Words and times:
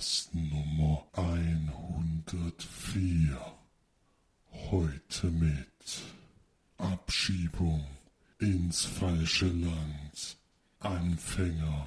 Podcast 0.00 0.32
Nummer 0.32 1.04
104. 1.12 3.36
Heute 4.70 5.26
mit 5.26 5.66
Abschiebung 6.78 7.84
ins 8.38 8.86
falsche 8.86 9.48
Land, 9.48 10.38
Anfänger 10.78 11.86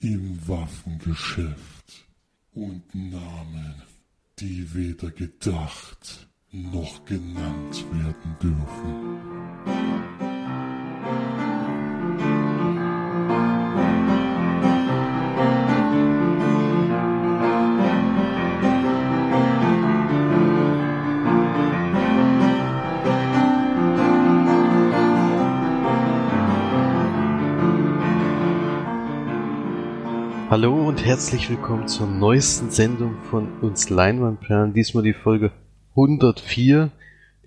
im 0.00 0.46
Waffengeschäft 0.46 2.04
und 2.52 2.94
Namen, 2.94 3.80
die 4.40 4.74
weder 4.74 5.10
gedacht 5.10 6.28
noch 6.52 7.06
genannt 7.06 7.82
werden 7.92 8.36
dürfen. 8.42 10.23
Und 31.04 31.10
herzlich 31.10 31.50
willkommen 31.50 31.86
zur 31.86 32.06
neuesten 32.06 32.70
Sendung 32.70 33.22
von 33.24 33.60
uns 33.60 33.90
Leinwandperlen. 33.90 34.72
Diesmal 34.72 35.02
die 35.02 35.12
Folge 35.12 35.52
104, 35.90 36.90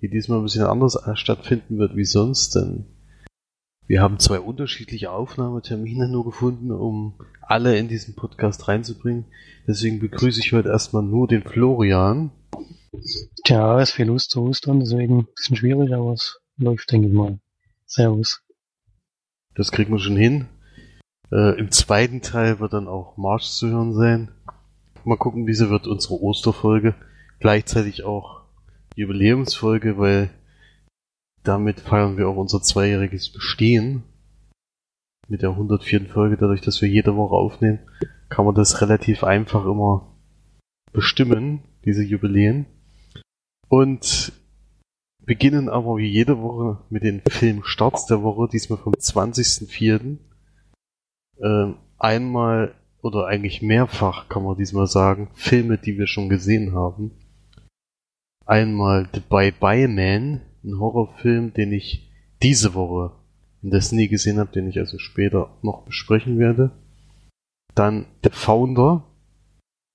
die 0.00 0.08
diesmal 0.08 0.38
ein 0.38 0.44
bisschen 0.44 0.64
anders 0.64 0.96
stattfinden 1.14 1.76
wird 1.76 1.96
wie 1.96 2.04
sonst, 2.04 2.54
denn 2.54 2.84
wir 3.88 4.00
haben 4.00 4.20
zwei 4.20 4.38
unterschiedliche 4.38 5.10
Aufnahmetermine 5.10 6.08
nur 6.08 6.24
gefunden, 6.24 6.70
um 6.70 7.14
alle 7.40 7.76
in 7.76 7.88
diesen 7.88 8.14
Podcast 8.14 8.68
reinzubringen. 8.68 9.24
Deswegen 9.66 9.98
begrüße 9.98 10.38
ich 10.38 10.52
heute 10.52 10.68
erstmal 10.68 11.02
nur 11.02 11.26
den 11.26 11.42
Florian. 11.42 12.30
Tja, 13.44 13.80
ist 13.80 13.90
viel 13.90 14.06
Lust 14.06 14.30
zu 14.30 14.42
Ostern, 14.42 14.78
deswegen 14.78 15.20
ein 15.20 15.26
bisschen 15.34 15.56
schwierig, 15.56 15.92
aber 15.92 16.12
es 16.12 16.38
läuft, 16.58 16.92
denke 16.92 17.08
ich 17.08 17.12
mal. 17.12 17.40
Servus. 17.86 18.40
Das 19.56 19.72
kriegen 19.72 19.92
wir 19.92 19.98
schon 19.98 20.16
hin. 20.16 20.46
Äh, 21.30 21.58
Im 21.58 21.70
zweiten 21.70 22.22
Teil 22.22 22.58
wird 22.60 22.72
dann 22.72 22.88
auch 22.88 23.16
Marsch 23.16 23.46
zu 23.46 23.68
hören 23.68 23.94
sein. 23.94 24.28
Mal 25.04 25.16
gucken, 25.16 25.46
diese 25.46 25.70
wird 25.70 25.86
unsere 25.86 26.20
Osterfolge. 26.22 26.94
Gleichzeitig 27.40 28.04
auch 28.04 28.42
Jubiläumsfolge, 28.96 29.98
weil 29.98 30.30
damit 31.44 31.80
feiern 31.80 32.16
wir 32.16 32.28
auch 32.28 32.36
unser 32.36 32.62
zweijähriges 32.62 33.32
Bestehen. 33.32 34.02
Mit 35.28 35.42
der 35.42 35.50
104. 35.50 36.06
Folge, 36.06 36.36
dadurch, 36.36 36.62
dass 36.62 36.80
wir 36.80 36.88
jede 36.88 37.14
Woche 37.16 37.34
aufnehmen, 37.34 37.80
kann 38.28 38.46
man 38.46 38.54
das 38.54 38.80
relativ 38.80 39.24
einfach 39.24 39.64
immer 39.66 40.14
bestimmen, 40.92 41.60
diese 41.84 42.02
Jubiläen. 42.02 42.66
Und 43.68 44.32
beginnen 45.24 45.68
aber 45.68 45.98
wie 45.98 46.08
jede 46.08 46.40
Woche 46.40 46.78
mit 46.88 47.02
den 47.02 47.20
Filmstarts 47.28 48.06
der 48.06 48.22
Woche, 48.22 48.48
diesmal 48.50 48.78
vom 48.78 48.94
20.04 48.94 50.16
äh, 51.40 51.72
einmal 51.98 52.74
oder 53.02 53.26
eigentlich 53.26 53.62
mehrfach, 53.62 54.28
kann 54.28 54.44
man 54.44 54.56
diesmal 54.56 54.86
sagen, 54.86 55.30
Filme, 55.34 55.78
die 55.78 55.98
wir 55.98 56.06
schon 56.06 56.28
gesehen 56.28 56.74
haben. 56.74 57.12
Einmal 58.44 59.08
The 59.12 59.20
Bye 59.20 59.52
Bye 59.52 59.88
Man, 59.88 60.42
ein 60.64 60.78
Horrorfilm, 60.78 61.52
den 61.52 61.72
ich 61.72 62.10
diese 62.42 62.74
Woche 62.74 63.12
indes 63.62 63.92
nie 63.92 64.08
gesehen 64.08 64.38
habe, 64.38 64.52
den 64.52 64.68
ich 64.68 64.78
also 64.78 64.98
später 64.98 65.56
noch 65.62 65.84
besprechen 65.84 66.38
werde. 66.38 66.70
Dann 67.74 68.06
The 68.24 68.30
Founder, 68.32 69.04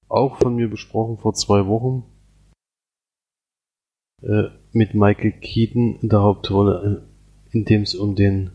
auch 0.07 0.37
von 0.37 0.55
mir 0.55 0.69
besprochen 0.69 1.17
vor 1.17 1.33
zwei 1.33 1.65
Wochen, 1.67 2.03
äh, 4.21 4.49
mit 4.71 4.93
Michael 4.93 5.33
Keaton 5.33 5.99
in 6.01 6.09
der 6.09 6.21
Hauptrolle, 6.21 7.03
äh, 7.51 7.57
in 7.57 7.65
dem 7.65 7.81
es 7.81 7.95
um 7.95 8.15
den 8.15 8.51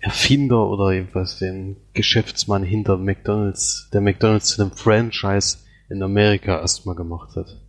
Erfinder 0.00 0.68
oder 0.68 0.92
jedenfalls 0.92 1.38
den 1.38 1.76
Geschäftsmann 1.92 2.62
hinter 2.62 2.96
McDonalds, 2.96 3.90
der 3.92 4.00
McDonalds 4.00 4.48
zu 4.48 4.62
einem 4.62 4.72
Franchise 4.72 5.58
in 5.90 6.02
Amerika 6.02 6.58
erstmal 6.58 6.94
gemacht 6.94 7.36
hat. 7.36 7.60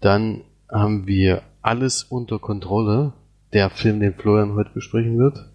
Dann 0.00 0.44
haben 0.68 1.06
wir 1.06 1.42
alles 1.62 2.04
unter 2.04 2.38
Kontrolle, 2.38 3.14
der 3.54 3.70
Film, 3.70 4.00
den 4.00 4.14
Florian 4.14 4.54
heute 4.54 4.70
besprechen 4.70 5.18
wird. 5.18 5.50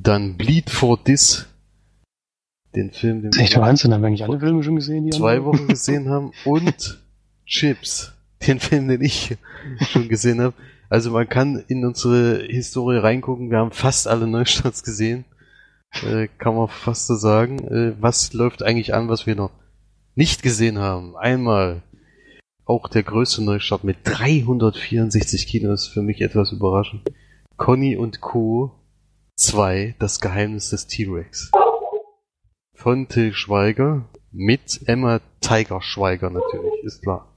Dann 0.00 0.36
Bleed 0.36 0.68
for 0.68 1.02
This, 1.02 1.46
den 2.74 2.90
Film, 2.90 3.22
den 3.22 3.30
Das 3.30 3.40
ist 3.40 3.44
echt 3.44 3.58
Wahnsinn, 3.58 3.94
haben 3.94 4.02
wir 4.02 4.08
eigentlich 4.08 4.24
alle 4.24 4.40
Filme 4.40 4.62
schon 4.62 4.76
gesehen? 4.76 5.04
Die 5.04 5.10
zwei? 5.10 5.42
Wochen 5.44 5.68
gesehen 5.68 6.10
haben 6.10 6.32
und 6.44 7.02
Chips, 7.46 8.12
den 8.46 8.60
Film, 8.60 8.88
den 8.88 9.00
ich 9.00 9.36
schon 9.80 10.08
gesehen 10.08 10.40
habe. 10.40 10.54
Also 10.92 11.10
man 11.10 11.26
kann 11.26 11.64
in 11.68 11.86
unsere 11.86 12.42
Historie 12.42 12.98
reingucken. 12.98 13.50
Wir 13.50 13.56
haben 13.56 13.70
fast 13.70 14.06
alle 14.06 14.26
Neustarts 14.26 14.82
gesehen. 14.82 15.24
Äh, 16.06 16.28
kann 16.36 16.54
man 16.54 16.68
fast 16.68 17.06
so 17.06 17.14
sagen. 17.14 17.66
Äh, 17.66 17.94
was 17.98 18.34
läuft 18.34 18.62
eigentlich 18.62 18.92
an, 18.92 19.08
was 19.08 19.26
wir 19.26 19.34
noch 19.34 19.52
nicht 20.16 20.42
gesehen 20.42 20.78
haben? 20.78 21.16
Einmal 21.16 21.82
auch 22.66 22.88
der 22.88 23.04
größte 23.04 23.42
Neustart 23.42 23.84
mit 23.84 24.00
364 24.04 25.46
Kinos, 25.46 25.86
für 25.86 26.02
mich 26.02 26.20
etwas 26.20 26.52
überraschend. 26.52 27.10
Conny 27.56 27.96
und 27.96 28.20
Co. 28.20 28.72
2, 29.36 29.94
das 29.98 30.20
Geheimnis 30.20 30.68
des 30.68 30.88
T-Rex. 30.88 31.52
Von 32.74 33.08
Till 33.08 33.32
Schweiger 33.32 34.10
mit 34.30 34.82
Emma 34.84 35.22
Tiger 35.40 35.80
Schweiger 35.80 36.28
natürlich, 36.28 36.84
ist 36.84 37.00
klar. 37.00 37.31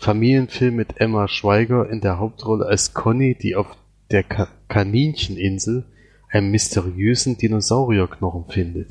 Familienfilm 0.00 0.76
mit 0.76 0.98
Emma 0.98 1.28
Schweiger 1.28 1.90
in 1.90 2.00
der 2.00 2.18
Hauptrolle 2.18 2.64
als 2.64 2.94
Conny, 2.94 3.34
die 3.34 3.54
auf 3.54 3.76
der 4.10 4.22
Ka 4.22 4.48
Kanincheninsel 4.68 5.84
einen 6.30 6.50
mysteriösen 6.50 7.36
Dinosaurierknochen 7.36 8.46
findet. 8.48 8.90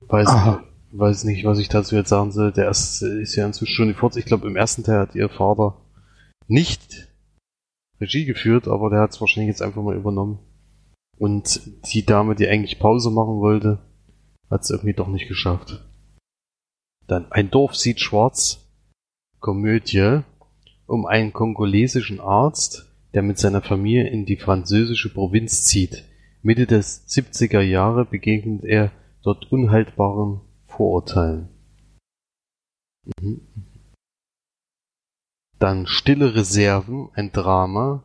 Weiß, 0.00 0.28
Aha. 0.28 0.64
weiß 0.92 1.24
nicht, 1.24 1.44
was 1.44 1.58
ich 1.58 1.68
dazu 1.68 1.94
jetzt 1.94 2.08
sagen 2.08 2.32
soll. 2.32 2.52
Der 2.52 2.64
erste 2.64 3.06
ist 3.06 3.36
ja 3.36 3.44
inzwischen 3.44 3.74
schon 3.74 3.88
die 3.88 3.94
Fortsetzung. 3.94 4.20
Ich 4.20 4.26
glaube, 4.26 4.46
im 4.46 4.56
ersten 4.56 4.82
Teil 4.82 4.98
hat 4.98 5.14
ihr 5.14 5.28
Vater 5.28 5.76
nicht 6.48 7.08
Regie 8.00 8.24
geführt, 8.24 8.68
aber 8.68 8.88
der 8.88 9.00
hat 9.00 9.10
es 9.10 9.20
wahrscheinlich 9.20 9.48
jetzt 9.48 9.62
einfach 9.62 9.82
mal 9.82 9.96
übernommen. 9.96 10.38
Und 11.18 11.60
die 11.92 12.06
Dame, 12.06 12.34
die 12.34 12.48
eigentlich 12.48 12.78
Pause 12.78 13.10
machen 13.10 13.40
wollte, 13.40 13.78
hat 14.48 14.62
es 14.62 14.70
irgendwie 14.70 14.94
doch 14.94 15.08
nicht 15.08 15.28
geschafft. 15.28 15.84
Dann 17.06 17.30
ein 17.30 17.50
Dorf 17.50 17.76
sieht 17.76 18.00
schwarz, 18.00 18.62
Komödie 19.42 20.20
um 20.86 21.04
einen 21.04 21.32
kongolesischen 21.32 22.20
Arzt, 22.20 22.88
der 23.12 23.22
mit 23.22 23.38
seiner 23.38 23.60
Familie 23.60 24.08
in 24.08 24.24
die 24.24 24.36
französische 24.36 25.12
Provinz 25.12 25.64
zieht. 25.64 26.04
Mitte 26.42 26.66
der 26.66 26.82
70er 26.82 27.60
Jahre 27.60 28.04
begegnet 28.04 28.64
er 28.64 28.92
dort 29.22 29.50
unhaltbaren 29.52 30.40
Vorurteilen. 30.66 31.48
Mhm. 33.20 33.40
Dann 35.58 35.86
Stille 35.86 36.34
Reserven, 36.34 37.10
ein 37.14 37.32
Drama, 37.32 38.04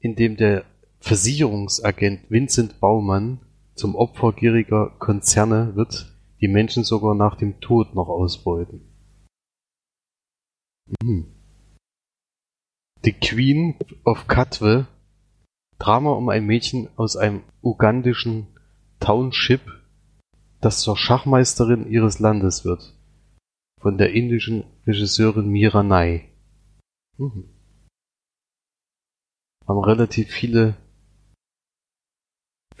in 0.00 0.16
dem 0.16 0.36
der 0.36 0.64
Versicherungsagent 0.98 2.30
Vincent 2.30 2.80
Baumann 2.80 3.40
zum 3.74 3.94
Opfer 3.94 4.32
gieriger 4.32 4.94
Konzerne 4.98 5.76
wird, 5.76 6.14
die 6.40 6.48
Menschen 6.48 6.84
sogar 6.84 7.14
nach 7.14 7.36
dem 7.36 7.60
Tod 7.60 7.94
noch 7.94 8.08
ausbeuten. 8.08 8.93
Mhm. 10.86 11.26
The 13.02 13.12
Queen 13.12 13.76
of 14.04 14.26
Katwe, 14.26 14.86
Drama 15.78 16.12
um 16.12 16.28
ein 16.28 16.46
Mädchen 16.46 16.88
aus 16.96 17.16
einem 17.16 17.42
ugandischen 17.62 18.46
Township, 19.00 19.60
das 20.60 20.80
zur 20.80 20.96
Schachmeisterin 20.96 21.90
ihres 21.90 22.18
Landes 22.18 22.64
wird. 22.64 22.94
Von 23.80 23.98
der 23.98 24.12
indischen 24.12 24.64
Regisseurin 24.86 25.48
Mira 25.48 25.82
Nai. 25.82 26.30
Mhm. 27.18 27.50
Haben 29.66 29.78
relativ 29.80 30.30
viele 30.30 30.76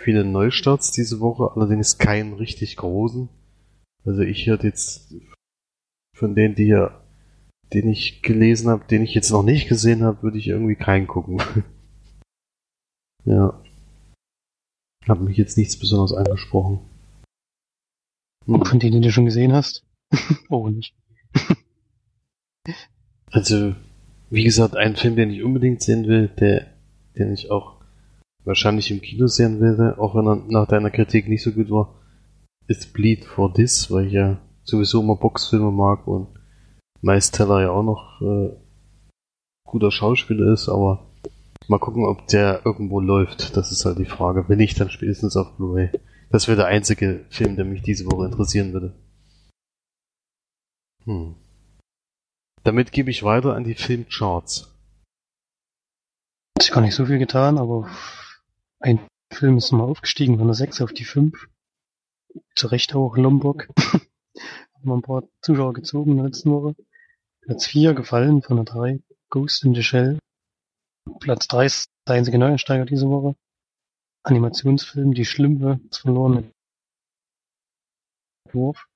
viele 0.04 0.24
Neustarts 0.24 0.90
diese 0.90 1.20
Woche, 1.20 1.52
allerdings 1.54 1.98
keinen 1.98 2.34
richtig 2.34 2.76
großen. 2.76 3.28
Also 4.04 4.20
ich 4.20 4.48
hatte 4.50 4.66
jetzt 4.66 5.14
von 6.14 6.34
denen, 6.34 6.54
die 6.54 6.66
hier 6.66 7.03
den 7.74 7.88
ich 7.88 8.22
gelesen 8.22 8.70
habe, 8.70 8.86
den 8.86 9.02
ich 9.02 9.14
jetzt 9.14 9.30
noch 9.30 9.42
nicht 9.42 9.68
gesehen 9.68 10.04
habe, 10.04 10.22
würde 10.22 10.38
ich 10.38 10.46
irgendwie 10.46 10.76
keinen 10.76 11.06
gucken. 11.06 11.42
ja. 13.24 13.60
Hat 15.08 15.20
mich 15.20 15.36
jetzt 15.36 15.58
nichts 15.58 15.76
besonders 15.76 16.14
angesprochen. 16.14 16.80
Hm. 18.46 18.64
Von 18.64 18.78
denen, 18.78 19.02
die 19.02 19.08
du 19.08 19.12
schon 19.12 19.24
gesehen 19.24 19.52
hast? 19.52 19.84
oh, 20.48 20.68
nicht. 20.68 20.94
Also, 23.30 23.74
wie 24.30 24.44
gesagt, 24.44 24.76
ein 24.76 24.94
Film, 24.94 25.16
den 25.16 25.30
ich 25.30 25.42
unbedingt 25.42 25.82
sehen 25.82 26.06
will, 26.06 26.28
der, 26.28 26.68
den 27.18 27.32
ich 27.32 27.50
auch 27.50 27.80
wahrscheinlich 28.44 28.92
im 28.92 29.00
Kino 29.00 29.26
sehen 29.26 29.60
werde, 29.60 29.98
auch 29.98 30.14
wenn 30.14 30.28
er 30.28 30.36
nach 30.36 30.68
deiner 30.68 30.92
Kritik 30.92 31.28
nicht 31.28 31.42
so 31.42 31.50
gut 31.50 31.68
war, 31.68 32.00
ist 32.68 32.92
Bleed 32.92 33.24
for 33.24 33.52
This, 33.52 33.90
weil 33.90 34.06
ich 34.06 34.12
ja 34.12 34.40
sowieso 34.62 35.02
immer 35.02 35.16
Boxfilme 35.16 35.72
mag 35.72 36.06
und 36.06 36.28
Miles 37.04 37.30
Teller 37.30 37.60
ja 37.60 37.70
auch 37.70 37.82
noch 37.82 38.22
äh, 38.22 38.56
guter 39.66 39.90
Schauspieler 39.90 40.52
ist, 40.54 40.70
aber 40.70 41.06
mal 41.68 41.78
gucken, 41.78 42.06
ob 42.06 42.26
der 42.28 42.64
irgendwo 42.64 42.98
läuft. 42.98 43.58
Das 43.58 43.70
ist 43.70 43.84
halt 43.84 43.98
die 43.98 44.06
Frage. 44.06 44.48
Wenn 44.48 44.56
nicht, 44.56 44.80
dann 44.80 44.88
spätestens 44.88 45.36
auf 45.36 45.54
Blu-ray. 45.56 45.90
Das 46.30 46.48
wäre 46.48 46.56
der 46.56 46.66
einzige 46.66 47.26
Film, 47.28 47.56
der 47.56 47.66
mich 47.66 47.82
diese 47.82 48.06
Woche 48.06 48.24
interessieren 48.24 48.72
würde. 48.72 48.94
Hm. 51.04 51.34
Damit 52.62 52.90
gebe 52.92 53.10
ich 53.10 53.22
weiter 53.22 53.54
an 53.54 53.64
die 53.64 53.74
Filmcharts. 53.74 54.74
Hat 56.56 56.62
sich 56.62 56.72
gar 56.72 56.80
nicht 56.80 56.94
so 56.94 57.04
viel 57.04 57.18
getan, 57.18 57.58
aber 57.58 57.86
ein 58.80 58.98
Film 59.30 59.58
ist 59.58 59.72
mal 59.72 59.84
aufgestiegen 59.84 60.38
von 60.38 60.46
der 60.46 60.54
6 60.54 60.80
auf 60.80 60.94
die 60.94 61.04
5. 61.04 61.48
Zu 62.56 62.68
Recht 62.68 62.94
auch 62.94 63.18
Lombok. 63.18 63.68
Haben 63.76 64.84
wir 64.84 64.94
ein 64.94 65.02
paar 65.02 65.24
Zuschauer 65.42 65.74
gezogen 65.74 66.12
in 66.12 66.16
der 66.16 66.26
letzten 66.26 66.50
Woche. 66.50 66.74
Platz 67.44 67.66
4 67.66 67.92
gefallen 67.92 68.40
von 68.40 68.56
der 68.56 68.64
3. 68.64 69.00
Ghost 69.28 69.64
in 69.64 69.74
the 69.74 69.82
Shell. 69.82 70.18
Platz 71.20 71.46
3 71.48 71.66
ist 71.66 71.90
der 72.08 72.14
einzige 72.14 72.38
Neuansteiger 72.38 72.86
diese 72.86 73.08
Woche. 73.10 73.36
Animationsfilm 74.22 75.12
Die 75.12 75.26
Schlümpfe, 75.26 75.78
das 75.90 75.98
verlorene 75.98 76.50
Wurf. 78.50 78.86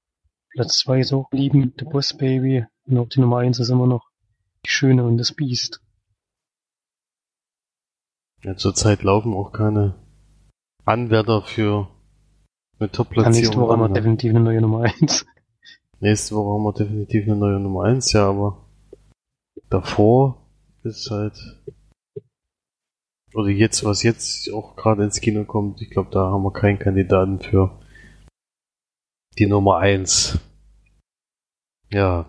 Platz 0.50 0.78
2 0.78 1.00
ist 1.00 1.12
auch 1.12 1.30
Lieben, 1.30 1.74
The 1.78 1.84
Boss 1.84 2.16
Baby. 2.16 2.64
Und 2.86 2.96
auch 2.96 3.08
die 3.08 3.20
Nummer 3.20 3.38
1 3.38 3.58
ist 3.58 3.68
immer 3.68 3.86
noch 3.86 4.08
Die 4.64 4.70
Schöne 4.70 5.04
und 5.04 5.18
das 5.18 5.32
Biest. 5.32 5.82
Ja, 8.42 8.56
zurzeit 8.56 9.02
laufen 9.02 9.34
auch 9.34 9.52
keine 9.52 9.94
Anwärter 10.86 11.42
für 11.42 11.90
eine 12.78 12.90
Top-Platzierung. 12.90 13.40
Nächste 13.40 13.60
Woche 13.60 13.72
haben 13.72 13.80
wir 13.80 13.88
ne? 13.88 13.94
definitiv 13.94 14.30
eine 14.30 14.40
neue 14.40 14.62
Nummer 14.62 14.84
1. 14.84 15.26
Nächste 16.00 16.34
Woche 16.36 16.54
haben 16.54 16.62
wir 16.62 16.72
definitiv 16.72 17.24
eine 17.24 17.36
neue 17.36 17.58
Nummer 17.58 17.84
1, 17.84 18.12
ja, 18.12 18.28
aber 18.28 18.64
davor 19.68 20.46
ist 20.84 21.10
halt 21.10 21.58
oder 23.34 23.50
jetzt, 23.50 23.84
was 23.84 24.02
jetzt 24.02 24.50
auch 24.52 24.76
gerade 24.76 25.04
ins 25.04 25.20
Kino 25.20 25.44
kommt, 25.44 25.80
ich 25.82 25.90
glaube, 25.90 26.10
da 26.10 26.30
haben 26.30 26.42
wir 26.42 26.52
keinen 26.52 26.78
Kandidaten 26.78 27.40
für 27.40 27.78
die 29.38 29.46
Nummer 29.46 29.78
1. 29.78 30.38
Ja. 31.92 32.26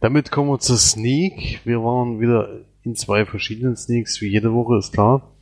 Damit 0.00 0.30
kommen 0.30 0.50
wir 0.50 0.60
zur 0.60 0.78
Sneak. 0.78 1.60
Wir 1.64 1.82
waren 1.82 2.20
wieder 2.20 2.64
in 2.82 2.94
zwei 2.94 3.26
verschiedenen 3.26 3.76
Sneaks, 3.76 4.20
wie 4.20 4.28
jede 4.28 4.52
Woche, 4.54 4.78
ist 4.78 4.92
klar. 4.92 5.34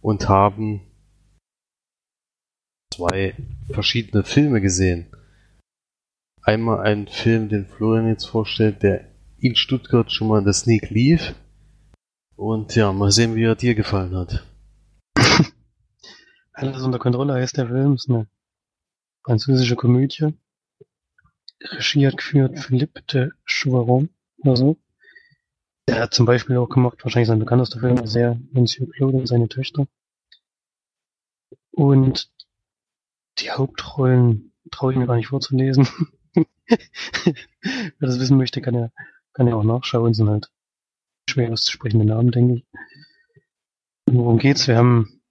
Und 0.00 0.28
haben 0.28 0.82
zwei 2.92 3.34
verschiedene 3.70 4.24
Filme 4.24 4.60
gesehen. 4.60 5.13
Einmal 6.46 6.80
einen 6.80 7.08
Film, 7.08 7.48
den 7.48 7.66
Florian 7.66 8.06
jetzt 8.06 8.26
vorstellt, 8.26 8.82
der 8.82 9.08
in 9.38 9.56
Stuttgart 9.56 10.12
schon 10.12 10.28
mal 10.28 10.40
in 10.40 10.44
der 10.44 10.52
Sneak 10.52 10.90
lief. 10.90 11.34
Und 12.36 12.76
ja, 12.76 12.92
mal 12.92 13.10
sehen, 13.10 13.34
wie 13.34 13.44
er 13.44 13.54
dir 13.54 13.74
gefallen 13.74 14.14
hat. 14.14 14.44
Alles 16.52 16.82
unter 16.82 16.98
Kontrolle 16.98 17.32
heißt 17.32 17.56
der 17.56 17.68
Film. 17.68 17.94
Ist 17.94 18.10
eine 18.10 18.26
französische 19.24 19.74
Komödie. 19.74 20.34
Regie 21.62 22.06
hat 22.06 22.18
geführt 22.18 22.58
Philippe 22.58 23.00
de 23.10 23.30
Chouaron 23.46 24.10
oder 24.38 24.56
so. 24.56 24.76
Der 25.88 26.00
hat 26.02 26.12
zum 26.12 26.26
Beispiel 26.26 26.58
auch 26.58 26.68
gemacht, 26.68 26.98
wahrscheinlich 27.02 27.28
sein 27.28 27.38
bekanntester 27.38 27.80
Film, 27.80 28.06
sehr 28.06 28.38
Monsieur 28.52 28.86
Claude 28.90 29.16
und 29.16 29.28
seine 29.28 29.48
Töchter. 29.48 29.86
Und 31.70 32.30
die 33.38 33.50
Hauptrollen 33.50 34.52
traue 34.70 34.92
ich 34.92 34.98
mir 34.98 35.06
gar 35.06 35.16
nicht 35.16 35.28
vorzulesen. 35.28 35.88
Wer 36.66 37.34
das 38.00 38.20
wissen 38.20 38.36
möchte, 38.36 38.60
kann 38.60 38.74
ja, 38.74 38.90
kann 39.32 39.46
ja 39.46 39.54
auch 39.54 39.64
nachschauen, 39.64 40.14
sind 40.14 40.28
halt 40.28 40.50
schwer 41.28 41.52
auszusprechende 41.52 42.04
Namen, 42.04 42.30
denke 42.30 42.54
ich. 42.56 42.66
Worum 44.06 44.38
geht's? 44.38 44.68
Wir 44.68 44.76
haben 44.76 45.22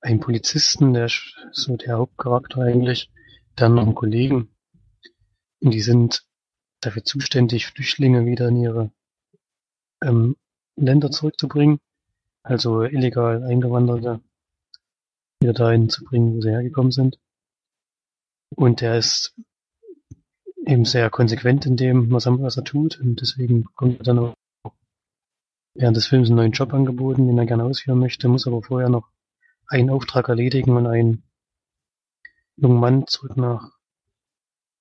einen 0.00 0.20
Polizisten, 0.20 0.94
der 0.94 1.06
ist 1.06 1.36
so 1.52 1.76
der 1.76 1.96
Hauptcharakter 1.96 2.62
eigentlich, 2.62 3.10
dann 3.54 3.74
noch 3.74 3.82
einen 3.82 3.94
Kollegen. 3.94 4.54
Und 5.60 5.72
die 5.72 5.80
sind 5.80 6.26
dafür 6.80 7.04
zuständig, 7.04 7.66
Flüchtlinge 7.66 8.26
wieder 8.26 8.48
in 8.48 8.56
ihre 8.56 8.92
ähm, 10.02 10.36
Länder 10.76 11.10
zurückzubringen. 11.10 11.78
Also 12.42 12.82
illegal 12.82 13.44
Eingewanderte 13.44 14.20
wieder 15.40 15.52
dahin 15.52 15.88
zu 15.88 16.04
bringen, 16.04 16.34
wo 16.34 16.40
sie 16.40 16.50
hergekommen 16.50 16.90
sind. 16.90 17.20
Und 18.56 18.80
der 18.80 18.98
ist 18.98 19.34
eben 20.66 20.84
sehr 20.84 21.10
konsequent 21.10 21.66
in 21.66 21.76
dem, 21.76 22.10
was 22.10 22.26
er, 22.26 22.64
tut. 22.64 23.00
Und 23.00 23.20
deswegen 23.20 23.64
kommt 23.74 23.98
er 23.98 24.04
dann 24.04 24.18
auch 24.18 24.34
während 25.74 25.96
des 25.96 26.06
Films 26.06 26.28
einen 26.28 26.36
neuen 26.36 26.52
Job 26.52 26.72
angeboten, 26.74 27.26
den 27.26 27.38
er 27.38 27.46
gerne 27.46 27.64
ausführen 27.64 27.98
möchte, 27.98 28.28
muss 28.28 28.46
aber 28.46 28.62
vorher 28.62 28.88
noch 28.88 29.08
einen 29.68 29.90
Auftrag 29.90 30.28
erledigen 30.28 30.76
und 30.76 30.86
einen 30.86 31.22
jungen 32.56 32.78
Mann 32.78 33.06
zurück 33.06 33.36
nach, 33.36 33.70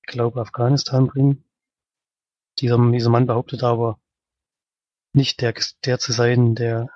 ich 0.02 0.08
glaube, 0.08 0.42
Afghanistan 0.42 1.08
bringen. 1.08 1.44
Dieser, 2.60 2.78
dieser 2.92 3.10
Mann 3.10 3.28
behauptet 3.28 3.64
aber 3.64 4.00
nicht 5.14 5.42
der, 5.42 5.54
der 5.86 6.00
zu 6.00 6.12
sein, 6.12 6.56
der, 6.56 6.90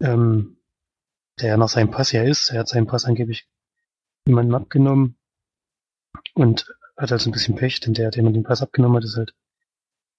ähm, 0.00 0.56
der 1.40 1.56
nach 1.58 1.68
seinem 1.68 1.90
Pass 1.90 2.12
ja 2.12 2.22
ist. 2.22 2.50
Er 2.50 2.60
hat 2.60 2.68
seinen 2.68 2.86
Pass 2.86 3.04
angeblich 3.04 3.46
jemandem 4.26 4.54
abgenommen 4.54 5.18
und 6.34 6.66
hat 7.00 7.12
also 7.12 7.30
ein 7.30 7.32
bisschen 7.32 7.56
Pech, 7.56 7.80
denn 7.80 7.94
der, 7.94 8.10
der 8.10 8.22
ihm 8.22 8.32
den 8.32 8.42
Pass 8.42 8.62
abgenommen 8.62 8.96
hat, 8.96 9.04
ist 9.04 9.16
halt 9.16 9.34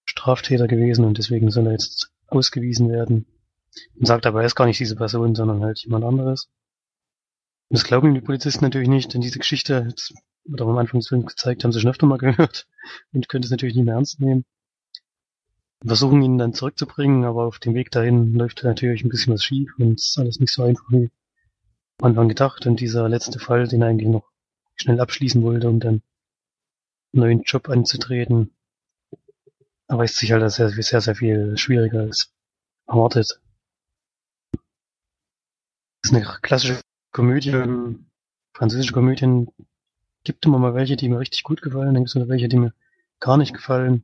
Straftäter 0.06 0.68
gewesen 0.68 1.06
und 1.06 1.18
deswegen 1.18 1.52
soll 1.52 1.68
er 1.68 1.74
jetzt 1.74 2.12
ausgewiesen 2.28 2.90
werden. 2.90 3.28
Und 3.96 4.06
sagt 4.06 4.26
aber, 4.26 4.42
er 4.42 4.48
ist 4.48 4.56
gar 4.56 4.66
nicht 4.66 4.80
diese 4.80 4.96
Person, 4.96 5.36
sondern 5.36 5.62
halt 5.62 5.80
jemand 5.80 6.04
anderes. 6.04 6.50
Und 7.70 7.78
das 7.78 7.86
glauben 7.86 8.14
die 8.14 8.22
Polizisten 8.22 8.66
natürlich 8.66 8.90
nicht, 8.90 9.14
denn 9.14 9.22
diese 9.22 9.40
Geschichte, 9.40 9.86
jetzt 9.88 10.14
wird 10.44 10.62
auch 10.62 10.68
am 10.68 10.78
Anfang 10.78 11.00
des 11.00 11.08
Films 11.08 11.28
gezeigt, 11.28 11.64
haben 11.64 11.72
sie 11.72 11.80
schon 11.80 11.92
öfter 11.92 12.08
mal 12.08 12.18
gehört 12.20 12.68
und 13.14 13.30
können 13.30 13.44
es 13.44 13.52
natürlich 13.52 13.76
nicht 13.76 13.86
mehr 13.86 13.96
ernst 13.96 14.20
nehmen. 14.20 14.44
Und 15.82 15.88
versuchen 15.88 16.22
ihn 16.22 16.38
dann 16.38 16.54
zurückzubringen, 16.54 17.24
aber 17.24 17.46
auf 17.46 17.60
dem 17.60 17.76
Weg 17.76 17.92
dahin 17.92 18.34
läuft 18.34 18.64
natürlich 18.64 19.04
ein 19.04 19.10
bisschen 19.10 19.34
was 19.34 19.44
schief 19.44 19.72
und 19.78 20.00
es 20.00 20.10
ist 20.10 20.20
alles 20.20 20.40
nicht 20.40 20.52
so 20.52 20.64
einfach 20.64 20.86
wie 20.90 21.10
am 22.00 22.10
Anfang 22.10 22.28
gedacht. 22.28 22.66
Und 22.66 22.80
dieser 22.80 23.08
letzte 23.08 23.40
Fall, 23.40 23.68
den 23.68 23.82
er 23.82 23.88
eigentlich 23.88 24.10
noch 24.10 24.30
schnell 24.76 25.00
abschließen 25.00 25.42
wollte, 25.42 25.70
um 25.70 25.80
dann 25.80 26.02
neuen 27.12 27.44
Job 27.44 27.70
anzutreten, 27.70 28.54
erweist 29.88 30.16
sich 30.18 30.32
halt 30.32 30.44
als 30.44 30.56
sehr, 30.56 30.70
sehr, 30.70 31.02
sehr 31.02 31.16
viel 31.16 31.58
schwieriger 31.58 32.02
als 32.02 32.34
erwartet. 32.88 33.40
Das 36.02 36.12
ist 36.12 36.16
eine 36.16 36.26
klassische 36.42 36.82
Komödie. 37.12 37.52
Französische 38.54 38.94
Komödien 38.94 39.52
gibt 40.24 40.46
immer 40.46 40.60
mal 40.60 40.74
welche, 40.74 40.96
die 40.96 41.10
mir 41.10 41.20
richtig 41.20 41.44
gut 41.44 41.62
gefallen, 41.62 41.94
dann 41.94 42.04
gibt 42.06 42.16
es 42.16 42.30
welche, 42.30 42.48
die 42.48 42.58
mir 42.58 42.74
gar 43.20 43.38
nicht 43.38 43.54
gefallen. 43.54 44.04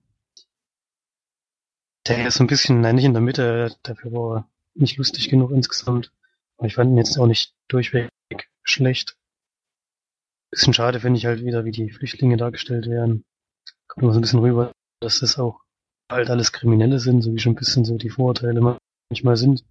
Der 2.07 2.27
ist 2.27 2.35
so 2.35 2.43
ein 2.43 2.47
bisschen, 2.47 2.81
nein, 2.81 2.95
nicht 2.95 3.05
in 3.05 3.13
der 3.13 3.21
Mitte, 3.21 3.75
dafür 3.83 4.11
war 4.13 4.37
er 4.37 4.49
nicht 4.75 4.97
lustig 4.97 5.29
genug 5.29 5.51
insgesamt. 5.51 6.13
Aber 6.57 6.67
ich 6.67 6.75
fand 6.75 6.91
ihn 6.91 6.97
jetzt 6.97 7.17
auch 7.17 7.27
nicht 7.27 7.53
durchweg 7.67 8.09
schlecht. 8.63 9.16
Bisschen 10.51 10.73
schade 10.73 10.99
finde 10.99 11.17
ich 11.17 11.25
halt 11.25 11.43
wieder, 11.43 11.65
wie 11.65 11.71
die 11.71 11.89
Flüchtlinge 11.89 12.37
dargestellt 12.37 12.87
werden. 12.87 13.25
Kommt 13.87 14.03
immer 14.03 14.13
so 14.13 14.19
ein 14.19 14.21
bisschen 14.21 14.39
rüber, 14.39 14.71
dass 15.01 15.19
das 15.19 15.37
auch 15.37 15.61
halt 16.09 16.29
alles 16.29 16.51
Kriminelle 16.51 16.99
sind, 16.99 17.21
so 17.21 17.33
wie 17.33 17.39
schon 17.39 17.53
ein 17.53 17.57
bisschen 17.57 17.85
so 17.85 17.97
die 17.97 18.09
Vorurteile 18.09 18.79
manchmal 19.09 19.37
sind 19.37 19.65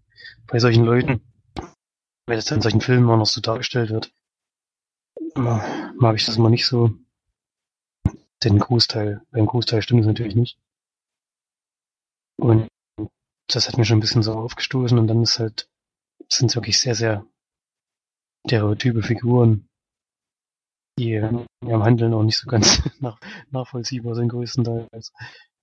bei 0.46 0.58
solchen 0.58 0.84
Leuten. 0.84 1.22
Wenn 2.26 2.36
das 2.36 2.50
in 2.50 2.60
solchen 2.60 2.80
Filmen 2.80 3.08
auch 3.08 3.16
noch 3.16 3.26
so 3.26 3.40
dargestellt 3.40 3.90
wird, 3.90 4.12
mag 5.34 6.16
ich 6.16 6.26
das 6.26 6.36
immer 6.36 6.50
nicht 6.50 6.66
so. 6.66 6.92
Den 8.44 8.58
Großteil, 8.58 9.22
beim 9.30 9.46
Großteil 9.46 9.80
stimmt 9.80 10.00
es 10.00 10.06
natürlich 10.06 10.34
nicht. 10.34 10.58
Und 12.38 12.68
das 13.48 13.66
hat 13.66 13.78
mir 13.78 13.84
schon 13.84 13.98
ein 13.98 14.00
bisschen 14.00 14.22
so 14.22 14.34
aufgestoßen 14.34 14.98
und 14.98 15.06
dann 15.06 15.22
ist 15.22 15.38
halt, 15.38 15.70
sind 16.28 16.50
es 16.50 16.56
wirklich 16.56 16.78
sehr, 16.78 16.94
sehr 16.94 17.26
stereotype 18.46 19.02
Figuren, 19.02 19.65
die 20.98 21.14
im 21.14 21.82
Handeln 21.82 22.14
auch 22.14 22.22
nicht 22.22 22.38
so 22.38 22.46
ganz 22.48 22.82
nach, 23.00 23.18
nachvollziehbar 23.50 24.14
sind 24.14 24.28
größtenteils. 24.28 25.12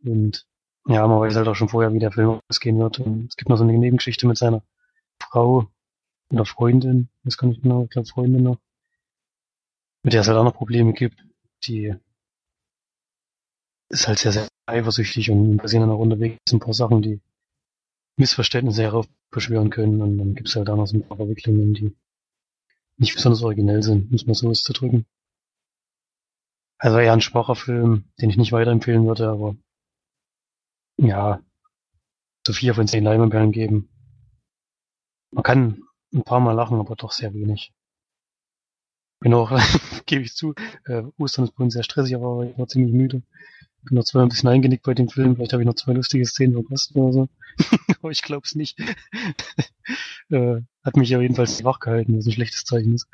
Und 0.04 0.46
ja, 0.88 1.08
man 1.08 1.20
weiß 1.20 1.36
halt 1.36 1.48
auch 1.48 1.56
schon 1.56 1.70
vorher, 1.70 1.94
wie 1.94 2.00
der 2.00 2.12
Film 2.12 2.40
ausgehen 2.50 2.78
wird. 2.80 3.00
Und 3.00 3.28
es 3.30 3.36
gibt 3.36 3.50
noch 3.50 3.58
so 3.58 3.64
eine 3.64 3.78
Nebengeschichte 3.78 4.28
mit 4.28 4.38
seiner 4.38 4.64
Frau 5.20 5.68
oder 6.32 6.46
Freundin, 6.46 7.10
das 7.24 7.38
kann 7.38 7.52
ich 7.52 7.62
genau, 7.62 7.84
ich 7.84 7.90
glaube 7.92 8.08
Freundin 8.08 8.44
noch, 8.44 8.58
mit 10.04 10.14
der 10.14 10.22
es 10.22 10.28
halt 10.28 10.38
auch 10.38 10.44
noch 10.44 10.56
Probleme 10.56 10.94
gibt. 10.94 11.24
Die 11.66 11.96
ist 13.90 14.08
halt 14.08 14.20
sehr, 14.20 14.32
sehr 14.32 14.48
eifersüchtig 14.66 15.30
und 15.30 15.58
passieren 15.58 15.88
dann 15.88 15.96
auch 15.96 16.00
unterwegs 16.00 16.40
ein 16.52 16.60
paar 16.60 16.74
Sachen, 16.74 17.02
die 17.02 17.22
Missverständnisse 18.18 18.84
heraufbeschwören 18.84 19.70
können. 19.70 20.02
Und 20.02 20.18
dann 20.18 20.36
gibt 20.36 20.50
es 20.50 20.56
halt 20.56 20.70
auch 20.70 20.76
noch 20.76 20.88
so 20.88 20.98
ein 20.98 21.08
paar 21.08 21.18
Verwicklungen, 21.18 21.74
die 21.74 21.96
nicht 22.98 23.16
besonders 23.16 23.44
originell 23.44 23.84
sind, 23.84 24.12
muss 24.12 24.26
man 24.26 24.36
so 24.36 24.50
auszudrücken. 24.50 25.06
Also 26.84 26.98
eher 26.98 27.14
ein 27.14 27.22
schwacher 27.22 27.56
Film, 27.56 28.04
den 28.20 28.30
ich 28.30 28.36
nicht 28.36 28.52
weiterempfehlen 28.52 29.08
würde, 29.08 29.30
aber 29.30 29.56
ja, 30.98 31.42
so 32.46 32.52
vier 32.52 32.76
von 32.76 32.90
zehn 32.90 33.06
Leinwandperlen 33.06 33.54
geben. 33.54 33.88
Man 35.32 35.46
kann 35.46 35.84
ein 36.14 36.24
paar 36.24 36.42
Mal 36.42 36.52
lachen, 36.52 36.82
aber 36.82 36.98
doch 36.98 37.14
sehr 37.14 37.34
wenig. 37.34 37.72
Bin 39.22 39.34
auch, 39.34 39.50
gebe 40.08 40.24
ich 40.24 40.36
zu, 40.36 40.56
äh, 40.84 41.04
Ostern 41.18 41.46
ist 41.46 41.56
bei 41.56 41.64
uns 41.64 41.74
sehr 41.74 41.84
stressig, 41.84 42.16
aber 42.16 42.44
ich 42.44 42.58
war 42.58 42.68
ziemlich 42.68 42.94
müde. 42.94 43.24
Bin 43.84 43.96
noch 43.96 44.04
zweimal 44.04 44.26
ein 44.26 44.30
bisschen 44.32 44.50
eingenickt 44.50 44.84
bei 44.84 44.94
dem 44.94 45.08
Film, 45.08 45.38
vielleicht 45.38 45.54
habe 45.54 45.64
ich 45.64 45.68
noch 45.68 45.76
zwei 45.76 45.94
lustige 45.94 46.26
Szenen 46.26 46.52
verpasst 46.52 46.94
oder 46.98 47.14
so. 47.14 47.30
aber 48.02 48.12
ich 48.12 48.24
glaube 48.24 48.44
es 48.44 48.56
nicht. 48.56 48.78
äh, 50.32 50.60
hat 50.84 50.98
mich 50.98 51.10
ja 51.10 51.22
jedenfalls 51.22 51.64
wach 51.64 51.80
gehalten, 51.80 52.18
was 52.18 52.26
ein 52.26 52.34
schlechtes 52.34 52.66
Zeichen 52.66 52.94
ist. 52.94 53.08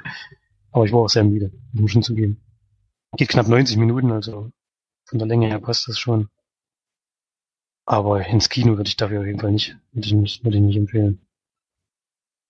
Aber 0.72 0.86
ich 0.86 0.92
war 0.92 1.02
auch 1.02 1.10
sehr 1.10 1.24
müde, 1.24 1.52
muss 1.74 1.92
schon 1.92 2.02
zugeben. 2.02 2.42
Geht 3.18 3.30
knapp 3.30 3.48
90 3.48 3.78
Minuten, 3.78 4.12
also 4.12 4.52
von 5.06 5.20
der 5.20 5.28
Länge 5.28 5.48
her 5.48 5.60
passt 5.60 5.88
das 5.88 5.98
schon. 5.98 6.30
Aber 7.86 8.24
ins 8.26 8.50
Kino 8.50 8.78
würde 8.78 8.88
ich 8.88 8.98
dafür 8.98 9.22
auf 9.22 9.26
jeden 9.26 9.40
Fall 9.40 9.52
nicht, 9.52 9.78
würde 9.92 10.08
ich 10.08 10.14
nicht, 10.14 10.44
würde 10.44 10.58
ich 10.58 10.64
nicht 10.64 10.78
empfehlen. 10.78 11.26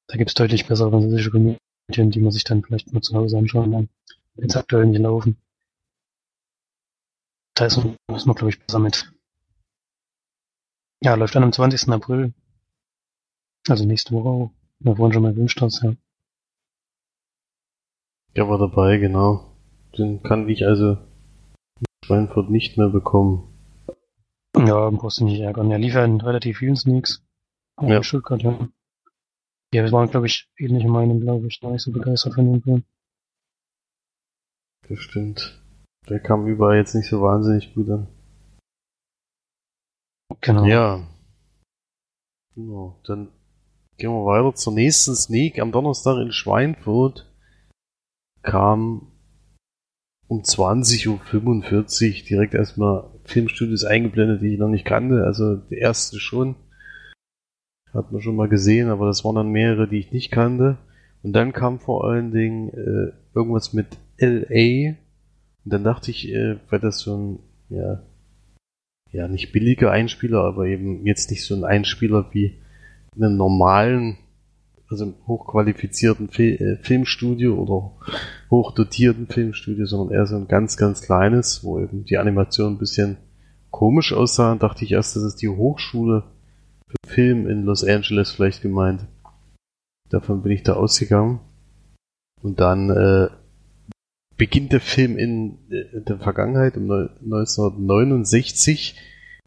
Da 0.07 0.17
gibt's 0.17 0.33
deutlich 0.33 0.67
bessere 0.67 0.89
französische 0.89 1.31
Komödien, 1.31 2.11
die 2.11 2.19
man 2.19 2.31
sich 2.31 2.43
dann 2.43 2.61
vielleicht 2.61 2.91
nur 2.91 3.01
zu 3.01 3.15
Hause 3.15 3.37
anschauen 3.37 3.71
kann, 3.71 3.89
wenn 4.33 4.51
aktuell 4.51 4.87
nicht 4.87 4.99
laufen. 4.99 5.37
Da 7.53 7.65
ist, 7.65 7.77
ist 7.77 8.25
man, 8.25 8.35
glaube 8.35 8.49
ich, 8.49 8.59
besser 8.59 8.79
mit. 8.79 9.13
Ja, 11.01 11.15
läuft 11.15 11.35
dann 11.35 11.43
am 11.43 11.53
20. 11.53 11.89
April. 11.89 12.33
Also 13.67 13.85
nächste 13.85 14.13
Woche 14.13 14.29
auch. 14.29 14.51
Wir 14.79 14.97
wollen 14.97 15.13
schon 15.13 15.23
mal 15.23 15.33
Filmstarts, 15.33 15.81
ja. 15.83 15.93
Der 18.35 18.49
war 18.49 18.57
dabei, 18.57 18.97
genau. 18.97 19.49
Den 19.98 20.24
kann 20.24 20.48
ich 20.48 20.65
also 20.65 20.98
in 21.79 21.86
Schweinfurt 22.05 22.50
nicht 22.50 22.77
mehr 22.77 22.89
bekommen. 22.89 23.50
Ja, 24.55 24.89
brauchst 24.89 25.19
du 25.19 25.25
nicht 25.25 25.39
ärgern. 25.39 25.72
Er 25.72 25.79
lief 25.79 25.93
ja 25.93 26.03
in 26.03 26.22
relativ 26.22 26.58
vielen 26.60 26.75
Sneaks. 26.75 27.24
Ja. 27.81 27.88
Ja. 27.88 28.03
Stuttgart, 28.03 28.41
ja. 28.41 28.69
Ja, 29.74 29.84
wir 29.84 29.91
waren, 29.91 30.10
glaube 30.10 30.25
ich, 30.25 30.50
ähnliche 30.58 30.89
Meinung, 30.89 31.19
glaube 31.19 31.48
ich. 31.48 31.62
War 31.62 31.72
nicht 31.72 31.84
so 31.84 31.91
begeistert 31.91 32.34
von 32.34 32.51
dem 32.51 32.62
Film. 32.62 32.84
Das 34.88 35.00
stimmt. 35.00 35.62
Der 36.10 36.19
kam 36.19 36.48
überall 36.48 36.77
jetzt 36.77 36.96
nicht 36.96 37.08
so 37.08 37.22
wahnsinnig 37.22 37.74
gut 37.75 37.89
an. 37.89 38.08
Genau. 40.41 40.65
Ja. 40.65 41.08
Genau. 42.55 43.00
Dann 43.03 43.31
gehen 43.98 44.12
wir 44.12 44.25
weiter 44.25 44.55
zur 44.55 44.74
nächsten 44.74 45.15
Sneak. 45.15 45.60
Am 45.60 45.72
Donnerstag 45.72 46.17
in 46.17 46.31
Schweinfurt 46.31 47.31
kam 48.41 49.12
um 50.29 50.43
20.45 50.43 51.09
Uhr 51.09 52.27
direkt 52.29 52.53
erstmal 52.53 53.09
Filmstudios 53.25 53.83
eingeblendet, 53.83 54.43
die 54.43 54.53
ich 54.53 54.59
noch 54.59 54.69
nicht 54.69 54.86
kannte. 54.86 55.24
Also 55.25 55.55
der 55.55 55.79
erste 55.79 56.19
schon. 56.19 56.55
Hat 57.91 58.12
man 58.12 58.21
schon 58.21 58.36
mal 58.36 58.48
gesehen, 58.48 58.89
aber 58.89 59.07
das 59.07 59.25
waren 59.25 59.36
dann 59.36 59.50
mehrere, 59.50 59.88
die 59.88 59.98
ich 59.98 60.12
nicht 60.12 60.29
kannte. 60.29 60.77
Und 61.24 61.33
dann 61.33 61.51
kam 61.51 61.79
vor 61.79 62.07
allen 62.07 62.31
Dingen 62.31 62.69
äh, 62.69 63.12
irgendwas 63.33 63.74
mit 63.74 63.98
LA. 64.19 64.91
Und 65.65 65.74
dann 65.74 65.83
dachte 65.83 66.12
ich, 66.12 66.29
äh, 66.29 66.57
wäre 66.69 66.79
das 66.79 67.00
so 67.00 67.17
ein, 67.17 67.39
ja, 67.69 68.03
ja, 69.12 69.27
nicht 69.27 69.51
billiger 69.51 69.89
Einspieler, 69.89 70.43
aber 70.43 70.67
eben 70.67 71.07
jetzt 71.07 71.31
nicht 71.31 71.43
so 71.43 71.55
ein 71.55 71.63
Einspieler 71.63 72.27
wie 72.33 72.59
in 73.15 73.24
einem 73.24 73.38
normalen, 73.38 74.19
also 74.89 75.05
im 75.05 75.15
hochqualifizierten 75.27 76.29
Fil 76.29 76.55
äh, 76.55 76.84
Filmstudio 76.84 77.55
oder 77.55 77.91
hochdotierten 78.50 79.27
Filmstudio, 79.27 79.86
sondern 79.86 80.15
eher 80.15 80.25
so 80.25 80.36
ein 80.36 80.48
ganz, 80.48 80.77
ganz 80.77 81.01
kleines, 81.01 81.63
wo 81.63 81.79
eben 81.79 82.05
die 82.05 82.17
Animation 82.17 82.74
ein 82.74 82.79
bisschen 82.79 83.17
komisch 83.69 84.13
aussah. 84.13 84.55
Dachte 84.55 84.86
ich 84.86 84.91
erst, 84.93 85.15
das 85.15 85.24
ist 85.24 85.41
die 85.41 85.50
Hochschule 85.50 86.24
für 86.88 87.13
Film 87.13 87.48
in 87.48 87.63
Los 87.63 87.84
Angeles 87.84 88.31
vielleicht 88.31 88.62
gemeint. 88.62 89.05
Davon 90.10 90.41
bin 90.41 90.51
ich 90.51 90.63
da 90.63 90.74
ausgegangen. 90.74 91.39
Und 92.41 92.60
dann 92.60 92.89
äh, 92.89 93.27
beginnt 94.38 94.72
der 94.72 94.81
Film 94.81 95.17
in 95.17 95.60
äh, 95.69 96.01
der 96.01 96.17
Vergangenheit, 96.17 96.77
um 96.77 96.88
neu- 96.88 97.10
1969, 97.22 98.96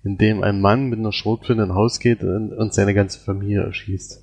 in 0.05 0.19
dem 0.19 0.43
ein 0.45 0.61
Mann 0.61 0.89
mit 0.89 1.01
einer 1.01 1.13
Schrotflinte 1.13 1.65
in 1.65 1.71
ein 1.71 1.75
Haus 1.75 1.99
geht 1.99 2.23
und, 2.23 2.53
und 2.53 2.75
seine 2.75 2.95
ganze 2.95 3.19
Familie 3.19 3.63
erschießt. 3.63 4.22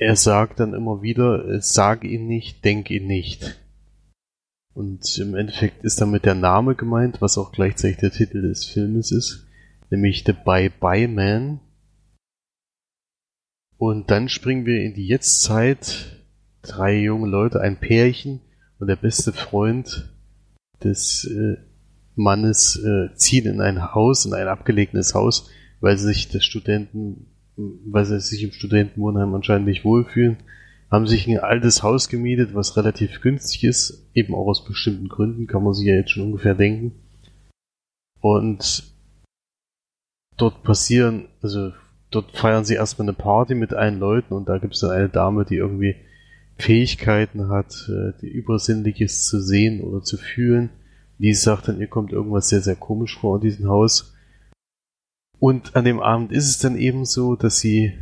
Er 0.00 0.16
sagt 0.16 0.60
dann 0.60 0.72
immer 0.72 1.02
wieder, 1.02 1.46
äh, 1.46 1.60
sag 1.60 2.04
ihn 2.04 2.26
nicht, 2.26 2.64
denk 2.64 2.90
ihn 2.90 3.06
nicht. 3.06 3.60
Und 4.72 5.18
im 5.18 5.34
Endeffekt 5.34 5.84
ist 5.84 6.00
damit 6.00 6.24
der 6.24 6.34
Name 6.34 6.74
gemeint, 6.74 7.20
was 7.20 7.36
auch 7.36 7.52
gleichzeitig 7.52 7.98
der 7.98 8.10
Titel 8.10 8.40
des 8.40 8.64
Filmes 8.64 9.12
ist, 9.12 9.46
nämlich 9.90 10.24
The 10.24 10.32
Bye 10.32 10.70
Bye 10.70 11.06
Man. 11.06 11.60
Und 13.76 14.10
dann 14.10 14.30
springen 14.30 14.64
wir 14.64 14.82
in 14.82 14.94
die 14.94 15.06
Jetztzeit. 15.06 16.16
Drei 16.62 16.98
junge 16.98 17.28
Leute, 17.28 17.60
ein 17.60 17.78
Pärchen 17.78 18.40
und 18.78 18.86
der 18.86 18.96
beste 18.96 19.32
Freund 19.32 20.14
des 20.82 21.24
äh, 21.24 21.56
Mannes 22.14 22.76
äh, 22.76 23.14
ziehen 23.16 23.46
in 23.46 23.60
ein 23.60 23.94
Haus, 23.94 24.24
in 24.24 24.32
ein 24.32 24.48
abgelegenes 24.48 25.14
Haus, 25.14 25.50
weil 25.80 25.98
sich 25.98 26.28
des 26.28 26.44
Studenten, 26.44 27.29
weil 27.86 28.04
sie 28.04 28.20
sich 28.20 28.42
im 28.42 28.52
Studentenwohnheim 28.52 29.34
anscheinend 29.34 29.66
nicht 29.66 29.84
wohlfühlen, 29.84 30.38
haben 30.90 31.06
sich 31.06 31.26
ein 31.26 31.38
altes 31.38 31.82
Haus 31.82 32.08
gemietet, 32.08 32.54
was 32.54 32.76
relativ 32.76 33.20
günstig 33.20 33.64
ist, 33.64 34.10
eben 34.14 34.34
auch 34.34 34.46
aus 34.46 34.64
bestimmten 34.64 35.08
Gründen, 35.08 35.46
kann 35.46 35.62
man 35.62 35.74
sich 35.74 35.86
ja 35.86 35.94
jetzt 35.94 36.10
schon 36.10 36.24
ungefähr 36.24 36.54
denken. 36.54 36.92
Und 38.20 38.84
dort 40.36 40.62
passieren, 40.62 41.28
also 41.42 41.72
dort 42.10 42.36
feiern 42.36 42.64
sie 42.64 42.74
erstmal 42.74 43.08
eine 43.08 43.16
Party 43.16 43.54
mit 43.54 43.72
allen 43.72 43.98
Leuten 43.98 44.34
und 44.34 44.48
da 44.48 44.58
gibt 44.58 44.74
es 44.74 44.80
dann 44.80 44.90
eine 44.90 45.08
Dame, 45.08 45.44
die 45.44 45.56
irgendwie 45.56 45.96
Fähigkeiten 46.58 47.48
hat, 47.48 47.88
äh, 47.88 48.12
die 48.20 48.28
Übersinnliches 48.28 49.24
zu 49.26 49.40
sehen 49.40 49.80
oder 49.80 50.02
zu 50.02 50.16
fühlen. 50.16 50.70
Die 51.18 51.34
sagt 51.34 51.68
dann, 51.68 51.80
ihr 51.80 51.86
kommt 51.86 52.12
irgendwas 52.12 52.48
sehr, 52.48 52.60
sehr 52.60 52.76
komisch 52.76 53.18
vor 53.18 53.36
in 53.36 53.42
diesem 53.42 53.68
Haus. 53.68 54.14
Und 55.40 55.74
an 55.74 55.86
dem 55.86 56.00
Abend 56.00 56.32
ist 56.32 56.48
es 56.48 56.58
dann 56.58 56.76
eben 56.76 57.06
so, 57.06 57.34
dass 57.34 57.58
sie, 57.58 57.94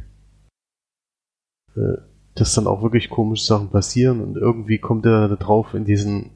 äh, 1.77 1.99
dass 2.35 2.55
dann 2.55 2.67
auch 2.67 2.83
wirklich 2.83 3.09
komische 3.09 3.45
Sachen 3.45 3.71
passieren 3.71 4.21
und 4.21 4.37
irgendwie 4.37 4.79
kommt 4.79 5.07
er 5.07 5.29
da 5.29 5.37
drauf, 5.37 5.73
in 5.73 5.85
diesen 5.85 6.33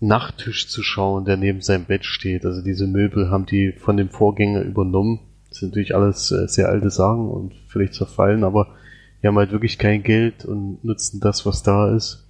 Nachttisch 0.00 0.68
zu 0.68 0.82
schauen, 0.82 1.24
der 1.24 1.38
neben 1.38 1.62
seinem 1.62 1.86
Bett 1.86 2.04
steht. 2.04 2.44
Also 2.44 2.60
diese 2.62 2.86
Möbel 2.86 3.30
haben 3.30 3.46
die 3.46 3.72
von 3.72 3.96
dem 3.96 4.10
Vorgänger 4.10 4.60
übernommen. 4.60 5.20
Das 5.48 5.58
sind 5.58 5.70
natürlich 5.70 5.94
alles 5.94 6.30
äh, 6.30 6.48
sehr 6.48 6.68
alte 6.68 6.90
Sachen 6.90 7.28
und 7.28 7.54
völlig 7.68 7.92
zerfallen, 7.92 8.44
aber 8.44 8.74
die 9.22 9.26
haben 9.26 9.38
halt 9.38 9.52
wirklich 9.52 9.78
kein 9.78 10.02
Geld 10.02 10.44
und 10.44 10.84
nutzen 10.84 11.20
das, 11.20 11.46
was 11.46 11.62
da 11.62 11.94
ist. 11.96 12.28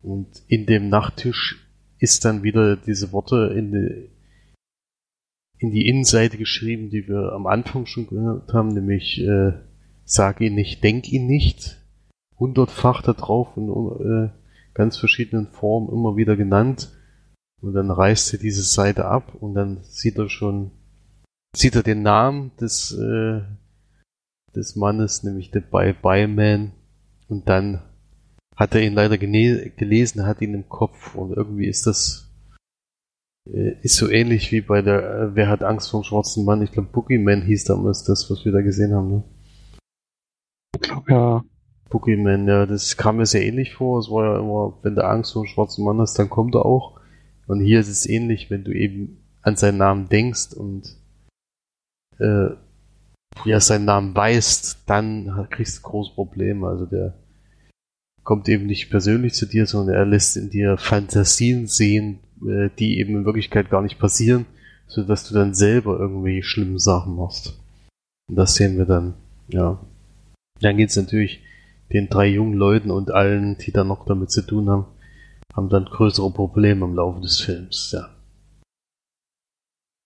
Und 0.00 0.28
in 0.46 0.66
dem 0.66 0.88
Nachttisch 0.88 1.66
ist 1.98 2.24
dann 2.24 2.44
wieder 2.44 2.76
diese 2.76 3.10
Worte 3.12 3.52
in 3.56 3.72
in 5.60 5.70
die 5.70 5.86
Innenseite 5.86 6.38
geschrieben, 6.38 6.88
die 6.88 7.06
wir 7.06 7.32
am 7.32 7.46
Anfang 7.46 7.84
schon 7.84 8.06
gehört 8.06 8.52
haben, 8.54 8.68
nämlich 8.68 9.20
äh, 9.20 9.52
sag 10.04 10.40
ihn 10.40 10.54
nicht, 10.54 10.82
denk 10.82 11.12
ihn 11.12 11.26
nicht. 11.26 11.76
Hundertfach 12.38 13.02
da 13.02 13.12
drauf 13.12 13.48
in 13.56 13.68
äh, 13.68 14.30
ganz 14.72 14.96
verschiedenen 14.96 15.48
Formen 15.48 15.90
immer 15.90 16.16
wieder 16.16 16.36
genannt. 16.36 16.90
Und 17.60 17.74
dann 17.74 17.90
reißt 17.90 18.32
er 18.32 18.38
diese 18.38 18.62
Seite 18.62 19.04
ab 19.04 19.34
und 19.38 19.54
dann 19.54 19.82
sieht 19.82 20.16
er 20.16 20.30
schon, 20.30 20.70
sieht 21.54 21.76
er 21.76 21.82
den 21.82 22.00
Namen 22.00 22.52
des, 22.58 22.92
äh, 22.92 23.42
des 24.56 24.76
Mannes, 24.76 25.24
nämlich 25.24 25.50
der 25.50 25.60
Bye 25.60 25.92
Bye 25.92 26.26
Man. 26.26 26.72
Und 27.28 27.50
dann 27.50 27.82
hat 28.56 28.74
er 28.74 28.80
ihn 28.80 28.94
leider 28.94 29.18
gelesen, 29.18 30.24
hat 30.24 30.40
ihn 30.40 30.54
im 30.54 30.70
Kopf 30.70 31.14
und 31.14 31.36
irgendwie 31.36 31.66
ist 31.66 31.86
das 31.86 32.29
ist 33.52 33.96
so 33.96 34.08
ähnlich 34.08 34.52
wie 34.52 34.60
bei 34.60 34.82
der 34.82 35.02
äh, 35.02 35.34
Wer 35.34 35.48
hat 35.48 35.62
Angst 35.62 35.90
vor 35.90 36.00
dem 36.00 36.04
schwarzen 36.04 36.44
Mann? 36.44 36.62
Ich 36.62 36.72
glaube 36.72 36.88
Boogeyman 36.92 37.42
hieß 37.42 37.64
damals 37.64 38.04
das, 38.04 38.30
was 38.30 38.44
wir 38.44 38.52
da 38.52 38.60
gesehen 38.60 38.94
haben. 38.94 39.10
Ne? 39.10 39.22
Ich 40.74 40.82
glaube, 40.82 41.12
ja. 41.12 41.44
Boogeyman, 41.88 42.46
ja, 42.46 42.66
das 42.66 42.96
kam 42.96 43.16
mir 43.16 43.26
sehr 43.26 43.44
ähnlich 43.44 43.74
vor. 43.74 43.98
Es 43.98 44.08
war 44.08 44.24
ja 44.24 44.38
immer, 44.38 44.78
wenn 44.82 44.94
du 44.94 45.04
Angst 45.04 45.32
vor 45.32 45.42
dem 45.42 45.48
schwarzen 45.48 45.84
Mann 45.84 45.98
hast, 45.98 46.18
dann 46.18 46.30
kommt 46.30 46.54
er 46.54 46.64
auch. 46.64 47.00
Und 47.48 47.60
hier 47.60 47.80
ist 47.80 47.88
es 47.88 48.08
ähnlich, 48.08 48.48
wenn 48.50 48.62
du 48.62 48.72
eben 48.72 49.24
an 49.42 49.56
seinen 49.56 49.78
Namen 49.78 50.08
denkst 50.08 50.52
und 50.52 50.96
äh, 52.18 52.50
ja, 53.44 53.58
seinen 53.58 53.86
Namen 53.86 54.14
weißt, 54.14 54.84
dann 54.86 55.48
kriegst 55.50 55.78
du 55.78 55.82
große 55.82 56.14
Probleme. 56.14 56.68
Also 56.68 56.86
der 56.86 57.14
kommt 58.22 58.48
eben 58.48 58.66
nicht 58.66 58.90
persönlich 58.90 59.34
zu 59.34 59.46
dir, 59.46 59.66
sondern 59.66 59.96
er 59.96 60.06
lässt 60.06 60.36
in 60.36 60.50
dir 60.50 60.76
Fantasien 60.76 61.66
sehen, 61.66 62.20
äh, 62.46 62.70
die 62.78 62.98
eben 62.98 63.16
in 63.16 63.24
Wirklichkeit 63.24 63.70
gar 63.70 63.82
nicht 63.82 63.98
passieren, 63.98 64.46
sodass 64.86 65.28
du 65.28 65.34
dann 65.34 65.54
selber 65.54 65.98
irgendwie 65.98 66.42
schlimme 66.42 66.78
Sachen 66.78 67.16
machst. 67.16 67.58
Und 68.28 68.36
das 68.36 68.54
sehen 68.54 68.78
wir 68.78 68.86
dann, 68.86 69.14
ja. 69.48 69.78
Dann 70.60 70.76
geht's 70.76 70.96
natürlich 70.96 71.42
den 71.92 72.08
drei 72.08 72.28
jungen 72.28 72.54
Leuten 72.54 72.90
und 72.90 73.10
allen, 73.10 73.56
die 73.58 73.72
dann 73.72 73.88
noch 73.88 74.06
damit 74.06 74.30
zu 74.30 74.42
tun 74.42 74.68
haben, 74.68 74.86
haben 75.54 75.68
dann 75.68 75.86
größere 75.86 76.30
Probleme 76.30 76.84
im 76.84 76.94
Laufe 76.94 77.20
des 77.20 77.40
Films, 77.40 77.90
ja. 77.92 78.08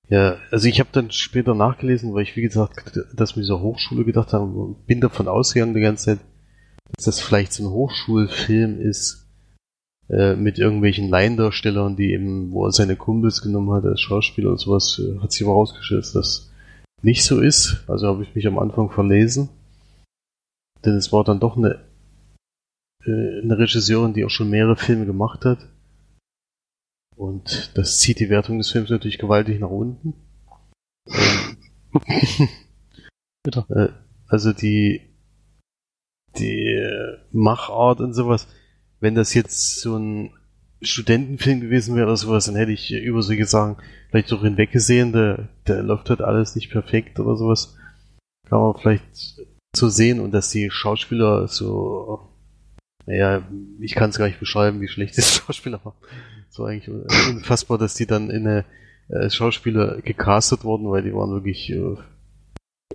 Ja, 0.09 0.37
also 0.51 0.69
ich 0.69 0.81
habe 0.81 0.91
dann 0.93 1.11
später 1.11 1.55
nachgelesen, 1.55 2.13
weil 2.13 2.25
ich 2.25 2.37
wie 2.37 2.43
gesagt 2.43 3.01
das 3.15 3.37
mit 3.37 3.45
dieser 3.45 3.61
Hochschule 3.61 4.05
gedacht 4.05 4.35
habe, 4.35 4.77
bin 4.87 5.01
davon 5.01 5.29
ausgegangen 5.29 5.75
die 5.75 5.81
ganze 5.81 6.05
Zeit, 6.05 6.21
dass 6.95 7.07
das 7.07 7.21
vielleicht 7.21 7.55
so 7.55 7.65
ein 7.65 7.71
Hochschulfilm 7.71 8.81
ist 8.81 9.24
äh, 10.09 10.37
mit 10.37 10.59
irgendwelchen 10.59 11.09
Laiendarstellern, 11.09 11.97
die 11.97 12.13
eben, 12.13 12.51
wo 12.51 12.67
er 12.67 12.73
seine 12.73 12.97
Kumpels 12.97 13.41
genommen 13.41 13.73
hat 13.73 13.85
als 13.85 14.03
Schauspieler 14.03 14.51
und 14.51 14.61
sowas, 14.61 15.01
äh, 15.01 15.19
hat 15.21 15.33
sich 15.33 15.43
aber 15.47 15.55
rausgestellt, 15.55 16.03
dass 16.03 16.13
das 16.13 16.53
nicht 17.03 17.25
so 17.25 17.41
ist. 17.41 17.85
Also 17.87 18.09
habe 18.09 18.23
ich 18.23 18.35
mich 18.35 18.47
am 18.47 18.59
Anfang 18.59 18.91
verlesen. 18.91 19.49
Denn 20.85 20.97
es 20.97 21.11
war 21.13 21.25
dann 21.25 21.41
doch 21.41 21.57
eine, 21.57 21.81
äh, 23.07 23.41
eine 23.43 23.59
Regisseurin, 23.59 24.13
die 24.13 24.25
auch 24.25 24.31
schon 24.31 24.51
mehrere 24.51 24.77
Filme 24.77 25.07
gemacht 25.07 25.47
hat. 25.47 25.71
Und 27.17 27.73
das 27.75 28.01
zieht 28.01 28.21
die 28.21 28.29
Wertung 28.29 28.59
des 28.59 28.71
Films 28.71 28.91
natürlich 28.91 29.19
gewaltig 29.19 29.59
nach 29.61 29.71
unten. 29.71 30.15
Bitte. 33.43 33.65
Äh, 33.71 33.89
also 34.27 34.53
die, 34.53 35.01
die 36.37 36.79
Machart 37.31 38.01
und 38.01 38.13
sowas, 38.13 38.49
wenn 39.05 39.15
das 39.15 39.35
jetzt 39.35 39.81
so 39.81 39.97
ein 39.99 40.31
Studentenfilm 40.81 41.61
gewesen 41.61 41.95
wäre 41.95 42.07
oder 42.07 42.17
sowas, 42.17 42.47
dann 42.47 42.57
hätte 42.57 42.73
ich 42.73 42.91
über 42.91 43.23
solche 43.23 43.45
Sachen 43.45 43.77
vielleicht 44.09 44.33
auch 44.33 44.43
hinweggesehen, 44.43 45.13
der, 45.13 45.49
der 45.69 45.83
läuft 45.83 46.09
halt 46.09 46.23
alles 46.23 46.57
nicht 46.57 46.71
perfekt 46.71 47.21
oder 47.21 47.37
sowas. 47.37 47.77
Kann 48.49 48.61
man 48.61 48.75
vielleicht 48.81 49.05
so 49.77 49.91
sehen 49.91 50.21
und 50.21 50.33
dass 50.33 50.49
die 50.51 50.71
Schauspieler 50.71 51.49
so, 51.49 52.31
naja, 53.05 53.47
ich 53.79 53.95
kann 53.95 54.09
es 54.09 54.17
gar 54.17 54.27
nicht 54.27 54.41
beschreiben, 54.41 54.81
wie 54.81 54.89
schlecht 54.89 55.17
die 55.19 55.23
Schauspieler 55.23 55.85
waren. 55.85 55.97
So 56.49 56.65
eigentlich 56.65 56.89
unfassbar, 56.89 57.77
dass 57.77 57.95
die 57.95 58.07
dann 58.07 58.31
in 58.31 58.47
eine 58.47 58.65
äh, 59.09 59.29
Schauspieler 59.29 60.01
gecastet 60.01 60.65
wurden, 60.65 60.91
weil 60.91 61.03
die 61.03 61.15
waren 61.15 61.31
wirklich 61.31 61.71
äh, 61.71 61.97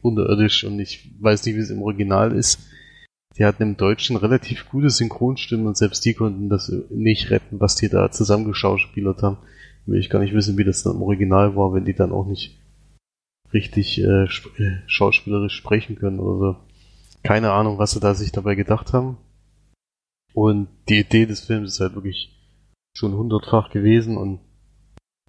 unterirdisch 0.01 0.63
und 0.63 0.79
ich 0.79 1.11
weiß 1.19 1.45
nicht, 1.45 1.55
wie 1.55 1.61
es 1.61 1.69
im 1.69 1.83
Original 1.83 2.31
ist. 2.31 2.59
Die 3.39 3.45
hatten 3.45 3.63
im 3.63 3.77
Deutschen 3.77 4.17
relativ 4.17 4.69
gute 4.69 4.89
Synchronstimmen 4.89 5.65
und 5.65 5.77
selbst 5.77 6.03
die 6.03 6.13
konnten 6.13 6.49
das 6.49 6.71
nicht 6.89 7.31
retten, 7.31 7.61
was 7.61 7.75
die 7.75 7.87
da 7.87 8.11
zusammengeschauspielert 8.11 9.23
haben. 9.23 9.37
Will 9.85 9.99
ich 9.99 10.09
gar 10.09 10.19
nicht 10.19 10.33
wissen, 10.33 10.57
wie 10.57 10.65
das 10.65 10.83
dann 10.83 10.97
im 10.97 11.01
Original 11.01 11.55
war, 11.55 11.73
wenn 11.73 11.85
die 11.85 11.93
dann 11.93 12.11
auch 12.11 12.27
nicht 12.27 12.59
richtig 13.53 13.99
äh, 14.01 14.25
sp 14.27 14.51
äh, 14.59 14.81
schauspielerisch 14.87 15.55
sprechen 15.55 15.95
können 15.95 16.19
oder 16.19 16.39
so. 16.39 16.57
Keine 17.23 17.51
Ahnung, 17.51 17.77
was 17.77 17.91
sie 17.91 18.01
da 18.01 18.13
sich 18.13 18.33
dabei 18.33 18.55
gedacht 18.55 18.91
haben. 18.91 19.17
Und 20.33 20.67
die 20.89 20.99
Idee 20.99 21.25
des 21.25 21.39
Films 21.39 21.73
ist 21.73 21.79
halt 21.79 21.95
wirklich 21.95 22.37
schon 22.93 23.13
hundertfach 23.13 23.71
gewesen 23.71 24.17
und 24.17 24.41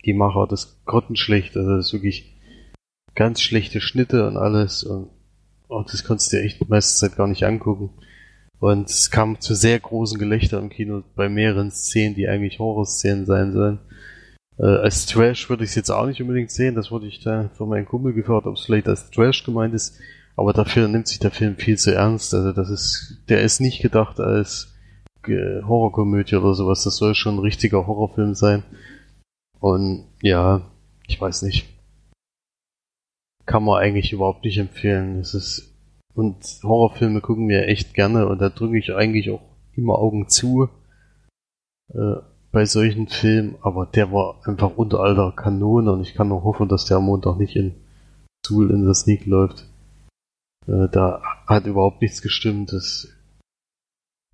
die 0.05 0.15
Macher 0.15 0.47
das 0.49 0.83
grottenschlecht, 0.85 1.57
also 1.57 1.77
das 1.77 1.87
ist 1.87 1.93
wirklich 1.93 2.37
ganz 3.15 3.41
schlechte 3.41 3.81
Schnitte 3.81 4.27
und 4.27 4.37
alles 4.37 4.83
und, 4.83 5.11
und 5.71 5.93
das 5.93 6.05
konntest 6.05 6.33
du 6.33 6.37
dir 6.37 6.43
echt 6.43 6.69
meiste 6.69 6.99
Zeit 6.99 7.17
gar 7.17 7.29
nicht 7.29 7.45
angucken. 7.45 7.91
Und 8.59 8.91
es 8.91 9.11
kam 9.11 9.41
zu 9.41 9.55
sehr 9.55 9.79
großen 9.79 10.19
Gelächter 10.19 10.59
im 10.59 10.69
Kino 10.69 11.03
bei 11.15 11.29
mehreren 11.29 11.71
Szenen, 11.71 12.15
die 12.15 12.29
eigentlich 12.29 12.59
Horrorszenen 12.59 13.25
sein 13.25 13.53
sollen. 13.53 13.79
Äh, 14.59 14.67
als 14.67 15.07
Trash 15.07 15.49
würde 15.49 15.65
ich 15.65 15.71
es 15.71 15.77
jetzt 15.77 15.91
auch 15.91 16.07
nicht 16.07 16.21
unbedingt 16.21 16.51
sehen, 16.51 16.75
das 16.75 16.91
wurde 16.91 17.07
ich 17.07 17.21
da 17.21 17.49
von 17.55 17.69
meinem 17.71 17.87
Kumpel 17.87 18.13
gefragt, 18.13 18.47
ob 18.47 18.57
es 18.57 18.65
vielleicht 18.65 18.89
als 18.89 19.11
Trash 19.11 19.45
gemeint 19.45 19.73
ist, 19.73 19.99
aber 20.37 20.53
dafür 20.53 20.89
nimmt 20.89 21.09
sich 21.09 21.21
der 21.21 21.31
Film 21.31 21.57
viel 21.57 21.79
zu 21.79 21.95
ernst. 21.95 22.35
Also 22.35 22.53
das 22.53 22.69
ist, 22.69 23.19
der 23.29 23.41
ist 23.41 23.61
nicht 23.61 23.81
gedacht 23.81 24.21
als 24.21 24.75
Horrorkomödie 25.27 26.37
oder 26.37 26.55
sowas. 26.55 26.85
Das 26.85 26.97
soll 26.97 27.15
schon 27.15 27.37
ein 27.37 27.41
richtiger 27.41 27.87
Horrorfilm 27.87 28.35
sein. 28.35 28.65
Und 29.61 30.05
ja, 30.21 30.63
ich 31.07 31.21
weiß 31.21 31.43
nicht. 31.43 31.69
Kann 33.47 33.65
man 33.65 33.81
eigentlich 33.81 34.13
überhaupt 34.13 34.45
nicht 34.45 34.59
empfehlen. 34.59 35.19
Es 35.19 35.35
ist 35.35 35.71
und 36.15 36.61
Horrorfilme 36.63 37.21
gucken 37.21 37.49
wir 37.49 37.69
echt 37.69 37.95
gerne 37.95 38.29
und 38.29 38.41
da 38.41 38.49
drücke 38.49 38.79
ich 38.79 38.93
eigentlich 38.93 39.31
auch 39.31 39.43
immer 39.75 39.99
Augen 39.99 40.29
zu 40.29 40.69
äh, 41.95 42.17
bei 42.53 42.65
solchen 42.67 43.09
Filmen. 43.09 43.57
Aber 43.63 43.87
der 43.87 44.13
war 44.13 44.41
einfach 44.45 44.77
unter 44.77 45.01
alter 45.01 45.33
Kanone 45.33 45.93
und 45.93 46.03
ich 46.03 46.15
kann 46.15 46.29
nur 46.29 46.45
hoffen, 46.45 46.69
dass 46.69 46.85
der 46.85 46.99
am 46.99 47.05
Montag 47.05 47.39
nicht 47.39 47.57
in 47.57 47.75
Suhl 48.45 48.71
in 48.71 48.85
der 48.85 48.95
Sneak 48.95 49.27
läuft. 49.27 49.67
Äh, 50.67 50.89
da 50.91 51.23
hat 51.47 51.67
überhaupt 51.67 52.03
nichts 52.03 52.23
gestimmt. 52.23 52.73
Das 52.73 53.09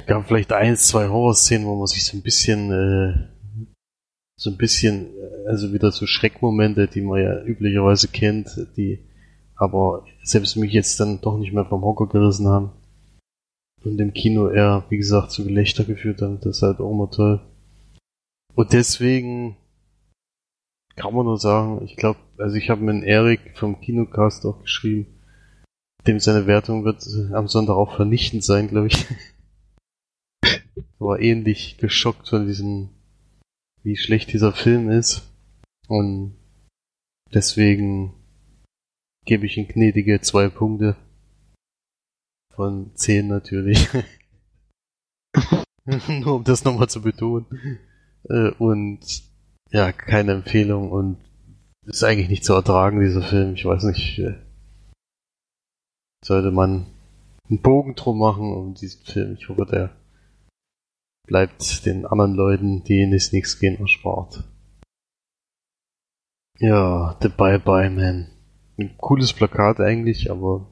gab 0.06 0.26
vielleicht 0.26 0.52
eins, 0.52 0.88
zwei 0.88 1.08
Horrorszenen, 1.08 1.66
wo 1.66 1.76
man 1.76 1.86
sich 1.86 2.04
so 2.04 2.16
ein 2.16 2.22
bisschen, 2.22 2.72
äh, 2.72 3.28
so 4.38 4.50
ein 4.50 4.56
bisschen, 4.56 5.06
äh, 5.16 5.48
also 5.48 5.72
wieder 5.72 5.90
so 5.90 6.06
Schreckmomente, 6.06 6.88
die 6.88 7.00
man 7.00 7.22
ja 7.22 7.42
üblicherweise 7.42 8.08
kennt, 8.08 8.68
die 8.76 9.00
aber 9.56 10.04
selbst 10.22 10.56
mich 10.56 10.72
jetzt 10.72 11.00
dann 11.00 11.20
doch 11.20 11.38
nicht 11.38 11.52
mehr 11.52 11.64
vom 11.64 11.82
Hocker 11.82 12.08
gerissen 12.08 12.48
haben. 12.48 12.72
Und 13.84 14.00
im 14.00 14.12
Kino 14.12 14.48
eher, 14.48 14.84
wie 14.90 14.96
gesagt, 14.96 15.30
zu 15.30 15.44
Gelächter 15.44 15.84
geführt 15.84 16.20
haben. 16.20 16.40
Das 16.40 16.56
ist 16.56 16.62
halt 16.62 16.80
auch 16.80 16.90
immer 16.90 17.10
toll. 17.10 17.40
Und 18.54 18.72
deswegen 18.72 19.56
kann 20.96 21.14
man 21.14 21.26
nur 21.26 21.38
sagen, 21.38 21.82
ich 21.84 21.96
glaube, 21.96 22.18
also 22.38 22.56
ich 22.56 22.68
habe 22.70 22.82
mit 22.82 23.04
Erik 23.04 23.56
vom 23.56 23.80
Kinocast 23.80 24.44
auch 24.46 24.62
geschrieben, 24.62 25.06
dem 26.06 26.20
seine 26.20 26.46
Wertung 26.46 26.84
wird 26.84 27.06
am 27.32 27.48
Sonntag 27.48 27.74
auch 27.74 27.96
vernichtend 27.96 28.44
sein, 28.44 28.68
glaube 28.68 28.88
ich. 28.88 29.06
war 30.98 31.20
ähnlich 31.20 31.78
geschockt 31.78 32.28
von 32.28 32.46
diesem, 32.46 32.90
wie 33.86 33.96
schlecht 33.96 34.32
dieser 34.32 34.52
Film 34.52 34.90
ist. 34.90 35.32
Und 35.86 36.36
deswegen 37.32 38.12
gebe 39.24 39.46
ich 39.46 39.56
ihm 39.56 39.68
gnädige 39.68 40.20
zwei 40.20 40.48
Punkte. 40.48 40.96
Von 42.52 42.90
zehn 42.96 43.28
natürlich. 43.28 43.88
Nur 46.08 46.34
um 46.34 46.42
das 46.42 46.64
nochmal 46.64 46.88
zu 46.88 47.00
betonen. 47.00 47.46
Äh, 48.24 48.50
und 48.58 49.22
ja, 49.70 49.92
keine 49.92 50.32
Empfehlung 50.32 50.90
und 50.90 51.18
ist 51.84 52.02
eigentlich 52.02 52.28
nicht 52.28 52.44
zu 52.44 52.54
ertragen, 52.54 52.98
dieser 52.98 53.22
Film. 53.22 53.54
Ich 53.54 53.64
weiß 53.66 53.84
nicht, 53.84 54.18
äh, 54.18 54.34
sollte 56.24 56.50
man 56.50 56.86
einen 57.48 57.62
Bogen 57.62 57.94
drum 57.94 58.18
machen 58.18 58.52
um 58.52 58.74
diesen 58.74 59.04
Film. 59.04 59.36
Ich 59.38 59.48
hoffe, 59.48 59.64
der 59.64 59.96
bleibt 61.26 61.84
den 61.86 62.06
anderen 62.06 62.34
Leuten, 62.34 62.84
die 62.84 63.00
in 63.00 63.10
die 63.10 63.18
Sneaks 63.18 63.58
gehen, 63.58 63.78
erspart. 63.78 64.44
Ja, 66.58 67.16
The 67.20 67.28
Bye 67.28 67.58
Bye 67.58 67.90
Man. 67.90 68.30
Ein 68.78 68.96
cooles 68.96 69.32
Plakat 69.32 69.80
eigentlich, 69.80 70.30
aber 70.30 70.66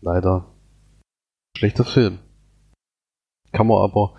leider 0.00 0.52
schlechter 1.56 1.84
Film. 1.84 2.18
Kann 3.52 3.66
man 3.66 3.78
aber. 3.78 4.14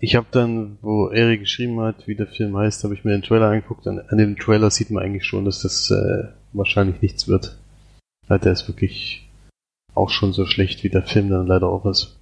Ich 0.00 0.14
habe 0.14 0.26
dann, 0.30 0.78
wo 0.82 1.08
Eric 1.08 1.40
geschrieben 1.40 1.80
hat, 1.80 2.06
wie 2.06 2.14
der 2.14 2.26
Film 2.26 2.56
heißt, 2.56 2.84
habe 2.84 2.94
ich 2.94 3.04
mir 3.04 3.12
den 3.12 3.22
Trailer 3.22 3.48
angeguckt. 3.48 3.86
und 3.86 4.00
an 4.00 4.18
dem 4.18 4.36
Trailer 4.36 4.70
sieht 4.70 4.90
man 4.90 5.02
eigentlich 5.02 5.24
schon, 5.24 5.44
dass 5.44 5.62
das 5.62 5.90
äh, 5.90 6.28
wahrscheinlich 6.52 7.02
nichts 7.02 7.26
wird. 7.26 7.58
Weil 8.28 8.38
der 8.38 8.52
ist 8.52 8.68
wirklich 8.68 9.28
auch 9.94 10.10
schon 10.10 10.32
so 10.32 10.46
schlecht, 10.46 10.84
wie 10.84 10.88
der 10.88 11.02
Film 11.02 11.28
dann 11.28 11.46
leider 11.46 11.68
auch 11.68 11.84
ist. 11.86 12.19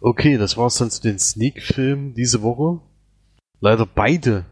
Okay, 0.00 0.38
das 0.38 0.56
war's 0.56 0.78
dann 0.78 0.90
zu 0.90 1.02
den 1.02 1.18
Sneak-Filmen 1.18 2.14
diese 2.14 2.42
Woche. 2.42 2.80
Leider 3.60 3.84
beide 3.84 4.46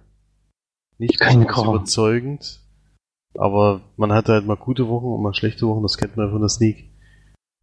nicht 0.99 1.19
ganz 1.19 1.57
überzeugend. 1.57 2.61
Aber 3.35 3.81
man 3.97 4.13
hatte 4.13 4.33
halt 4.33 4.47
mal 4.47 4.57
gute 4.57 4.89
Wochen 4.89 5.07
und 5.07 5.23
mal 5.23 5.35
schlechte 5.35 5.67
Wochen, 5.67 5.83
das 5.83 5.97
kennt 5.97 6.17
man 6.17 6.31
von 6.31 6.41
der 6.41 6.49
Sneak. 6.49 6.91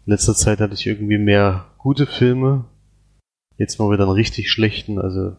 In 0.06 0.12
letzter 0.12 0.36
Zeit 0.36 0.60
hatte 0.60 0.74
ich 0.74 0.88
irgendwie 0.88 1.18
mehr 1.18 1.74
gute 1.78 2.08
Filme. 2.08 2.66
Jetzt 3.58 3.80
mal 3.80 3.92
wieder 3.92 4.04
einen 4.04 4.12
richtig 4.12 4.50
schlechten, 4.52 5.00
also 5.00 5.36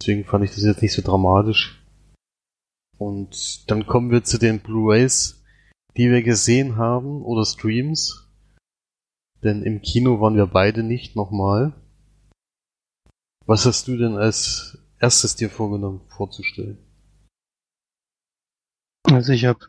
deswegen 0.00 0.24
fand 0.24 0.44
ich 0.44 0.50
das 0.50 0.64
jetzt 0.64 0.82
nicht 0.82 0.92
so 0.92 1.02
dramatisch. 1.02 1.82
Und 2.96 3.70
dann 3.70 3.86
kommen 3.86 4.10
wir 4.10 4.24
zu 4.24 4.38
den 4.38 4.60
Blu-rays, 4.60 5.42
die 5.96 6.10
wir 6.10 6.22
gesehen 6.22 6.76
haben 6.76 7.22
oder 7.22 7.44
Streams. 7.44 8.27
Denn 9.42 9.62
im 9.62 9.82
Kino 9.82 10.20
waren 10.20 10.36
wir 10.36 10.46
beide 10.46 10.82
nicht 10.82 11.14
nochmal. 11.14 11.74
Was 13.46 13.64
hast 13.66 13.88
du 13.88 13.96
denn 13.96 14.16
als 14.16 14.78
erstes 14.98 15.36
dir 15.36 15.48
vorgenommen 15.48 16.02
vorzustellen? 16.08 16.78
Also 19.04 19.32
ich 19.32 19.46
habe 19.46 19.60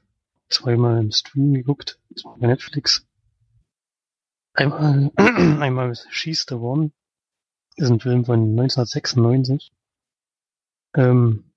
zweimal 0.50 1.00
im 1.00 1.12
Stream 1.12 1.54
geguckt, 1.54 2.00
bei 2.40 2.48
Netflix. 2.48 3.06
Einmal, 4.54 5.12
einmal 5.18 5.94
She's 6.10 6.46
the 6.50 6.56
One. 6.56 6.92
Ist 7.76 7.90
ein 7.90 8.00
Film 8.00 8.26
von 8.26 8.60
1996. 8.60 9.72
Ähm, 10.96 11.52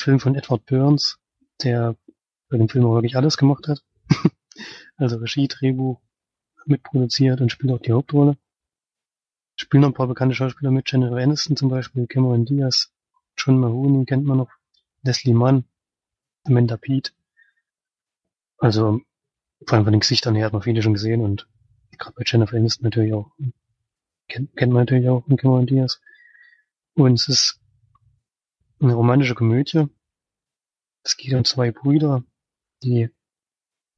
Film 0.00 0.20
von 0.20 0.36
Edward 0.36 0.66
Burns, 0.66 1.18
der 1.62 1.96
bei 2.48 2.58
dem 2.58 2.68
Film 2.68 2.84
auch 2.84 2.94
wirklich 2.94 3.16
alles 3.16 3.38
gemacht 3.38 3.66
hat. 3.66 3.82
also 4.96 5.16
Regie, 5.16 5.48
Drehbuch, 5.48 6.00
mitproduziert 6.66 7.40
und 7.40 7.50
spielt 7.50 7.72
auch 7.72 7.80
die 7.80 7.92
Hauptrolle. 7.92 8.36
spielen 9.56 9.82
noch 9.82 9.90
ein 9.90 9.94
paar 9.94 10.08
bekannte 10.08 10.34
Schauspieler 10.34 10.70
mit. 10.70 10.90
Jennifer 10.90 11.16
Aniston 11.16 11.56
zum 11.56 11.68
Beispiel, 11.68 12.06
Cameron 12.06 12.44
Diaz, 12.44 12.92
John 13.36 13.58
Mahoney 13.58 14.04
kennt 14.06 14.24
man 14.24 14.38
noch, 14.38 14.50
Leslie 15.02 15.34
Mann, 15.34 15.64
Amanda 16.44 16.76
Pete. 16.76 17.12
Also 18.58 19.00
vor 19.66 19.76
allem 19.76 19.84
von 19.84 19.92
den 19.92 20.00
Gesichtern 20.00 20.34
her 20.34 20.46
hat 20.46 20.52
man 20.52 20.62
viele 20.62 20.82
schon 20.82 20.94
gesehen 20.94 21.20
und 21.20 21.48
gerade 21.98 22.14
bei 22.14 22.24
Jennifer 22.26 22.56
Aniston 22.56 22.84
natürlich 22.84 23.12
auch. 23.14 23.30
Kennt, 24.28 24.56
kennt 24.56 24.72
man 24.72 24.82
natürlich 24.82 25.08
auch 25.08 25.24
von 25.24 25.36
Cameron 25.36 25.66
Diaz. 25.66 26.00
Und 26.94 27.14
es 27.14 27.28
ist 27.28 27.60
eine 28.80 28.94
romantische 28.94 29.34
Komödie. 29.34 29.86
Es 31.04 31.16
geht 31.16 31.34
um 31.34 31.44
zwei 31.44 31.70
Brüder, 31.70 32.24
die 32.82 33.10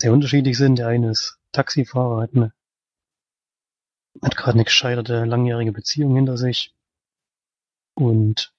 sehr 0.00 0.12
unterschiedlich 0.12 0.56
sind. 0.56 0.78
Der 0.78 0.88
eine 0.88 1.10
ist 1.10 1.38
Taxifahrer, 1.54 2.22
hat 2.22 2.34
eine 2.34 2.52
hat 4.22 4.36
gerade 4.36 4.54
eine 4.54 4.64
gescheiterte 4.64 5.24
langjährige 5.24 5.72
Beziehung 5.72 6.14
hinter 6.14 6.36
sich 6.36 6.74
und 7.94 8.52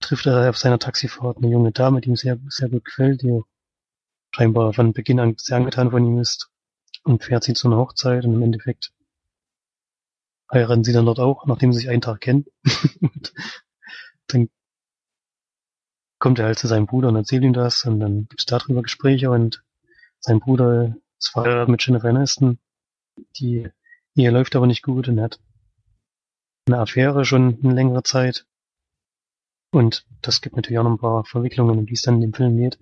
trifft 0.00 0.26
er 0.26 0.48
auf 0.50 0.56
seiner 0.56 0.78
Taxifahrt 0.78 1.38
eine 1.38 1.48
junge 1.48 1.72
Dame, 1.72 2.00
die 2.00 2.10
ihm 2.10 2.16
sehr, 2.16 2.38
sehr 2.48 2.68
gut 2.68 2.84
gefällt, 2.84 3.22
die 3.22 3.42
scheinbar 4.34 4.72
von 4.72 4.92
Beginn 4.92 5.20
an 5.20 5.36
sehr 5.38 5.56
angetan 5.56 5.90
von 5.90 6.04
ihm 6.04 6.18
ist 6.18 6.50
und 7.04 7.24
fährt 7.24 7.44
sie 7.44 7.54
zu 7.54 7.68
einer 7.68 7.78
Hochzeit 7.78 8.24
und 8.24 8.34
im 8.34 8.42
Endeffekt 8.42 8.92
heiraten 10.52 10.84
sie 10.84 10.92
dann 10.92 11.06
dort 11.06 11.20
auch, 11.20 11.46
nachdem 11.46 11.72
sie 11.72 11.80
sich 11.80 11.88
einen 11.88 12.00
Tag 12.00 12.20
kennen. 12.20 12.46
dann 14.28 14.48
kommt 16.18 16.38
er 16.38 16.46
halt 16.46 16.58
zu 16.58 16.66
seinem 16.66 16.86
Bruder 16.86 17.08
und 17.08 17.16
erzählt 17.16 17.42
ihm 17.42 17.52
das 17.52 17.84
und 17.84 18.00
dann 18.00 18.26
gibt's 18.28 18.46
darüber 18.46 18.82
Gespräche 18.82 19.30
und 19.30 19.62
sein 20.20 20.40
Bruder 20.40 20.96
ist 21.18 21.28
verheiratet 21.28 21.68
mit 21.68 21.84
Jennifer 21.84 22.08
Aniston. 22.08 22.58
Die 23.36 23.68
Ehe 24.14 24.30
läuft 24.30 24.56
aber 24.56 24.66
nicht 24.66 24.82
gut 24.82 25.08
und 25.08 25.20
hat 25.20 25.40
eine 26.66 26.78
Affäre 26.78 27.24
schon 27.24 27.58
eine 27.62 27.74
längere 27.74 28.02
Zeit. 28.02 28.46
Und 29.70 30.06
das 30.22 30.40
gibt 30.40 30.56
natürlich 30.56 30.78
auch 30.78 30.84
noch 30.84 30.92
ein 30.92 30.98
paar 30.98 31.24
Verwicklungen, 31.24 31.78
um 31.78 31.86
die 31.86 31.94
es 31.94 32.02
dann 32.02 32.16
in 32.16 32.20
dem 32.22 32.34
Film 32.34 32.56
geht. 32.56 32.78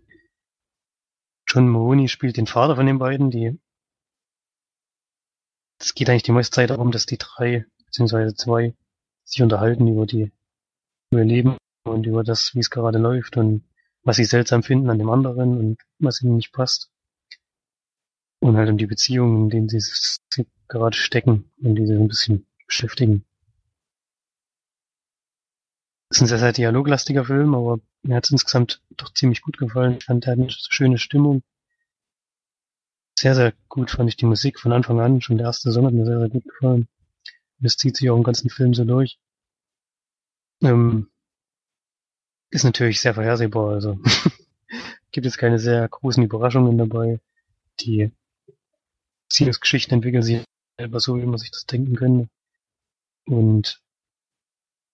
John 1.49 1.69
Mahoney 1.69 2.09
spielt 2.09 2.37
den 2.37 2.47
Vater 2.47 2.77
von 2.77 2.87
den 2.87 2.99
beiden, 2.99 3.31
die 3.31 3.59
es 5.79 5.95
geht 5.95 6.09
eigentlich 6.09 6.23
die 6.23 6.33
meiste 6.33 6.55
Zeit 6.55 6.71
darum, 6.71 6.91
dass 6.91 7.07
die 7.07 7.19
drei, 7.19 7.67
beziehungsweise 7.85 8.35
zwei, 8.35 8.75
sich 9.25 9.43
unterhalten 9.43 9.87
über 9.87 10.07
die, 10.07 10.33
über 11.11 11.21
ihr 11.21 11.27
Leben 11.27 11.57
und 11.85 12.07
über 12.07 12.25
das, 12.25 12.55
wie 12.55 12.61
es 12.61 12.71
gerade 12.71 12.99
läuft 12.99 13.37
und 13.37 13.65
was 14.03 14.17
sie 14.17 14.25
seltsam 14.25 14.63
finden 14.63 14.89
an 14.89 14.99
dem 14.99 15.11
anderen 15.11 15.59
und 15.59 15.79
was 15.99 16.23
ihnen 16.23 16.37
nicht 16.37 16.53
passt. 16.53 16.91
Und 18.47 18.57
halt 18.57 18.71
um 18.71 18.79
die 18.79 18.87
Beziehungen, 18.87 19.43
in 19.43 19.51
denen 19.51 19.69
sie, 19.69 19.81
sie 19.81 20.47
gerade 20.69 20.97
stecken 20.97 21.51
und 21.61 21.75
die 21.75 21.85
sie 21.85 21.97
so 21.97 22.01
ein 22.01 22.07
bisschen 22.07 22.47
beschäftigen. 22.65 23.25
Es 26.09 26.19
ist 26.19 26.23
ein 26.23 26.27
sehr, 26.29 26.39
sehr 26.39 26.53
dialoglastiger 26.53 27.25
Film, 27.25 27.57
aber 27.57 27.81
mir 28.03 28.15
hat 28.15 28.27
es 28.27 28.31
insgesamt 28.31 28.81
doch 28.91 29.13
ziemlich 29.13 29.43
gut 29.43 29.59
gefallen. 29.59 29.97
Ich 29.99 30.05
fand, 30.05 30.27
er 30.27 30.33
hat 30.35 30.39
eine 30.39 30.49
schöne 30.49 30.99
Stimmung. 30.99 31.43
Sehr, 33.19 33.35
sehr 33.35 33.53
gut 33.69 33.91
fand 33.91 34.11
ich 34.11 34.17
die 34.17 34.27
Musik 34.27 34.61
von 34.61 34.73
Anfang 34.73 35.01
an. 35.01 35.21
Schon 35.21 35.39
der 35.39 35.49
erste 35.49 35.73
Song 35.73 35.85
hat 35.85 35.93
mir 35.93 36.07
sehr, 36.07 36.21
sehr 36.21 36.29
gut 36.29 36.45
gefallen. 36.45 36.87
Das 37.59 37.77
zieht 37.77 37.97
sich 37.97 38.09
auch 38.11 38.17
im 38.17 38.23
ganzen 38.23 38.49
Film 38.49 38.75
so 38.75 38.85
durch. 38.85 39.19
Ähm, 40.63 41.11
ist 42.51 42.63
natürlich 42.63 43.01
sehr 43.01 43.15
vorhersehbar, 43.15 43.71
also 43.71 43.99
gibt 45.11 45.27
es 45.27 45.37
keine 45.37 45.59
sehr 45.59 45.89
großen 45.89 46.23
Überraschungen 46.23 46.79
dabei. 46.79 47.19
Die 47.81 48.13
Beziehungsgeschichten 49.29 49.95
entwickeln 49.95 50.23
sich 50.23 50.45
selber 50.79 51.01
so, 51.01 51.17
wie 51.17 51.27
man 51.27 51.39
sich 51.39 51.51
das 51.51 51.67
denken 51.67 51.97
könnte. 51.97 52.29
Und 53.27 53.83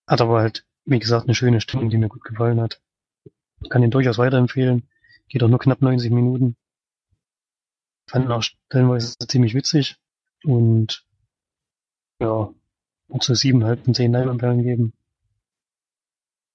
hat 0.07 0.21
aber 0.21 0.40
halt, 0.40 0.66
wie 0.85 0.99
gesagt, 0.99 1.25
eine 1.25 1.35
schöne 1.35 1.61
Stimmung, 1.61 1.90
die 1.90 1.99
mir 1.99 2.09
gut 2.09 2.25
gefallen 2.25 2.61
hat. 2.61 2.81
Ich 3.62 3.71
kann 3.71 3.83
ihn 3.83 3.90
durchaus 3.90 4.18
weiterempfehlen. 4.18 4.88
Geht 5.29 5.42
auch 5.42 5.49
nur 5.49 5.59
knapp 5.59 5.83
90 5.83 6.11
Minuten. 6.11 6.57
Fand 8.09 8.27
ihn 8.27 8.33
auch 8.33 8.42
stellenweise 8.42 9.16
ziemlich 9.18 9.55
witzig. 9.55 9.97
Und 10.45 11.07
ja, 12.21 12.53
auch 13.09 13.23
so 13.23 13.35
siebeneinhalb 13.35 13.85
von 13.85 13.95
zehn 13.95 14.12
Leinwandperlen 14.12 14.62
geben. 14.62 14.92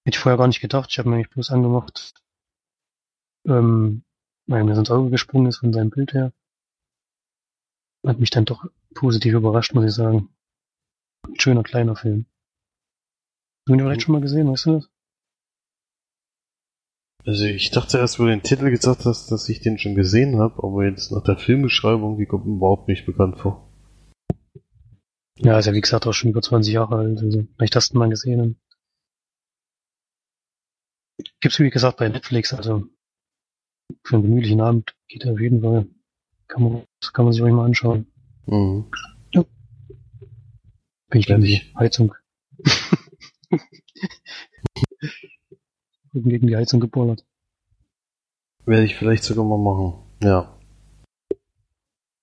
Hätte 0.03 0.15
ich 0.15 0.19
vorher 0.19 0.37
gar 0.37 0.47
nicht 0.47 0.61
gedacht. 0.61 0.89
Ich 0.91 0.99
habe 0.99 1.09
mir 1.09 1.15
eigentlich 1.15 1.29
bloß 1.29 1.51
angemacht, 1.51 2.13
ähm, 3.45 4.03
weil 4.45 4.63
mir 4.63 4.77
ins 4.77 4.89
Auge 4.89 5.09
gesprungen 5.09 5.47
ist 5.47 5.57
von 5.57 5.73
seinem 5.73 5.89
Bild 5.89 6.13
her. 6.13 6.31
Hat 8.05 8.19
mich 8.19 8.29
dann 8.29 8.45
doch 8.45 8.65
positiv 8.93 9.33
überrascht, 9.33 9.73
muss 9.73 9.85
ich 9.85 9.93
sagen. 9.93 10.29
Ein 11.27 11.39
schöner 11.39 11.63
kleiner 11.63 11.95
Film. 11.95 12.25
Hast 13.59 13.67
du 13.67 13.73
ihn 13.73 13.79
vielleicht 13.79 14.01
schon 14.03 14.13
mal 14.13 14.21
gesehen, 14.21 14.49
weißt 14.49 14.65
du 14.65 14.71
das? 14.73 14.89
Also 17.25 17.43
ich 17.43 17.71
dachte 17.71 17.97
erst, 17.97 18.19
wo 18.19 18.23
du 18.23 18.29
den 18.29 18.43
Titel 18.43 18.69
gesagt 18.69 19.03
hast, 19.03 19.29
dass 19.31 19.49
ich 19.49 19.59
den 19.59 19.77
schon 19.77 19.95
gesehen 19.95 20.39
habe, 20.39 20.63
aber 20.63 20.85
jetzt 20.85 21.11
nach 21.11 21.23
der 21.23 21.37
Filmbeschreibung, 21.37 22.17
die 22.17 22.25
kommt 22.25 22.45
mir 22.45 22.55
überhaupt 22.55 22.87
nicht 22.87 23.05
bekannt 23.05 23.37
vor. 23.39 23.69
Ja, 25.35 25.59
ist 25.59 25.65
ja 25.65 25.73
wie 25.73 25.81
gesagt 25.81 26.07
auch 26.07 26.13
schon 26.13 26.29
über 26.29 26.41
20 26.41 26.73
Jahre 26.73 26.95
alt, 26.95 27.19
also 27.19 27.45
vielleicht 27.57 27.75
hast 27.75 27.89
du 27.89 27.95
ihn 27.95 27.99
mal 27.99 28.09
gesehen. 28.09 28.61
Gibt's 31.41 31.59
wie 31.59 31.69
gesagt 31.69 31.97
bei 31.97 32.07
Netflix, 32.07 32.53
also 32.53 32.87
für 34.03 34.15
einen 34.15 34.23
gemütlichen 34.23 34.61
Abend 34.61 34.95
geht 35.09 35.25
er 35.25 35.33
auf 35.33 35.39
jeden 35.41 35.61
Fall. 35.61 35.87
Kann 36.47 36.63
man, 36.63 36.83
das 36.99 37.13
kann 37.13 37.25
man 37.25 37.33
sich 37.33 37.41
ruhig 37.41 37.53
mal 37.53 37.65
anschauen. 37.65 38.07
Mhm. 38.45 38.85
Bin 41.09 41.21
ich 41.21 41.27
gegen 41.27 41.41
die 41.41 41.61
Heizung. 41.75 42.13
Gegen 46.13 46.47
die 46.47 46.55
Heizung 46.55 46.79
gebollert. 46.79 47.23
Werde 48.65 48.85
ich 48.85 48.95
vielleicht 48.95 49.23
sogar 49.23 49.45
mal 49.45 49.57
machen. 49.57 49.99
Ja. 50.23 50.57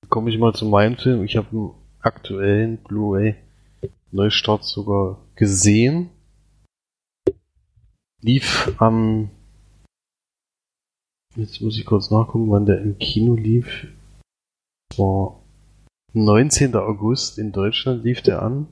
Komme 0.09 0.31
ich 0.31 0.39
mal 0.39 0.53
zu 0.53 0.67
meinem 0.67 0.97
Film. 0.97 1.25
Ich 1.25 1.37
habe 1.37 1.49
einen 1.51 1.71
aktuellen 2.01 2.79
Blu-ray 2.79 3.37
Neustart 4.11 4.65
sogar 4.65 5.25
gesehen. 5.37 6.11
Lief 8.21 8.75
am 8.79 9.31
Jetzt 11.37 11.61
muss 11.61 11.77
ich 11.77 11.85
kurz 11.85 12.11
nachgucken, 12.11 12.51
wann 12.51 12.67
der 12.67 12.81
im 12.81 12.97
Kino 12.99 13.35
lief. 13.35 13.89
War 14.97 15.42
19. 16.12 16.75
August 16.77 17.38
in 17.38 17.53
Deutschland 17.53 18.05
lief 18.05 18.23
der 18.23 18.42
an. 18.42 18.68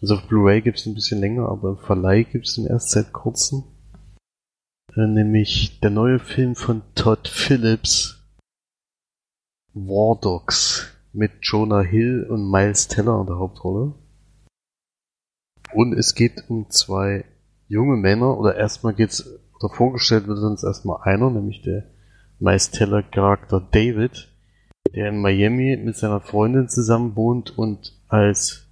Also 0.00 0.14
auf 0.14 0.28
Blu-ray 0.28 0.62
gibt's 0.62 0.86
ein 0.86 0.94
bisschen 0.94 1.20
länger, 1.20 1.48
aber 1.48 1.70
im 1.70 1.78
Verleih 1.78 2.22
gibt's 2.24 2.54
den 2.54 2.66
erst 2.66 2.90
seit 2.90 3.12
kurzem. 3.12 3.64
Äh, 4.96 5.06
nämlich 5.06 5.80
der 5.80 5.90
neue 5.90 6.18
Film 6.18 6.54
von 6.54 6.82
Todd 6.94 7.28
Phillips, 7.28 8.24
War 9.74 10.18
Dogs, 10.20 10.88
mit 11.12 11.32
Jonah 11.42 11.82
Hill 11.82 12.26
und 12.28 12.50
Miles 12.50 12.88
Teller 12.88 13.20
in 13.20 13.26
der 13.26 13.38
Hauptrolle. 13.38 13.94
Und 15.72 15.92
es 15.92 16.14
geht 16.14 16.48
um 16.48 16.70
zwei 16.70 17.24
junge 17.68 17.96
Männer, 17.96 18.38
oder 18.38 18.56
erstmal 18.56 18.94
geht's, 18.94 19.28
oder 19.58 19.72
vorgestellt 19.72 20.26
wird 20.26 20.38
uns 20.38 20.64
erstmal 20.64 21.02
einer, 21.02 21.30
nämlich 21.30 21.62
der 21.62 21.84
Miles 22.38 22.70
Teller 22.70 23.02
Charakter 23.02 23.60
David, 23.60 24.29
der 24.94 25.08
in 25.08 25.20
Miami 25.20 25.76
mit 25.76 25.96
seiner 25.96 26.20
Freundin 26.20 26.68
zusammen 26.68 27.16
wohnt 27.16 27.56
und 27.56 27.94
als 28.08 28.66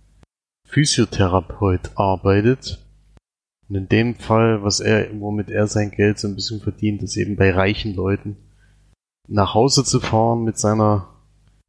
Physiotherapeut 0.67 1.93
arbeitet. 1.97 2.85
Und 3.69 3.77
in 3.77 3.89
dem 3.89 4.15
Fall, 4.15 4.63
was 4.63 4.81
er, 4.81 5.09
womit 5.21 5.51
er 5.51 5.67
sein 5.67 5.91
Geld 5.91 6.19
so 6.19 6.29
ein 6.29 6.35
bisschen 6.35 6.61
verdient, 6.61 7.03
ist 7.03 7.17
eben 7.17 7.37
bei 7.37 7.51
reichen 7.51 7.95
Leuten 7.95 8.37
nach 9.29 9.55
Hause 9.55 9.85
zu 9.85 10.01
fahren 10.01 10.45
mit 10.45 10.59
seiner 10.59 11.09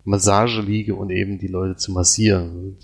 Massageliege 0.06 0.96
und 0.96 1.10
eben 1.10 1.38
die 1.38 1.48
Leute 1.48 1.76
zu 1.76 1.92
massieren. 1.92 2.58
Und 2.58 2.78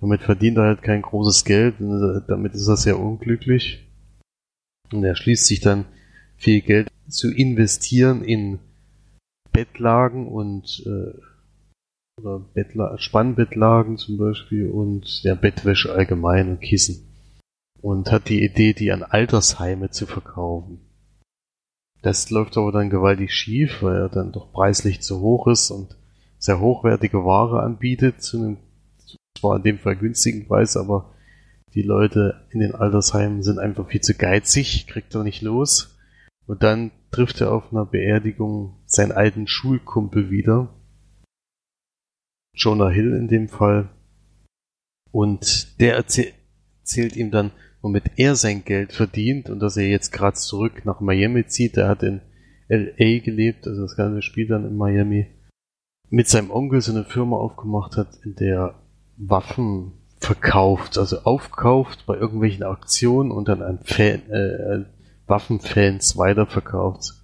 damit 0.00 0.22
verdient 0.22 0.56
er 0.56 0.64
halt 0.64 0.82
kein 0.82 1.02
großes 1.02 1.44
Geld, 1.44 1.76
damit 1.78 2.54
ist 2.54 2.66
er 2.66 2.76
sehr 2.76 2.98
unglücklich. 2.98 3.86
Und 4.92 5.04
er 5.04 5.14
schließt 5.14 5.46
sich 5.46 5.60
dann 5.60 5.84
viel 6.36 6.60
Geld 6.62 6.88
zu 7.08 7.30
investieren 7.30 8.24
in 8.24 8.58
Bettlagen 9.52 10.28
und 10.28 10.82
äh, 10.86 11.18
oder 12.20 12.40
Bettla 12.54 12.98
Spannbettlagen 12.98 13.96
zum 13.96 14.18
Beispiel 14.18 14.70
und 14.70 15.22
ja, 15.22 15.34
Bettwäsche 15.34 15.92
allgemein 15.92 16.50
und 16.50 16.60
Kissen. 16.60 17.08
Und 17.80 18.12
hat 18.12 18.28
die 18.28 18.44
Idee, 18.44 18.74
die 18.74 18.92
an 18.92 19.02
Altersheime 19.02 19.90
zu 19.90 20.06
verkaufen. 20.06 20.80
Das 22.02 22.30
läuft 22.30 22.56
aber 22.56 22.72
dann 22.72 22.90
gewaltig 22.90 23.32
schief, 23.32 23.82
weil 23.82 23.96
er 23.96 24.08
dann 24.08 24.32
doch 24.32 24.52
preislich 24.52 25.00
zu 25.00 25.20
hoch 25.20 25.46
ist 25.48 25.70
und 25.70 25.96
sehr 26.38 26.60
hochwertige 26.60 27.24
Ware 27.24 27.62
anbietet, 27.62 28.22
zu 28.22 28.38
einem 28.38 28.56
zwar 29.38 29.56
in 29.56 29.62
dem 29.62 29.78
Fall 29.78 29.96
günstigen 29.96 30.46
Preis, 30.46 30.76
aber 30.76 31.12
die 31.74 31.82
Leute 31.82 32.46
in 32.50 32.60
den 32.60 32.74
Altersheimen 32.74 33.42
sind 33.42 33.58
einfach 33.58 33.88
viel 33.88 34.00
zu 34.00 34.14
geizig, 34.14 34.86
kriegt 34.86 35.14
er 35.14 35.24
nicht 35.24 35.42
los. 35.42 35.96
Und 36.46 36.62
dann 36.62 36.90
trifft 37.10 37.40
er 37.40 37.52
auf 37.52 37.72
einer 37.72 37.86
Beerdigung 37.86 38.81
seinen 38.92 39.12
alten 39.12 39.46
Schulkumpel 39.46 40.30
wieder. 40.30 40.68
Jonah 42.54 42.90
Hill 42.90 43.14
in 43.14 43.28
dem 43.28 43.48
Fall. 43.48 43.88
Und 45.10 45.80
der 45.80 45.96
erzähl 45.96 46.32
erzählt 46.80 47.16
ihm 47.16 47.30
dann, 47.30 47.52
womit 47.80 48.04
er 48.16 48.34
sein 48.34 48.64
Geld 48.64 48.92
verdient 48.92 49.48
und 49.48 49.60
dass 49.60 49.76
er 49.76 49.88
jetzt 49.88 50.10
gerade 50.10 50.36
zurück 50.36 50.84
nach 50.84 51.00
Miami 51.00 51.46
zieht. 51.46 51.76
Er 51.76 51.88
hat 51.88 52.02
in 52.02 52.20
LA 52.68 53.20
gelebt, 53.20 53.66
also 53.66 53.82
das 53.82 53.96
ganze 53.96 54.20
Spiel 54.20 54.48
dann 54.48 54.66
in 54.66 54.76
Miami. 54.76 55.28
Mit 56.10 56.28
seinem 56.28 56.50
Onkel 56.50 56.80
so 56.80 56.92
eine 56.92 57.04
Firma 57.04 57.36
aufgemacht 57.36 57.96
hat, 57.96 58.18
in 58.24 58.34
der 58.34 58.74
Waffen 59.16 59.92
verkauft, 60.18 60.98
also 60.98 61.20
aufkauft 61.22 62.04
bei 62.06 62.16
irgendwelchen 62.16 62.64
Auktionen 62.64 63.32
und 63.32 63.48
dann 63.48 63.62
an 63.62 63.78
Fan, 63.84 64.30
äh, 64.30 64.84
Waffenfans 65.26 66.16
weiterverkauft. 66.16 67.21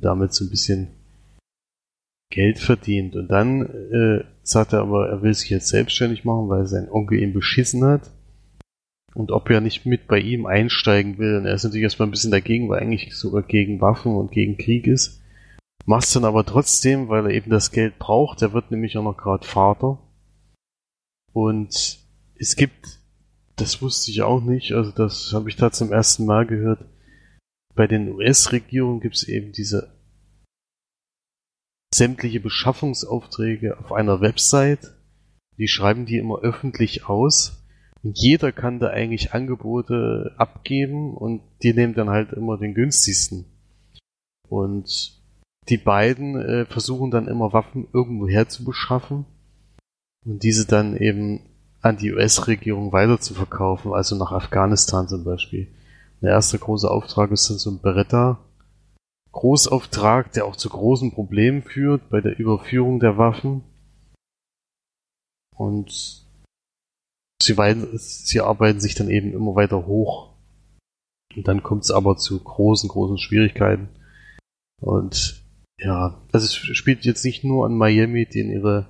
Damit 0.00 0.32
so 0.32 0.44
ein 0.44 0.50
bisschen 0.50 0.88
Geld 2.30 2.58
verdient. 2.58 3.16
Und 3.16 3.28
dann 3.28 3.62
äh, 3.62 4.24
sagt 4.42 4.72
er 4.72 4.80
aber, 4.80 5.08
er 5.08 5.22
will 5.22 5.34
sich 5.34 5.50
jetzt 5.50 5.68
selbstständig 5.68 6.24
machen, 6.24 6.48
weil 6.48 6.66
sein 6.66 6.90
Onkel 6.90 7.20
ihn 7.20 7.32
beschissen 7.32 7.84
hat. 7.84 8.10
Und 9.14 9.30
ob 9.30 9.48
er 9.50 9.60
nicht 9.60 9.86
mit 9.86 10.08
bei 10.08 10.18
ihm 10.18 10.46
einsteigen 10.46 11.18
will. 11.18 11.36
Und 11.36 11.46
er 11.46 11.54
ist 11.54 11.64
natürlich 11.64 11.84
erstmal 11.84 12.08
ein 12.08 12.10
bisschen 12.10 12.32
dagegen, 12.32 12.68
weil 12.68 12.80
er 12.80 12.82
eigentlich 12.82 13.14
sogar 13.16 13.42
gegen 13.42 13.80
Waffen 13.80 14.16
und 14.16 14.32
gegen 14.32 14.58
Krieg 14.58 14.86
ist. 14.86 15.22
Macht's 15.86 16.12
dann 16.12 16.24
aber 16.24 16.44
trotzdem, 16.44 17.08
weil 17.08 17.26
er 17.26 17.32
eben 17.32 17.50
das 17.50 17.70
Geld 17.70 17.98
braucht. 17.98 18.42
Er 18.42 18.52
wird 18.52 18.70
nämlich 18.70 18.96
auch 18.96 19.04
noch 19.04 19.16
gerade 19.16 19.46
Vater. 19.46 19.98
Und 21.32 21.98
es 22.36 22.56
gibt, 22.56 23.00
das 23.56 23.82
wusste 23.82 24.10
ich 24.10 24.22
auch 24.22 24.40
nicht, 24.40 24.72
also 24.72 24.90
das 24.92 25.32
habe 25.32 25.48
ich 25.48 25.56
da 25.56 25.70
zum 25.70 25.92
ersten 25.92 26.26
Mal 26.26 26.46
gehört, 26.46 26.84
bei 27.74 27.86
den 27.86 28.08
US-Regierungen 28.08 29.00
gibt 29.00 29.16
es 29.16 29.28
eben 29.28 29.52
diese 29.52 29.92
sämtliche 31.94 32.40
Beschaffungsaufträge 32.40 33.78
auf 33.78 33.92
einer 33.92 34.20
Website. 34.20 34.94
Die 35.58 35.68
schreiben 35.68 36.06
die 36.06 36.18
immer 36.18 36.40
öffentlich 36.40 37.08
aus. 37.08 37.64
Und 38.02 38.18
jeder 38.18 38.52
kann 38.52 38.80
da 38.80 38.88
eigentlich 38.88 39.32
Angebote 39.32 40.34
abgeben 40.36 41.14
und 41.14 41.42
die 41.62 41.72
nehmen 41.72 41.94
dann 41.94 42.10
halt 42.10 42.32
immer 42.32 42.58
den 42.58 42.74
günstigsten. 42.74 43.46
Und 44.48 45.22
die 45.68 45.78
beiden 45.78 46.36
äh, 46.36 46.66
versuchen 46.66 47.10
dann 47.10 47.28
immer 47.28 47.54
Waffen 47.54 47.88
irgendwo 47.94 48.28
her 48.28 48.48
zu 48.48 48.64
beschaffen 48.64 49.24
und 50.26 50.42
diese 50.42 50.66
dann 50.66 50.96
eben 50.96 51.40
an 51.80 51.96
die 51.96 52.12
US-Regierung 52.12 52.92
weiter 52.92 53.20
zu 53.20 53.34
verkaufen, 53.34 53.92
also 53.92 54.16
nach 54.16 54.32
Afghanistan 54.32 55.08
zum 55.08 55.24
Beispiel. 55.24 55.73
Der 56.24 56.32
erste 56.32 56.58
große 56.58 56.90
Auftrag 56.90 57.30
ist 57.32 57.50
dann 57.50 57.58
so 57.58 57.70
ein 57.70 57.82
Beretta 57.82 58.42
Großauftrag, 59.32 60.32
der 60.32 60.46
auch 60.46 60.56
zu 60.56 60.70
großen 60.70 61.12
Problemen 61.12 61.62
führt 61.62 62.08
bei 62.08 62.22
der 62.22 62.38
Überführung 62.38 62.98
der 62.98 63.18
Waffen. 63.18 63.62
Und 65.54 66.26
sie, 67.42 67.54
sie 67.98 68.40
arbeiten 68.40 68.80
sich 68.80 68.94
dann 68.94 69.10
eben 69.10 69.34
immer 69.34 69.54
weiter 69.54 69.86
hoch. 69.86 70.32
Und 71.36 71.46
dann 71.46 71.62
kommt 71.62 71.82
es 71.82 71.90
aber 71.90 72.16
zu 72.16 72.42
großen, 72.42 72.88
großen 72.88 73.18
Schwierigkeiten. 73.18 73.90
Und 74.80 75.44
ja, 75.78 76.22
also 76.32 76.46
es 76.46 76.54
spielt 76.54 77.04
jetzt 77.04 77.24
nicht 77.26 77.44
nur 77.44 77.66
an 77.66 77.76
Miami, 77.76 78.24
den 78.24 78.50
ihre 78.50 78.86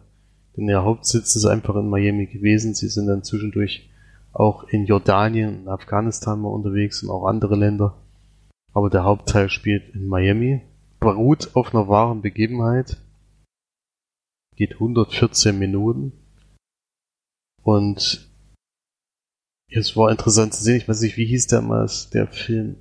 denn 0.56 0.68
der 0.68 0.84
Hauptsitz 0.84 1.34
ist 1.34 1.46
einfach 1.46 1.74
in 1.74 1.88
Miami 1.88 2.26
gewesen. 2.26 2.74
Sie 2.74 2.86
sind 2.86 3.08
dann 3.08 3.24
zwischendurch 3.24 3.90
auch 4.34 4.64
in 4.64 4.84
Jordanien 4.84 5.60
und 5.60 5.68
Afghanistan 5.68 6.40
mal 6.40 6.48
unterwegs 6.48 7.02
und 7.02 7.10
auch 7.10 7.26
andere 7.26 7.54
Länder. 7.54 7.96
Aber 8.72 8.90
der 8.90 9.04
Hauptteil 9.04 9.48
spielt 9.48 9.94
in 9.94 10.06
Miami. 10.06 10.62
Beruht 10.98 11.54
auf 11.54 11.72
einer 11.72 11.88
wahren 11.88 12.20
Begebenheit. 12.20 12.98
Geht 14.56 14.74
114 14.74 15.56
Minuten. 15.56 16.12
Und 17.62 18.28
es 19.68 19.96
war 19.96 20.10
interessant 20.10 20.54
zu 20.54 20.62
sehen, 20.62 20.76
ich 20.76 20.88
weiß 20.88 21.00
nicht, 21.00 21.16
wie 21.16 21.26
hieß 21.26 21.46
damals 21.46 22.10
der 22.10 22.26
Film 22.26 22.76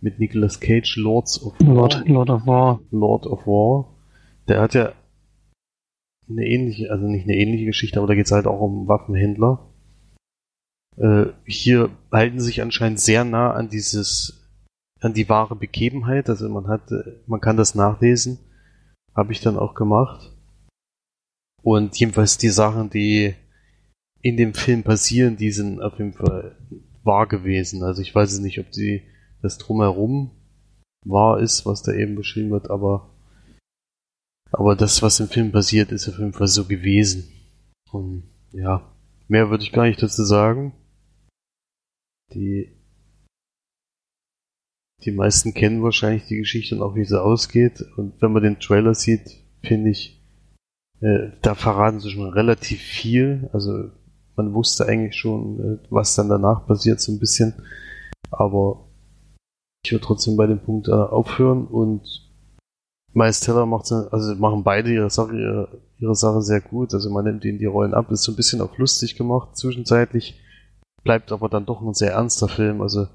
mit 0.00 0.18
Nicolas 0.18 0.60
Cage, 0.60 0.96
Lords 0.96 1.42
of 1.42 1.58
War? 1.60 1.74
Lord, 1.74 2.08
Lord 2.08 2.30
of 2.30 2.46
War. 2.46 2.80
Lord 2.90 3.26
of 3.26 3.46
War. 3.46 3.94
Der 4.48 4.60
hat 4.60 4.74
ja 4.74 4.92
eine 6.28 6.46
ähnliche, 6.46 6.90
also 6.90 7.06
nicht 7.06 7.24
eine 7.24 7.36
ähnliche 7.36 7.66
Geschichte, 7.66 7.98
aber 7.98 8.06
da 8.06 8.14
geht 8.14 8.26
es 8.26 8.32
halt 8.32 8.46
auch 8.46 8.60
um 8.60 8.86
Waffenhändler. 8.88 9.69
Äh, 10.96 11.26
hier 11.44 11.90
halten 12.10 12.40
sich 12.40 12.62
anscheinend 12.62 13.00
sehr 13.00 13.24
nah 13.24 13.52
an 13.52 13.68
dieses, 13.68 14.50
an 15.00 15.14
die 15.14 15.28
wahre 15.28 15.56
Begebenheit. 15.56 16.28
Also 16.28 16.48
man 16.48 16.68
hat, 16.68 16.90
man 17.26 17.40
kann 17.40 17.56
das 17.56 17.74
nachlesen. 17.74 18.38
Habe 19.14 19.32
ich 19.32 19.40
dann 19.40 19.58
auch 19.58 19.74
gemacht. 19.74 20.32
Und 21.62 21.96
jedenfalls 21.98 22.38
die 22.38 22.48
Sachen, 22.48 22.90
die 22.90 23.34
in 24.22 24.36
dem 24.36 24.54
Film 24.54 24.82
passieren, 24.82 25.36
die 25.36 25.50
sind 25.50 25.80
auf 25.80 25.98
jeden 25.98 26.12
Fall 26.12 26.56
wahr 27.02 27.26
gewesen. 27.26 27.82
Also 27.82 28.02
ich 28.02 28.14
weiß 28.14 28.38
nicht, 28.40 28.58
ob 28.58 28.70
die 28.70 29.02
das 29.42 29.58
drumherum 29.58 30.30
wahr 31.04 31.40
ist, 31.40 31.64
was 31.64 31.82
da 31.82 31.92
eben 31.92 32.14
beschrieben 32.14 32.50
wird, 32.50 32.70
aber 32.70 33.10
aber 34.52 34.74
das, 34.74 35.02
was 35.02 35.20
im 35.20 35.28
Film 35.28 35.52
passiert, 35.52 35.92
ist 35.92 36.08
auf 36.08 36.18
jeden 36.18 36.32
Fall 36.32 36.48
so 36.48 36.64
gewesen. 36.64 37.28
Und 37.92 38.24
ja, 38.52 38.92
mehr 39.28 39.48
würde 39.48 39.62
ich 39.62 39.72
gar 39.72 39.84
nicht 39.84 40.02
dazu 40.02 40.24
sagen. 40.24 40.72
Die, 42.34 42.76
die 45.04 45.12
meisten 45.12 45.54
kennen 45.54 45.82
wahrscheinlich 45.82 46.26
die 46.26 46.38
Geschichte 46.38 46.76
und 46.76 46.82
auch 46.82 46.94
wie 46.94 47.04
sie 47.04 47.20
ausgeht. 47.20 47.84
Und 47.96 48.20
wenn 48.20 48.32
man 48.32 48.42
den 48.42 48.60
Trailer 48.60 48.94
sieht, 48.94 49.42
finde 49.62 49.90
ich, 49.90 50.20
äh, 51.00 51.30
da 51.42 51.54
verraten 51.54 52.00
sie 52.00 52.10
schon 52.10 52.28
relativ 52.28 52.80
viel. 52.80 53.48
Also 53.52 53.90
man 54.36 54.54
wusste 54.54 54.86
eigentlich 54.86 55.16
schon, 55.16 55.60
äh, 55.60 55.86
was 55.90 56.14
dann 56.14 56.28
danach 56.28 56.66
passiert, 56.66 57.00
so 57.00 57.12
ein 57.12 57.18
bisschen. 57.18 57.54
Aber 58.30 58.88
ich 59.84 59.92
würde 59.92 60.04
trotzdem 60.04 60.36
bei 60.36 60.46
dem 60.46 60.60
Punkt 60.60 60.88
äh, 60.88 60.92
aufhören 60.92 61.66
und 61.66 62.30
Miles 63.12 63.40
Teller 63.40 63.66
macht, 63.66 63.90
also 63.90 64.34
machen 64.36 64.62
beide 64.62 64.92
ihre 64.92 65.10
Sache, 65.10 65.36
ihre, 65.36 65.80
ihre 65.98 66.14
Sache 66.14 66.42
sehr 66.42 66.60
gut. 66.60 66.94
Also 66.94 67.10
man 67.10 67.24
nimmt 67.24 67.44
ihnen 67.44 67.58
die 67.58 67.66
Rollen 67.66 67.94
ab, 67.94 68.10
ist 68.10 68.22
so 68.22 68.32
ein 68.32 68.36
bisschen 68.36 68.60
auch 68.60 68.78
lustig 68.78 69.16
gemacht 69.16 69.56
zwischenzeitlich, 69.56 70.40
bleibt 71.02 71.32
aber 71.32 71.48
dann 71.48 71.66
doch 71.66 71.82
ein 71.82 71.94
sehr 71.94 72.12
ernster 72.12 72.48
Film. 72.48 72.82
Also 72.82 73.06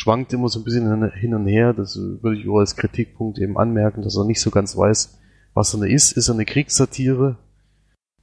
schwankt 0.00 0.32
immer 0.32 0.48
so 0.48 0.60
ein 0.60 0.64
bisschen 0.64 1.10
hin 1.12 1.34
und 1.34 1.46
her. 1.46 1.72
Das 1.72 1.96
würde 1.96 2.38
ich 2.38 2.48
auch 2.48 2.58
als 2.58 2.76
Kritikpunkt 2.76 3.38
eben 3.38 3.58
anmerken, 3.58 4.02
dass 4.02 4.16
er 4.16 4.24
nicht 4.24 4.40
so 4.40 4.50
ganz 4.50 4.76
weiß, 4.76 5.18
was 5.54 5.74
er 5.74 5.86
ist. 5.86 6.12
Ist 6.12 6.28
er 6.28 6.34
eine 6.34 6.44
Kriegssatire? 6.44 7.36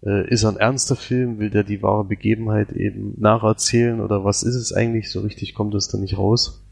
Äh, 0.06 0.30
ist 0.30 0.44
er 0.44 0.52
ein 0.52 0.58
ernster 0.58 0.96
Film? 0.96 1.40
Will 1.40 1.50
der 1.50 1.64
die 1.64 1.82
wahre 1.82 2.04
Begebenheit 2.04 2.72
eben 2.72 3.14
nacherzählen? 3.18 4.02
Oder 4.02 4.24
was 4.24 4.44
ist 4.44 4.56
es 4.56 4.74
eigentlich? 4.74 5.12
So 5.12 5.22
richtig 5.22 5.54
kommt 5.54 5.76
es 5.76 5.88
da 5.88 5.98
nicht 5.98 6.18
raus. 6.18 6.64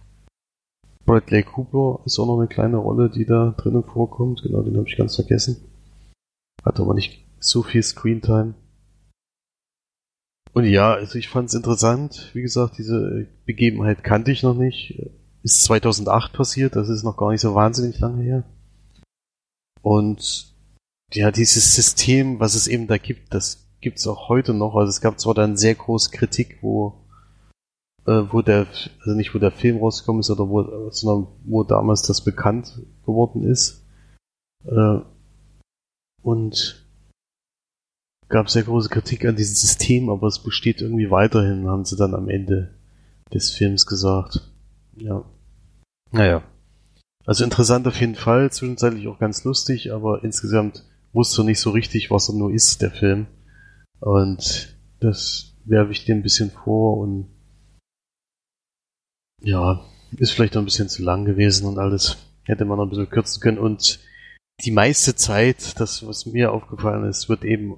Bradley 1.05 1.43
Cooper 1.43 2.01
ist 2.05 2.17
auch 2.17 2.25
noch 2.25 2.39
eine 2.39 2.47
kleine 2.47 2.77
Rolle, 2.77 3.11
die 3.11 3.25
da 3.25 3.53
drinnen 3.57 3.83
vorkommt. 3.83 4.41
Genau, 4.41 4.63
den 4.63 4.75
habe 4.75 4.88
ich 4.88 4.97
ganz 4.97 5.15
vergessen. 5.15 5.57
Hat 6.63 6.79
aber 6.79 6.95
nicht 6.95 7.23
so 7.39 7.61
viel 7.61 7.83
Screentime. 7.83 8.55
Und 10.56 10.63
ja, 10.63 10.94
also 10.94 11.20
ich 11.20 11.28
fand 11.28 11.50
es 11.50 11.54
interessant. 11.54 12.32
Wie 12.34 12.41
gesagt, 12.41 12.78
diese 12.78 13.28
Begebenheit 13.46 14.06
kannte 14.06 14.32
ich 14.32 14.41
noch 14.41 14.56
nicht. 14.56 14.98
Ist 15.44 15.65
2008 15.65 16.32
passiert, 16.32 16.78
das 16.78 16.88
ist 16.88 17.04
noch 17.04 17.18
gar 17.18 17.32
nicht 17.32 17.41
so 17.41 17.54
wahnsinnig 17.54 18.00
lange 18.00 18.24
her. 18.24 18.44
Und 19.82 20.56
ja, 21.13 21.30
dieses 21.32 21.76
System, 21.76 22.39
was 22.39 22.56
es 22.56 22.68
eben 22.68 22.88
da 22.88 22.98
gibt, 22.98 23.34
das 23.34 23.68
gibt 23.82 24.00
es 24.00 24.08
auch 24.08 24.30
heute 24.30 24.54
noch. 24.54 24.76
Also 24.76 24.89
es 24.89 25.02
gab 25.02 25.20
zwar 25.20 25.34
dann 25.34 25.58
sehr 25.58 25.76
große 25.76 26.12
Kritik, 26.12 26.60
wo 26.62 27.06
äh, 28.08 28.24
wo 28.32 28.41
der, 28.41 28.65
also 29.02 29.12
nicht 29.13 29.36
wo 29.36 29.39
der 29.39 29.52
Film 29.52 29.80
rausgekommen 29.80 30.22
ist, 30.22 30.30
oder 30.30 30.48
wo, 30.48 30.89
sondern 30.89 31.28
wo 31.44 31.65
damals 31.65 32.02
das 32.04 32.24
bekannt 32.24 32.82
geworden 33.06 33.44
ist. 33.44 33.84
Äh, 34.63 35.00
und 36.22 36.85
gab 38.29 38.49
sehr 38.49 38.63
große 38.63 38.89
Kritik 38.89 39.25
an 39.25 39.35
diesem 39.35 39.55
System, 39.55 40.09
aber 40.09 40.27
es 40.27 40.39
besteht 40.39 40.81
irgendwie 40.81 41.11
weiterhin, 41.11 41.67
haben 41.67 41.85
sie 41.85 41.95
dann 41.95 42.15
am 42.15 42.29
Ende 42.29 42.73
des 43.33 43.51
Films 43.51 43.85
gesagt. 43.85 44.51
Ja. 44.97 45.23
Naja. 46.11 46.43
Also 47.25 47.43
interessant 47.43 47.88
auf 47.88 47.99
jeden 47.99 48.15
Fall, 48.15 48.51
zwischenzeitlich 48.51 49.07
auch 49.07 49.19
ganz 49.19 49.43
lustig, 49.43 49.91
aber 49.91 50.23
insgesamt 50.23 50.83
wusste 51.11 51.43
nicht 51.43 51.59
so 51.59 51.71
richtig, 51.71 52.11
was 52.11 52.29
er 52.29 52.35
nur 52.35 52.51
ist, 52.51 52.81
der 52.81 52.91
Film. 52.91 53.27
Und 53.99 54.75
das 54.99 55.55
werfe 55.65 55.91
ich 55.91 56.05
dir 56.05 56.13
ein 56.13 56.21
bisschen 56.21 56.51
vor 56.51 56.97
und 56.97 57.27
ja, 59.41 59.83
ist 60.17 60.31
vielleicht 60.31 60.55
noch 60.55 60.61
ein 60.61 60.65
bisschen 60.65 60.89
zu 60.89 61.03
lang 61.03 61.25
gewesen 61.25 61.67
und 61.67 61.79
alles. 61.79 62.17
Hätte 62.43 62.65
man 62.65 62.77
noch 62.77 62.85
ein 62.85 62.89
bisschen 62.89 63.09
kürzen 63.09 63.41
können. 63.41 63.57
Und 63.57 63.99
die 64.63 64.71
meiste 64.71 65.15
Zeit, 65.15 65.79
das, 65.79 66.05
was 66.07 66.25
mir 66.25 66.51
aufgefallen 66.51 67.09
ist, 67.09 67.27
wird 67.27 67.43
eben, 67.43 67.77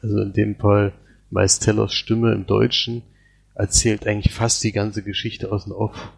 also 0.00 0.20
in 0.20 0.32
dem 0.32 0.56
Fall 0.56 0.92
Miles 1.30 1.58
Tellers 1.58 1.92
Stimme 1.92 2.32
im 2.32 2.46
Deutschen, 2.46 3.02
erzählt 3.54 4.06
eigentlich 4.06 4.32
fast 4.32 4.62
die 4.64 4.72
ganze 4.72 5.02
Geschichte 5.02 5.52
aus 5.52 5.64
dem 5.64 5.72
Off. 5.72 6.12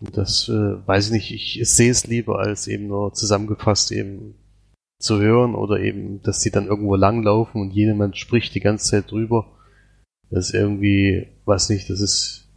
Und 0.00 0.16
das 0.16 0.48
äh, 0.48 0.86
weiß 0.86 1.06
ich 1.06 1.12
nicht, 1.12 1.30
ich, 1.32 1.60
ich 1.60 1.68
sehe 1.68 1.90
es 1.90 2.06
lieber 2.06 2.38
als 2.38 2.66
eben 2.66 2.88
nur 2.88 3.12
zusammengefasst 3.12 3.92
eben 3.92 4.34
zu 4.98 5.20
hören 5.20 5.54
oder 5.54 5.80
eben, 5.80 6.22
dass 6.22 6.40
die 6.40 6.50
dann 6.50 6.66
irgendwo 6.66 6.94
langlaufen 6.94 7.60
und 7.60 7.72
jemand 7.72 8.16
spricht 8.16 8.54
die 8.54 8.60
ganze 8.60 8.90
Zeit 8.90 9.10
drüber. 9.10 9.46
Das 10.30 10.48
ist 10.48 10.54
irgendwie, 10.54 11.26
weiß 11.44 11.68
nicht, 11.70 11.90
das 11.90 12.00
ist 12.00 12.48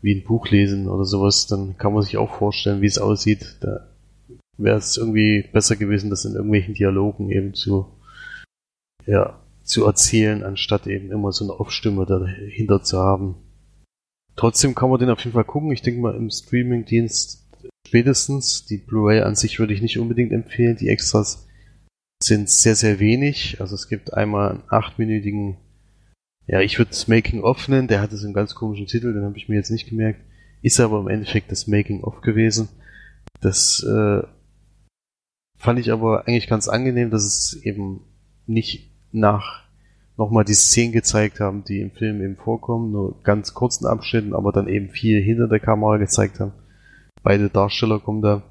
wie 0.00 0.14
ein 0.14 0.24
Buch 0.24 0.48
lesen 0.48 0.88
oder 0.88 1.04
sowas, 1.04 1.46
dann 1.46 1.76
kann 1.76 1.92
man 1.92 2.02
sich 2.02 2.16
auch 2.16 2.34
vorstellen, 2.36 2.82
wie 2.82 2.86
es 2.86 2.98
aussieht. 2.98 3.56
Da 3.60 3.88
wäre 4.56 4.78
es 4.78 4.96
irgendwie 4.96 5.44
besser 5.52 5.76
gewesen, 5.76 6.10
das 6.10 6.24
in 6.24 6.34
irgendwelchen 6.34 6.74
Dialogen 6.74 7.30
eben 7.30 7.54
zu, 7.54 7.86
ja, 9.06 9.40
zu 9.62 9.84
erzählen, 9.84 10.42
anstatt 10.42 10.86
eben 10.86 11.10
immer 11.10 11.32
so 11.32 11.44
eine 11.44 11.58
Aufstimme 11.58 12.06
dahinter 12.06 12.82
zu 12.82 12.98
haben. 12.98 13.36
Trotzdem 14.36 14.74
kann 14.74 14.90
man 14.90 15.00
den 15.00 15.10
auf 15.10 15.20
jeden 15.20 15.32
Fall 15.32 15.44
gucken. 15.44 15.72
Ich 15.72 15.82
denke 15.82 16.00
mal 16.00 16.14
im 16.14 16.30
Streamingdienst 16.30 17.48
spätestens. 17.86 18.66
Die 18.66 18.76
Blu-ray 18.76 19.20
an 19.20 19.34
sich 19.34 19.58
würde 19.58 19.72
ich 19.72 19.80
nicht 19.80 19.98
unbedingt 19.98 20.32
empfehlen. 20.32 20.76
Die 20.76 20.88
Extras 20.88 21.46
sind 22.22 22.50
sehr, 22.50 22.76
sehr 22.76 23.00
wenig. 23.00 23.60
Also 23.60 23.74
es 23.74 23.88
gibt 23.88 24.12
einmal 24.12 24.50
einen 24.50 24.62
achtminütigen, 24.68 25.56
ja, 26.46 26.60
ich 26.60 26.78
würde 26.78 26.92
es 26.92 27.08
Making 27.08 27.42
of 27.42 27.66
nennen. 27.68 27.88
Der 27.88 28.00
hatte 28.00 28.16
so 28.16 28.26
einen 28.26 28.34
ganz 28.34 28.54
komischen 28.54 28.86
Titel, 28.86 29.12
den 29.14 29.24
habe 29.24 29.36
ich 29.38 29.48
mir 29.48 29.56
jetzt 29.56 29.70
nicht 29.70 29.88
gemerkt. 29.88 30.20
Ist 30.62 30.80
aber 30.80 31.00
im 31.00 31.08
Endeffekt 31.08 31.50
das 31.50 31.66
Making 31.66 32.02
of 32.02 32.20
gewesen. 32.20 32.68
Das 33.40 33.82
äh, 33.82 34.22
fand 35.58 35.78
ich 35.78 35.90
aber 35.92 36.26
eigentlich 36.26 36.48
ganz 36.48 36.68
angenehm, 36.68 37.10
dass 37.10 37.24
es 37.24 37.62
eben 37.62 38.00
nicht 38.46 38.95
nach 39.20 39.64
nochmal 40.16 40.44
die 40.44 40.54
Szenen 40.54 40.92
gezeigt 40.92 41.40
haben, 41.40 41.64
die 41.64 41.80
im 41.80 41.90
Film 41.90 42.22
eben 42.22 42.36
vorkommen, 42.36 42.92
nur 42.92 43.22
ganz 43.22 43.54
kurzen 43.54 43.86
Abschnitten, 43.86 44.34
aber 44.34 44.52
dann 44.52 44.68
eben 44.68 44.88
viel 44.88 45.20
hinter 45.20 45.48
der 45.48 45.60
Kamera 45.60 45.98
gezeigt 45.98 46.40
haben. 46.40 46.52
Beide 47.22 47.50
Darsteller 47.50 48.00
kommen 48.00 48.22
da 48.22 48.42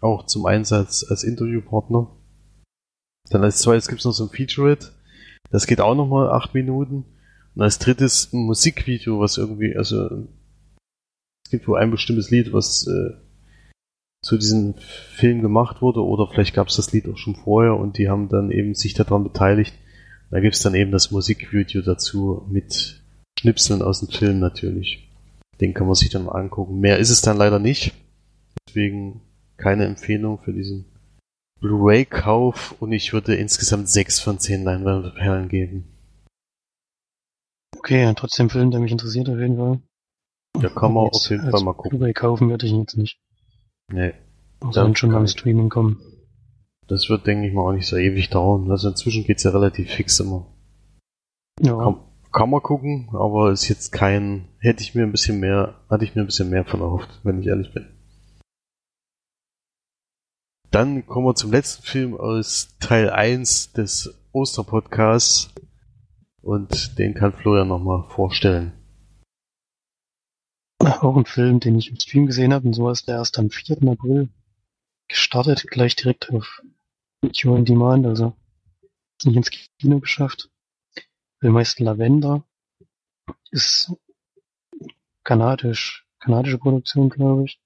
auch 0.00 0.26
zum 0.26 0.46
Einsatz 0.46 1.04
als 1.08 1.24
Interviewpartner. 1.24 2.08
Dann 3.30 3.44
als 3.44 3.58
zweites 3.58 3.88
gibt 3.88 4.00
es 4.00 4.04
noch 4.04 4.12
so 4.12 4.24
ein 4.24 4.30
Featurette. 4.30 4.88
Das 5.50 5.66
geht 5.66 5.80
auch 5.80 5.94
nochmal 5.94 6.30
acht 6.30 6.54
Minuten. 6.54 7.04
Und 7.54 7.62
als 7.62 7.78
drittes 7.78 8.32
ein 8.32 8.44
Musikvideo, 8.44 9.20
was 9.20 9.38
irgendwie, 9.38 9.76
also 9.76 10.26
es 11.44 11.50
gibt 11.50 11.68
wohl 11.68 11.78
ein 11.78 11.90
bestimmtes 11.90 12.30
Lied, 12.30 12.52
was 12.52 12.86
äh, 12.86 13.14
zu 14.22 14.38
diesem 14.38 14.74
Film 15.14 15.42
gemacht 15.42 15.82
wurde, 15.82 16.04
oder 16.04 16.28
vielleicht 16.28 16.54
gab 16.54 16.68
es 16.68 16.76
das 16.76 16.92
Lied 16.92 17.08
auch 17.08 17.16
schon 17.16 17.34
vorher 17.34 17.76
und 17.76 17.98
die 17.98 18.08
haben 18.08 18.28
dann 18.28 18.50
eben 18.50 18.74
sich 18.74 18.94
daran 18.94 19.24
beteiligt. 19.24 19.74
Da 20.30 20.40
gibt's 20.40 20.60
dann 20.60 20.74
eben 20.74 20.92
das 20.92 21.10
Musikvideo 21.10 21.82
dazu 21.82 22.46
mit 22.48 23.02
Schnipseln 23.38 23.82
aus 23.82 24.00
dem 24.00 24.08
Film 24.08 24.38
natürlich. 24.38 25.08
Den 25.60 25.74
kann 25.74 25.86
man 25.86 25.96
sich 25.96 26.10
dann 26.10 26.24
mal 26.24 26.32
angucken. 26.32 26.80
Mehr 26.80 26.98
ist 26.98 27.10
es 27.10 27.20
dann 27.20 27.36
leider 27.36 27.58
nicht. 27.58 27.92
Deswegen 28.66 29.20
keine 29.56 29.84
Empfehlung 29.84 30.38
für 30.38 30.52
diesen 30.52 30.86
Blu-ray-Kauf 31.60 32.74
und 32.80 32.92
ich 32.92 33.12
würde 33.12 33.34
insgesamt 33.34 33.88
sechs 33.88 34.20
von 34.20 34.38
zehn 34.38 34.64
Leinwandperlen 34.64 35.48
geben. 35.48 35.84
Okay, 37.76 38.02
ja, 38.02 38.14
trotzdem 38.14 38.50
Film, 38.50 38.70
der 38.70 38.80
mich 38.80 38.92
interessiert 38.92 39.28
auf 39.28 39.38
jeden 39.38 39.56
Fall. 39.56 39.80
Da 40.54 40.68
kann 40.68 40.92
man 40.94 41.08
auf 41.08 41.28
jeden 41.28 41.50
Fall 41.50 41.62
mal 41.62 41.74
gucken. 41.74 41.98
Blu-ray 41.98 42.12
kaufen 42.12 42.48
würde 42.48 42.66
ich 42.66 42.72
ihn 42.72 42.80
jetzt 42.80 42.96
nicht. 42.96 43.18
Nee. 43.92 44.14
Dann 44.72 44.96
schon 44.96 45.12
beim 45.12 45.26
Streaming 45.26 45.68
kommen. 45.68 46.00
Das 46.86 47.08
wird, 47.08 47.26
denke 47.26 47.46
ich 47.46 47.54
mal, 47.54 47.62
auch 47.62 47.72
nicht 47.72 47.86
so 47.86 47.96
ewig 47.96 48.30
dauern. 48.30 48.70
Also 48.70 48.88
inzwischen 48.88 49.24
geht's 49.24 49.42
ja 49.42 49.50
relativ 49.50 49.90
fix 49.90 50.18
immer. 50.20 50.46
Ja. 51.60 51.76
Kann, 51.76 52.00
kann 52.32 52.50
man 52.50 52.62
gucken, 52.62 53.10
aber 53.12 53.52
ist 53.52 53.68
jetzt 53.68 53.92
kein, 53.92 54.48
hätte 54.58 54.82
ich 54.82 54.94
mir 54.94 55.02
ein 55.02 55.12
bisschen 55.12 55.40
mehr, 55.40 55.80
hatte 55.88 56.04
ich 56.04 56.14
mir 56.14 56.22
ein 56.22 56.26
bisschen 56.26 56.50
mehr 56.50 56.64
von 56.64 56.80
erhofft, 56.80 57.20
wenn 57.22 57.40
ich 57.40 57.46
ehrlich 57.46 57.72
bin. 57.72 57.86
Dann 60.70 61.06
kommen 61.06 61.26
wir 61.26 61.34
zum 61.34 61.52
letzten 61.52 61.82
Film 61.82 62.16
aus 62.16 62.76
Teil 62.80 63.10
1 63.10 63.72
des 63.72 64.18
Osterpodcasts 64.32 65.50
und 66.40 66.98
den 66.98 67.12
kann 67.12 67.34
Florian 67.34 67.68
nochmal 67.68 68.04
vorstellen. 68.08 68.72
Auch 70.82 71.16
ein 71.16 71.26
Film, 71.26 71.60
den 71.60 71.78
ich 71.78 71.90
im 71.90 71.96
Stream 72.00 72.26
gesehen 72.26 72.52
habe, 72.52 72.66
und 72.66 72.74
so 72.74 72.90
ist 72.90 73.06
der 73.06 73.16
erst 73.16 73.38
am 73.38 73.50
4. 73.50 73.88
April 73.88 74.28
gestartet, 75.06 75.68
gleich 75.68 75.94
direkt 75.94 76.30
auf 76.30 76.60
Video 77.20 77.54
on 77.54 77.64
Demand, 77.64 78.04
also 78.04 78.36
nicht 79.22 79.36
ins 79.36 79.50
Kino 79.78 80.00
geschafft. 80.00 80.50
Film 81.38 81.56
heißt 81.56 81.78
Lavender, 81.78 82.44
ist 83.52 83.92
kanadisch, 85.22 86.04
kanadische 86.18 86.58
Produktion, 86.58 87.10
glaube 87.10 87.44
ich. 87.44 87.60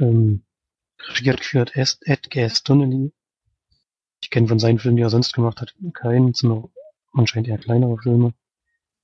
Ähm, 0.00 0.44
regiert 0.98 1.38
geführt 1.38 1.76
Ed 1.76 2.30
Gas 2.30 2.64
Donnelly. 2.64 3.12
Ich 4.20 4.30
kenne 4.30 4.48
von 4.48 4.58
seinen 4.58 4.80
Filmen, 4.80 4.96
die 4.96 5.04
er 5.04 5.10
sonst 5.10 5.34
gemacht 5.34 5.60
hat, 5.60 5.72
keinen, 5.94 6.34
sind 6.34 6.48
noch 6.48 6.70
anscheinend 7.12 7.48
eher 7.48 7.58
kleinere 7.58 7.96
Filme, 7.98 8.34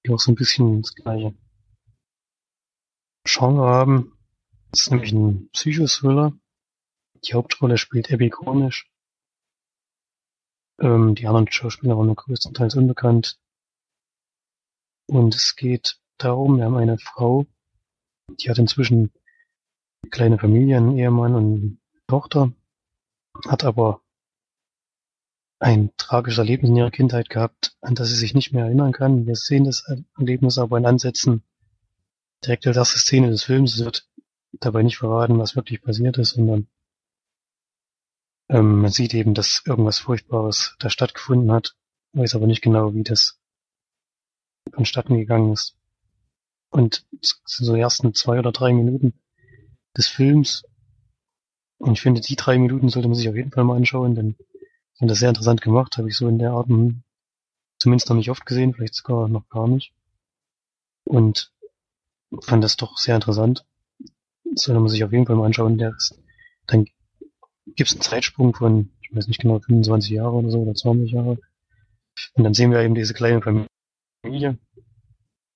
die 0.04 0.10
auch 0.10 0.18
so 0.18 0.32
ein 0.32 0.36
bisschen 0.36 0.82
das 0.82 0.96
gleiche 0.96 1.32
Genre 3.24 3.66
haben. 3.66 4.18
Das 4.70 4.80
ist 4.82 4.90
nämlich 4.90 5.12
ein 5.12 5.48
Psychothriller. 5.52 6.32
Die 7.24 7.34
Hauptrolle 7.34 7.78
spielt 7.78 8.12
Abby 8.12 8.30
Cornish. 8.30 8.90
Ähm, 10.80 11.14
die 11.14 11.26
anderen 11.26 11.50
Schauspieler 11.50 11.96
waren 11.96 12.06
mir 12.06 12.14
größtenteils 12.14 12.76
unbekannt. 12.76 13.38
Und 15.06 15.34
es 15.34 15.56
geht 15.56 16.00
darum, 16.18 16.58
wir 16.58 16.64
haben 16.64 16.76
eine 16.76 16.98
Frau, 16.98 17.46
die 18.40 18.50
hat 18.50 18.58
inzwischen 18.58 19.12
eine 20.02 20.10
kleine 20.10 20.38
Familie, 20.38 20.76
einen 20.76 20.96
Ehemann 20.96 21.34
und 21.34 21.44
eine 21.44 21.76
Tochter, 22.06 22.52
hat 23.46 23.64
aber 23.64 24.02
ein 25.60 25.90
tragisches 25.96 26.38
Erlebnis 26.38 26.70
in 26.70 26.76
ihrer 26.76 26.90
Kindheit 26.90 27.30
gehabt, 27.30 27.76
an 27.80 27.94
das 27.94 28.08
sie 28.08 28.16
sich 28.16 28.34
nicht 28.34 28.52
mehr 28.52 28.66
erinnern 28.66 28.92
kann. 28.92 29.26
Wir 29.26 29.34
sehen 29.34 29.64
das 29.64 29.84
Erlebnis 30.16 30.58
aber 30.58 30.78
in 30.78 30.86
Ansätzen 30.86 31.42
direkt 32.44 32.66
als 32.66 32.76
erste 32.76 32.98
Szene 32.98 33.30
des 33.30 33.44
Films. 33.44 33.78
Wird 33.78 34.08
dabei 34.52 34.82
nicht 34.82 34.98
verraten, 34.98 35.38
was 35.38 35.56
wirklich 35.56 35.82
passiert 35.82 36.18
ist, 36.18 36.30
sondern 36.30 36.68
ähm, 38.48 38.80
man 38.80 38.90
sieht 38.90 39.14
eben, 39.14 39.34
dass 39.34 39.62
irgendwas 39.66 39.98
Furchtbares 39.98 40.76
da 40.78 40.88
stattgefunden 40.88 41.52
hat, 41.52 41.76
weiß 42.12 42.34
aber 42.34 42.46
nicht 42.46 42.62
genau, 42.62 42.94
wie 42.94 43.02
das 43.02 43.38
vonstatten 44.72 45.18
gegangen 45.18 45.52
ist. 45.52 45.76
Und 46.70 47.06
sind 47.10 47.66
so 47.66 47.74
die 47.74 47.80
ersten 47.80 48.14
zwei 48.14 48.38
oder 48.38 48.52
drei 48.52 48.72
Minuten 48.72 49.14
des 49.96 50.06
Films. 50.06 50.64
Und 51.78 51.94
ich 51.94 52.00
finde, 52.00 52.20
die 52.20 52.36
drei 52.36 52.58
Minuten 52.58 52.88
sollte 52.88 53.08
man 53.08 53.16
sich 53.16 53.28
auf 53.28 53.36
jeden 53.36 53.52
Fall 53.52 53.64
mal 53.64 53.76
anschauen, 53.76 54.14
denn 54.14 54.36
ich 54.38 54.98
finde 54.98 55.12
das 55.12 55.20
sehr 55.20 55.28
interessant 55.28 55.62
gemacht, 55.62 55.96
habe 55.96 56.08
ich 56.08 56.16
so 56.16 56.28
in 56.28 56.38
der 56.38 56.52
Art 56.52 56.68
zumindest 57.78 58.08
noch 58.08 58.16
nicht 58.16 58.30
oft 58.30 58.44
gesehen, 58.44 58.74
vielleicht 58.74 58.94
sogar 58.94 59.28
noch 59.28 59.48
gar 59.48 59.68
nicht. 59.68 59.92
Und 61.04 61.52
fand 62.42 62.64
das 62.64 62.76
doch 62.76 62.98
sehr 62.98 63.14
interessant. 63.14 63.64
Das 64.44 64.62
sollte 64.62 64.80
man 64.80 64.88
sich 64.88 65.04
auf 65.04 65.12
jeden 65.12 65.26
Fall 65.26 65.36
mal 65.36 65.46
anschauen. 65.46 65.78
Der 65.78 65.94
ist, 65.96 66.18
dann 66.66 66.86
gibt 67.66 67.88
es 67.88 67.92
einen 67.92 68.02
Zeitsprung 68.02 68.54
von, 68.54 68.90
ich 69.02 69.14
weiß 69.14 69.28
nicht 69.28 69.40
genau, 69.40 69.58
25 69.60 70.10
Jahre 70.10 70.32
oder 70.32 70.50
so 70.50 70.60
oder 70.60 70.74
20 70.74 71.12
Jahre. 71.12 71.38
Und 72.34 72.44
dann 72.44 72.54
sehen 72.54 72.70
wir 72.70 72.80
eben 72.80 72.94
diese 72.94 73.14
kleine 73.14 73.40
Familie, 73.42 74.58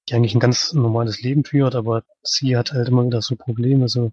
die 0.08 0.14
eigentlich 0.14 0.35
ein 0.35 0.40
ganz 0.40 0.72
normales 0.72 1.22
Leben 1.22 1.44
führt, 1.44 1.74
aber 1.74 2.04
sie 2.22 2.56
hat 2.56 2.72
halt 2.72 2.88
immer 2.88 3.04
wieder 3.04 3.22
so 3.22 3.37
Probleme, 3.37 3.88
so 3.88 4.12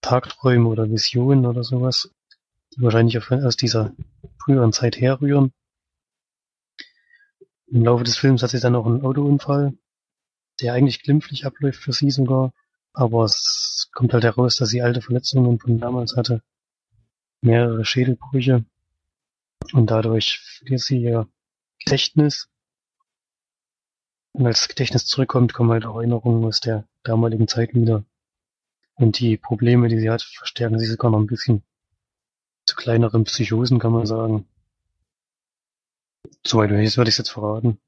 Tagträume 0.00 0.68
oder 0.68 0.90
Visionen 0.90 1.46
oder 1.46 1.64
sowas, 1.64 2.10
die 2.74 2.82
wahrscheinlich 2.82 3.18
aus 3.30 3.56
dieser 3.56 3.92
früheren 4.38 4.72
Zeit 4.72 5.00
herrühren. 5.00 5.52
Im 7.66 7.84
Laufe 7.84 8.04
des 8.04 8.16
Films 8.16 8.42
hat 8.42 8.50
sie 8.50 8.60
dann 8.60 8.74
auch 8.74 8.86
einen 8.86 9.02
Autounfall, 9.02 9.74
der 10.60 10.74
eigentlich 10.74 11.02
glimpflich 11.02 11.46
abläuft 11.46 11.80
für 11.80 11.92
sie 11.92 12.10
sogar, 12.10 12.52
aber 12.92 13.24
es 13.24 13.88
kommt 13.92 14.12
halt 14.12 14.24
heraus, 14.24 14.56
dass 14.56 14.68
sie 14.68 14.82
alte 14.82 15.02
Verletzungen 15.02 15.58
von 15.58 15.78
damals 15.78 16.16
hatte 16.16 16.42
mehrere 17.42 17.84
Schädelbrüche 17.84 18.64
und 19.72 19.90
dadurch 19.90 20.40
verliert 20.40 20.80
sie 20.80 21.02
ihr 21.02 21.28
Gedächtnis. 21.84 22.48
Und 24.32 24.46
als 24.46 24.60
das 24.60 24.68
Gedächtnis 24.68 25.06
zurückkommt, 25.06 25.52
kommen 25.52 25.70
halt 25.70 25.84
Erinnerungen 25.84 26.44
aus 26.44 26.60
der 26.60 26.88
damaligen 27.02 27.48
Zeit 27.48 27.74
wieder. 27.74 28.04
Und 28.94 29.18
die 29.18 29.36
Probleme, 29.36 29.88
die 29.88 29.98
sie 29.98 30.10
hat, 30.10 30.22
verstärken 30.22 30.78
sie 30.78 30.86
sogar 30.86 31.10
noch 31.10 31.18
ein 31.18 31.26
bisschen. 31.26 31.62
Zu 32.64 32.76
kleineren 32.76 33.24
Psychosen 33.24 33.78
kann 33.78 33.92
man 33.92 34.06
sagen. 34.06 34.46
Soweit 36.46 36.70
würde 36.70 36.82
ich 36.82 36.96
es 36.96 37.18
jetzt 37.18 37.30
verraten. 37.30 37.78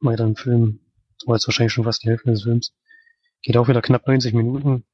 Weiter 0.00 0.24
im 0.24 0.36
Film. 0.36 0.80
War 1.26 1.36
jetzt 1.36 1.46
wahrscheinlich 1.46 1.72
schon 1.72 1.84
fast 1.84 2.02
die 2.02 2.08
Hälfte 2.08 2.30
des 2.30 2.42
Films. 2.42 2.72
Geht 3.42 3.56
auch 3.56 3.68
wieder 3.68 3.82
knapp 3.82 4.06
90 4.06 4.34
Minuten. 4.34 4.84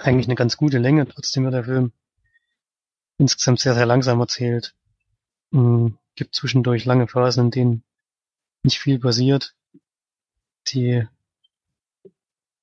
Eigentlich 0.00 0.26
eine 0.26 0.34
ganz 0.34 0.56
gute 0.56 0.78
Länge, 0.78 1.06
trotzdem 1.06 1.44
wird 1.44 1.54
der 1.54 1.64
Film 1.64 1.92
insgesamt 3.18 3.60
sehr, 3.60 3.74
sehr 3.74 3.86
langsam 3.86 4.20
erzählt. 4.20 4.74
Mhm. 5.50 5.98
Gibt 6.14 6.34
zwischendurch 6.34 6.84
lange 6.84 7.08
Phasen, 7.08 7.46
in 7.46 7.50
denen 7.50 7.84
nicht 8.62 8.78
viel 8.78 8.98
passiert. 8.98 9.54
Die 10.68 11.06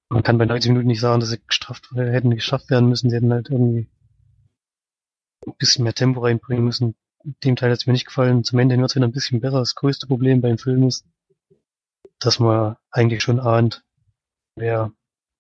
man 0.10 0.24
kann 0.24 0.40
bei 0.40 0.46
90 0.46 0.72
Minuten 0.72 0.88
nicht 0.88 1.02
sagen, 1.02 1.20
dass 1.20 1.30
sie 1.30 1.40
gestraft 1.46 1.92
hätten 1.96 2.32
geschafft 2.32 2.70
werden 2.72 2.90
müssen. 2.90 3.10
Sie 3.10 3.16
hätten 3.16 3.32
halt 3.32 3.50
irgendwie 3.50 3.88
ein 5.46 5.54
bisschen 5.58 5.84
mehr 5.84 5.94
Tempo 5.94 6.22
reinbringen 6.22 6.66
müssen. 6.66 6.96
Dem 7.44 7.56
Teil 7.56 7.72
hat 7.72 7.80
es 7.80 7.86
mir 7.86 7.94
nicht 7.94 8.08
gefallen. 8.08 8.44
Zum 8.44 8.58
Ende 8.58 8.78
wird 8.78 8.90
es 8.90 8.96
wieder 8.96 9.06
ein 9.06 9.12
bisschen 9.12 9.40
besser. 9.40 9.60
Das 9.60 9.76
größte 9.76 10.08
Problem 10.08 10.42
beim 10.42 10.58
Film 10.58 10.88
ist, 10.88 11.06
dass 12.20 12.40
man 12.40 12.76
eigentlich 12.92 13.24
schon 13.24 13.40
ahnt, 13.40 13.84
wer 14.56 14.92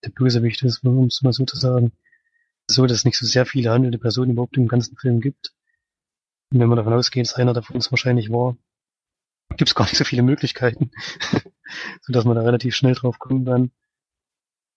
der 0.04 0.10
Bösewicht 0.10 0.64
ist, 0.64 0.84
um 0.84 1.08
es 1.08 1.22
mal 1.22 1.34
so 1.34 1.46
zu 1.46 1.58
sagen. 1.58 1.92
So, 2.68 2.86
dass 2.86 3.00
es 3.00 3.06
nicht 3.06 3.18
so 3.18 3.26
sehr 3.26 3.46
viele 3.46 3.72
handelnde 3.72 3.98
Personen 3.98 4.32
überhaupt 4.32 4.56
im 4.58 4.68
ganzen 4.68 4.96
Film 4.98 5.22
gibt. 5.22 5.54
Und 6.52 6.60
wenn 6.60 6.70
man 6.70 6.78
davon 6.78 6.94
ausgeht, 6.94 7.28
dass 7.28 7.36
einer 7.36 7.54
davon 7.54 7.78
es 7.78 7.92
wahrscheinlich 7.92 8.32
war, 8.32 8.58
gibt 9.50 9.70
es 9.70 9.76
gar 9.76 9.86
nicht 9.86 9.98
so 9.98 10.04
viele 10.04 10.22
Möglichkeiten, 10.22 10.92
so 12.02 12.14
dass 12.14 12.26
man 12.26 12.36
da 12.36 12.44
relativ 12.44 12.76
schnell 12.76 12.94
drauf 12.94 13.20
kommt 13.20 13.48
dann. 13.48 13.72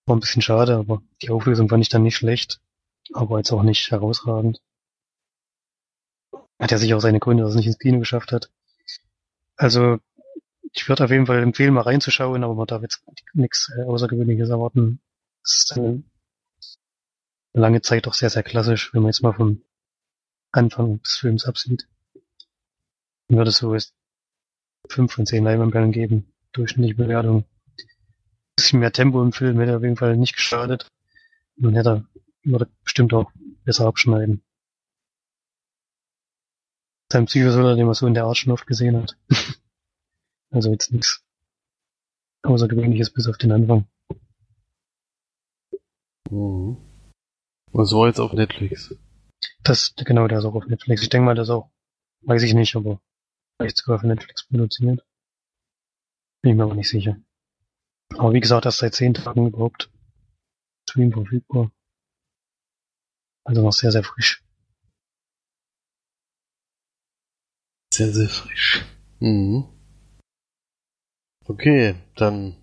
War 0.05 0.15
ein 0.15 0.19
bisschen 0.19 0.41
schade, 0.41 0.75
aber 0.75 1.01
die 1.21 1.29
Auflösung 1.29 1.69
fand 1.69 1.81
ich 1.81 1.89
dann 1.89 2.03
nicht 2.03 2.17
schlecht, 2.17 2.59
aber 3.13 3.37
jetzt 3.37 3.51
auch 3.51 3.63
nicht 3.63 3.91
herausragend. 3.91 4.61
Hat 6.59 6.71
ja 6.71 6.77
sicher 6.77 6.97
auch 6.97 7.01
seine 7.01 7.19
Gründe, 7.19 7.43
dass 7.43 7.51
es 7.51 7.57
nicht 7.57 7.67
ins 7.67 7.79
Kino 7.79 7.99
geschafft 7.99 8.31
hat. 8.31 8.51
Also, 9.55 9.99
ich 10.73 10.89
würde 10.89 11.03
auf 11.03 11.11
jeden 11.11 11.27
Fall 11.27 11.41
empfehlen, 11.41 11.73
mal 11.73 11.81
reinzuschauen, 11.81 12.43
aber 12.43 12.55
man 12.55 12.67
darf 12.67 12.81
jetzt 12.81 13.03
nichts 13.33 13.71
äh, 13.77 13.83
Außergewöhnliches 13.83 14.49
erwarten. 14.49 14.99
Es 15.43 15.65
ist 15.65 15.77
eine 15.77 16.03
lange 17.53 17.81
Zeit 17.81 18.07
doch 18.07 18.15
sehr, 18.15 18.31
sehr 18.31 18.43
klassisch, 18.43 18.93
wenn 18.93 19.03
man 19.03 19.09
jetzt 19.09 19.21
mal 19.21 19.33
vom 19.33 19.61
Anfang 20.51 21.01
des 21.01 21.17
Films 21.17 21.45
absieht. 21.45 21.87
Dann 23.27 23.37
würde 23.37 23.49
es 23.49 23.57
so 23.57 23.75
fünf 24.89 25.13
von 25.13 25.25
zehn 25.25 25.43
Leinwandperlen 25.43 25.91
geben. 25.91 26.33
Durchschnittliche 26.53 26.95
Bewertung. 26.95 27.45
Ein 27.77 28.55
bisschen 28.55 28.79
mehr 28.79 28.91
Tempo 28.91 29.21
im 29.21 29.31
Film 29.31 29.59
hätte 29.59 29.77
auf 29.77 29.83
jeden 29.83 29.97
Fall 29.97 30.17
nicht 30.17 30.35
geschadet. 30.35 30.87
Man 31.55 31.75
hätte, 31.75 32.05
würde 32.43 32.67
bestimmt 32.83 33.13
auch 33.13 33.31
besser 33.63 33.85
abschneiden. 33.85 34.43
Sein 37.11 37.25
Psychosoller, 37.25 37.75
den 37.75 37.85
man 37.85 37.93
so 37.93 38.07
in 38.07 38.15
der 38.15 38.25
Art 38.25 38.37
schon 38.37 38.53
oft 38.53 38.65
gesehen 38.65 38.97
hat. 38.97 39.17
also 40.53 40.71
jetzt 40.71 40.91
nichts 40.91 41.23
Außergewöhnliches 42.43 43.11
bis 43.11 43.27
auf 43.27 43.37
den 43.37 43.51
Anfang. 43.51 43.87
Mhm. 46.29 46.77
Was 47.71 47.91
war 47.91 48.07
jetzt 48.07 48.19
auf 48.19 48.33
Netflix? 48.33 48.95
Das, 49.63 49.95
genau, 49.95 50.27
der 50.27 50.39
ist 50.39 50.45
auch 50.45 50.55
auf 50.55 50.67
Netflix. 50.67 51.01
Ich 51.01 51.09
denke 51.09 51.25
mal, 51.25 51.35
das 51.35 51.49
auch, 51.49 51.71
weiß 52.21 52.43
ich 52.43 52.53
nicht, 52.53 52.75
aber 52.75 53.01
vielleicht 53.57 53.77
sogar 53.77 53.99
für 53.99 54.07
Netflix 54.07 54.47
produziert. 54.47 55.05
Bin 56.41 56.51
ich 56.51 56.57
mir 56.57 56.63
aber 56.63 56.75
nicht 56.75 56.89
sicher. 56.89 57.17
Aber 58.17 58.33
wie 58.33 58.39
gesagt, 58.39 58.65
erst 58.65 58.79
seit 58.79 58.93
zehn 58.93 59.13
Tagen 59.13 59.47
überhaupt 59.47 59.89
Stream 60.87 61.11
verfügbar. 61.11 61.71
Also 63.45 63.61
noch 63.61 63.73
sehr, 63.73 63.91
sehr 63.91 64.03
frisch. 64.03 64.43
Sehr, 67.93 68.11
sehr 68.11 68.29
frisch. 68.29 68.85
Mhm. 69.19 69.82
Okay, 71.45 71.95
dann 72.15 72.55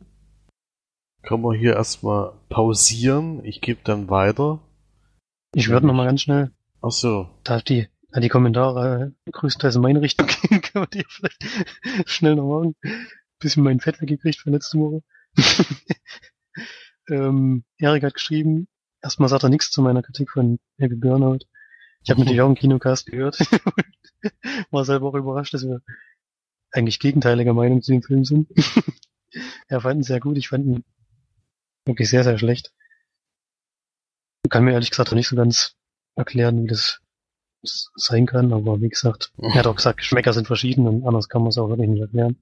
können 1.22 1.42
wir 1.42 1.54
hier 1.54 1.74
erstmal 1.74 2.32
pausieren. 2.48 3.44
Ich 3.44 3.60
gebe 3.60 3.80
dann 3.84 4.08
weiter. 4.08 4.60
Ich 5.54 5.68
würde 5.68 5.86
noch 5.86 5.94
mal 5.94 6.06
ganz 6.06 6.22
schnell, 6.22 6.52
Ach 6.80 6.90
so. 6.90 7.28
da 7.44 7.60
die, 7.60 7.88
da 8.10 8.20
die 8.20 8.28
Kommentare 8.28 9.12
äh, 9.26 9.30
größtenteils 9.30 9.76
in 9.76 9.82
meine 9.82 10.00
Richtung 10.00 10.26
gehen, 10.42 10.62
kann 10.62 10.82
man 10.82 10.90
die 10.90 11.04
vielleicht 11.08 11.44
schnell 12.06 12.36
noch 12.36 12.48
machen. 12.48 12.74
Bisschen 13.38 13.64
mein 13.64 13.80
Fett 13.80 14.00
weggekriegt 14.00 14.38
von 14.38 14.52
letzte 14.52 14.78
Woche. 14.78 15.02
ähm, 17.10 17.64
Erik 17.78 18.04
hat 18.04 18.14
geschrieben, 18.14 18.68
erstmal 19.02 19.28
sagt 19.28 19.42
er 19.42 19.48
nichts 19.50 19.70
zu 19.70 19.82
meiner 19.82 20.02
Kritik 20.02 20.30
von 20.30 20.58
Happy 20.78 20.96
Burnout. 20.96 21.40
Ich 22.02 22.10
habe 22.10 22.20
natürlich 22.20 22.40
auch 22.40 22.46
einen 22.46 22.54
Kinocast 22.54 23.06
gehört. 23.06 23.38
War 24.70 24.84
selber 24.84 25.08
auch 25.08 25.14
überrascht, 25.14 25.52
dass 25.52 25.66
wir 25.66 25.82
eigentlich 26.72 26.98
gegenteiliger 26.98 27.54
Meinung 27.54 27.82
zu 27.82 27.92
dem 27.92 28.02
Film 28.02 28.24
sind. 28.24 28.48
er 29.68 29.80
fand 29.80 30.00
ihn 30.00 30.02
sehr 30.02 30.20
gut, 30.20 30.36
ich 30.36 30.48
fand 30.48 30.66
ihn 30.66 30.84
wirklich 31.84 32.08
sehr, 32.08 32.24
sehr 32.24 32.38
schlecht. 32.38 32.72
Kann 34.48 34.64
mir 34.64 34.72
ehrlich 34.72 34.90
gesagt 34.90 35.10
auch 35.10 35.14
nicht 35.14 35.28
so 35.28 35.36
ganz 35.36 35.76
erklären, 36.16 36.64
wie 36.64 36.68
das 36.68 37.00
sein 37.62 38.26
kann, 38.26 38.52
aber 38.52 38.80
wie 38.80 38.88
gesagt, 38.88 39.32
er 39.38 39.54
hat 39.54 39.66
auch 39.66 39.76
gesagt, 39.76 39.98
Geschmäcker 39.98 40.32
sind 40.32 40.46
verschieden 40.46 40.86
und 40.86 41.06
anders 41.06 41.28
kann 41.28 41.42
man 41.42 41.50
es 41.50 41.58
auch 41.58 41.68
wirklich 41.68 41.88
nicht 41.88 42.00
erklären. 42.00 42.36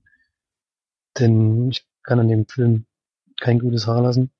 Denn 1.18 1.70
ich 1.70 1.86
kann 2.02 2.20
an 2.20 2.28
dem 2.28 2.46
Film 2.46 2.86
kein 3.36 3.58
gutes 3.58 3.86
Haar 3.86 4.02
lassen. 4.02 4.30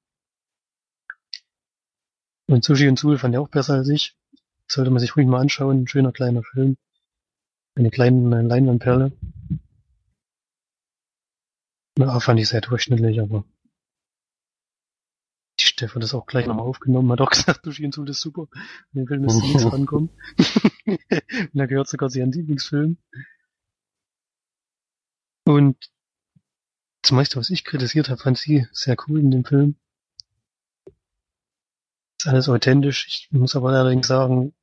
Und 2.47 2.65
Sushi 2.65 2.89
und 2.89 2.99
Sul 2.99 3.19
fand 3.19 3.35
er 3.35 3.43
auch 3.43 3.49
besser 3.49 3.75
als 3.75 3.89
ich. 3.89 4.17
Sollte 4.67 4.91
man 4.91 5.01
sich 5.01 5.17
ruhig 5.17 5.27
mal 5.27 5.41
anschauen. 5.41 5.83
Ein 5.83 5.89
schöner 5.89 6.13
kleiner 6.13 6.43
Film. 6.43 6.77
Eine 7.75 7.91
kleine 7.91 8.43
Leinwandperle. 8.43 9.13
Ja, 11.99 12.21
fand 12.21 12.39
ich 12.39 12.49
sehr 12.49 12.61
durchschnittlich, 12.61 13.21
aber 13.21 13.45
die 15.59 15.65
Stefan 15.65 16.01
das 16.01 16.15
auch 16.15 16.27
gleich 16.27 16.47
nochmal 16.47 16.65
aufgenommen, 16.65 17.11
hat 17.11 17.21
auch 17.21 17.31
gesagt, 17.31 17.65
Sushi 17.65 17.85
und 17.85 17.93
Sul 17.93 18.09
ist 18.09 18.21
super. 18.21 18.47
In 18.93 19.01
den 19.01 19.09
Film 19.09 19.25
ist 19.25 19.43
nichts 19.43 19.65
rankommen. 19.73 20.09
und 20.87 21.59
er 21.61 21.67
gehört 21.67 21.89
sogar 21.89 22.09
zu 22.09 22.21
ihren 22.21 22.31
Lieblingsfilmen. 22.31 22.99
Und 25.45 25.91
das 27.03 27.11
meiste, 27.11 27.37
was 27.37 27.51
ich 27.51 27.65
kritisiert 27.65 28.11
habe, 28.11 28.23
fand 28.23 28.39
sie 28.39 28.69
sehr 28.71 28.97
cool 29.09 29.19
in 29.19 29.33
dem 29.33 29.45
Film. 29.45 29.75
Ist 32.21 32.29
alles 32.29 32.49
authentisch. 32.49 33.09
Ich 33.09 33.33
muss 33.33 33.57
aber 33.57 33.71
allerdings 33.71 34.07
sagen, 34.07 34.55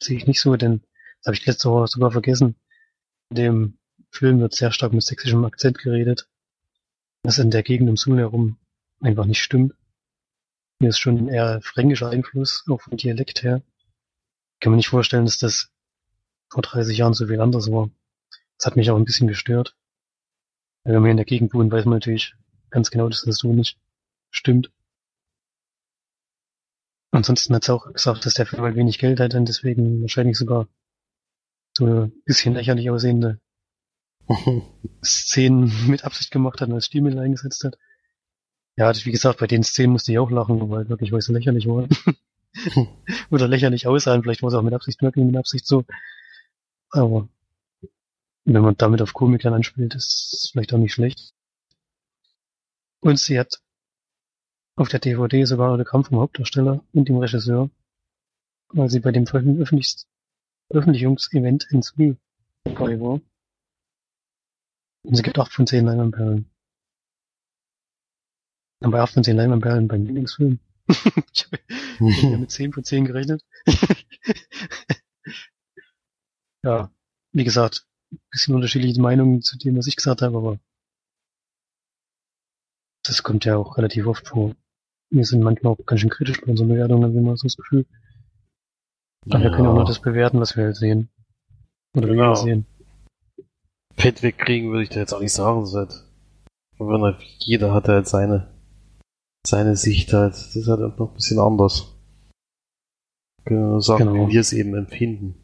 sehe 0.00 0.16
ich 0.16 0.28
nicht 0.28 0.40
so, 0.40 0.54
denn 0.54 0.82
das 1.18 1.26
habe 1.26 1.36
ich 1.36 1.44
letzte 1.44 1.70
Woche 1.70 1.88
sogar 1.88 2.12
vergessen. 2.12 2.54
In 3.30 3.36
dem 3.36 3.79
Film 4.10 4.40
wird 4.40 4.54
sehr 4.54 4.72
stark 4.72 4.92
mit 4.92 5.02
sächsischem 5.02 5.44
Akzent 5.44 5.78
geredet. 5.78 6.28
Das 7.22 7.38
in 7.38 7.50
der 7.50 7.62
Gegend 7.62 7.88
um 7.88 7.96
Sul 7.96 8.18
herum 8.18 8.58
einfach 9.00 9.24
nicht 9.24 9.42
stimmt. 9.42 9.74
Hier 10.80 10.88
ist 10.88 10.98
schon 10.98 11.18
ein 11.18 11.28
eher 11.28 11.60
fränkischer 11.62 12.08
Einfluss, 12.10 12.64
auch 12.68 12.80
vom 12.80 12.96
Dialekt 12.96 13.42
her. 13.42 13.62
Ich 14.54 14.60
kann 14.60 14.72
mir 14.72 14.76
nicht 14.76 14.88
vorstellen, 14.88 15.26
dass 15.26 15.38
das 15.38 15.70
vor 16.50 16.62
30 16.62 16.96
Jahren 16.96 17.14
so 17.14 17.26
viel 17.26 17.40
anders 17.40 17.70
war. 17.70 17.90
Das 18.56 18.66
hat 18.66 18.76
mich 18.76 18.90
auch 18.90 18.96
ein 18.96 19.04
bisschen 19.04 19.28
gestört. 19.28 19.76
Wenn 20.84 21.02
hier 21.02 21.10
in 21.10 21.16
der 21.16 21.26
Gegend 21.26 21.52
wohnt, 21.54 21.70
weiß 21.70 21.84
man 21.84 21.94
natürlich 21.94 22.34
ganz 22.70 22.90
genau, 22.90 23.08
dass 23.08 23.22
das 23.22 23.36
so 23.36 23.52
nicht 23.52 23.78
stimmt. 24.30 24.72
Ansonsten 27.12 27.54
hat 27.54 27.64
sie 27.64 27.74
auch 27.74 27.92
gesagt, 27.92 28.24
dass 28.24 28.34
der 28.34 28.46
Film 28.46 28.62
halt 28.62 28.76
wenig 28.76 28.98
Geld 28.98 29.20
hat 29.20 29.34
und 29.34 29.46
deswegen 29.46 30.00
wahrscheinlich 30.00 30.38
sogar 30.38 30.68
so 31.76 31.86
ein 31.86 32.22
bisschen 32.24 32.54
lächerlich 32.54 32.90
aussehende 32.90 33.40
Szenen 35.04 35.72
mit 35.88 36.04
Absicht 36.04 36.30
gemacht 36.30 36.60
hat 36.60 36.68
und 36.68 36.74
als 36.74 36.86
Stilmittel 36.86 37.18
eingesetzt 37.18 37.64
hat. 37.64 37.78
Ja, 38.76 38.92
wie 38.94 39.10
gesagt, 39.10 39.40
bei 39.40 39.46
den 39.46 39.62
Szenen 39.62 39.92
musste 39.92 40.12
ich 40.12 40.18
auch 40.18 40.30
lachen, 40.30 40.70
weil 40.70 40.88
wirklich, 40.88 41.12
weil 41.12 41.20
sie 41.20 41.32
lächerlich 41.32 41.66
waren. 41.66 41.88
Oder 43.30 43.48
lächerlich 43.48 43.86
aussahen, 43.86 44.22
vielleicht 44.22 44.42
war 44.42 44.48
es 44.48 44.54
auch 44.54 44.62
mit 44.62 44.74
Absicht 44.74 45.02
wirklich 45.02 45.24
mit 45.24 45.36
Absicht 45.36 45.66
so. 45.66 45.84
Aber 46.90 47.28
wenn 48.44 48.62
man 48.62 48.76
damit 48.76 49.02
auf 49.02 49.12
Komik 49.12 49.42
dann 49.42 49.54
anspielt, 49.54 49.94
ist 49.94 50.32
es 50.32 50.50
vielleicht 50.50 50.72
auch 50.72 50.78
nicht 50.78 50.94
schlecht. 50.94 51.34
Und 53.00 53.18
sie 53.18 53.38
hat 53.38 53.60
auf 54.76 54.88
der 54.88 55.00
DVD 55.00 55.44
sogar 55.44 55.72
Autogramm 55.72 56.04
vom 56.04 56.18
Hauptdarsteller 56.18 56.82
und 56.92 57.08
dem 57.08 57.18
Regisseur, 57.18 57.70
weil 58.68 58.88
sie 58.90 59.00
bei 59.00 59.12
dem 59.12 59.26
Veröffentlich 59.26 59.96
Veröffentlichungsevent 60.70 61.66
in 61.70 61.82
Zwiel 61.82 62.16
dabei 62.64 63.00
war. 63.00 63.20
Und 65.02 65.14
sie 65.14 65.22
gibt 65.22 65.38
8 65.38 65.52
von 65.52 65.66
10 65.66 65.84
Leinwandperlen. 65.86 66.50
Bei 68.80 69.00
8 69.00 69.14
von 69.14 69.24
10 69.24 69.36
Leinwandperlen 69.36 69.88
beim 69.88 70.04
Lieblingsfilm. 70.04 70.58
ich 71.32 71.46
habe 71.46 71.58
ja 72.00 72.38
mit 72.38 72.50
10 72.50 72.72
von 72.72 72.84
10 72.84 73.04
gerechnet. 73.04 73.44
ja, 76.64 76.90
wie 77.32 77.44
gesagt, 77.44 77.86
bisschen 78.30 78.54
unterschiedliche 78.54 79.00
Meinungen 79.00 79.42
zu 79.42 79.56
dem, 79.58 79.76
was 79.76 79.86
ich 79.86 79.96
gesagt 79.96 80.22
habe, 80.22 80.36
aber 80.36 80.58
das 83.04 83.22
kommt 83.22 83.44
ja 83.44 83.56
auch 83.56 83.76
relativ 83.76 84.06
oft 84.06 84.28
vor. 84.28 84.54
Wir 85.10 85.24
sind 85.24 85.42
manchmal 85.42 85.72
auch 85.72 85.86
ganz 85.86 86.00
schön 86.00 86.10
kritisch 86.10 86.40
bei 86.40 86.48
unseren 86.50 86.68
Bewertungen, 86.68 87.04
haben 87.04 87.14
wir 87.14 87.20
immer 87.20 87.36
so 87.36 87.46
das 87.46 87.56
Gefühl. 87.56 87.86
Aber 89.28 89.42
wir 89.42 89.50
können 89.50 89.66
auch 89.66 89.74
nur 89.74 89.84
das 89.84 90.00
bewerten, 90.00 90.40
was 90.40 90.56
wir 90.56 90.64
halt 90.64 90.76
sehen. 90.76 91.10
Oder 91.96 92.08
wie 92.08 92.12
Genau. 92.12 92.30
wir 92.30 92.36
sehen. 92.36 92.66
Fett 94.00 94.22
wegkriegen 94.22 94.70
würde 94.70 94.84
ich 94.84 94.88
da 94.88 95.00
jetzt 95.00 95.12
auch 95.12 95.20
nicht 95.20 95.32
sagen, 95.32 95.66
seit. 95.66 96.04
Jeder 97.38 97.74
hat 97.74 97.88
halt 97.88 98.08
seine, 98.08 98.48
seine 99.46 99.76
Sicht 99.76 100.12
halt. 100.14 100.32
Das 100.32 100.56
ist 100.56 100.66
halt 100.68 100.80
noch 100.98 101.10
ein 101.10 101.14
bisschen 101.14 101.38
anders. 101.38 101.94
Können 103.44 103.60
wir 103.60 103.68
nur 103.72 103.82
sagen, 103.82 104.06
Genau. 104.06 104.26
wie 104.28 104.32
wir 104.32 104.40
es 104.40 104.52
eben 104.52 104.74
empfinden. 104.74 105.34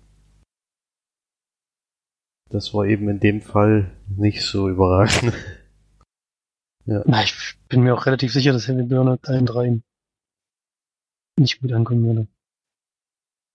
Das 2.50 2.72
war 2.72 2.86
eben 2.86 3.08
in 3.08 3.20
dem 3.20 3.42
Fall 3.42 3.96
nicht 4.08 4.42
so 4.42 4.68
überraschend. 4.68 5.34
Na, 6.86 7.22
ich 7.24 7.34
bin 7.68 7.82
mir 7.82 7.94
auch 7.94 8.06
relativ 8.06 8.32
sicher, 8.32 8.52
dass 8.52 8.68
Heavy 8.68 8.84
Burnout 8.84 9.18
allen 9.28 9.44
dreien 9.44 9.82
nicht 11.38 11.60
gut 11.60 11.72
ankommen 11.72 12.04
würde. 12.06 12.28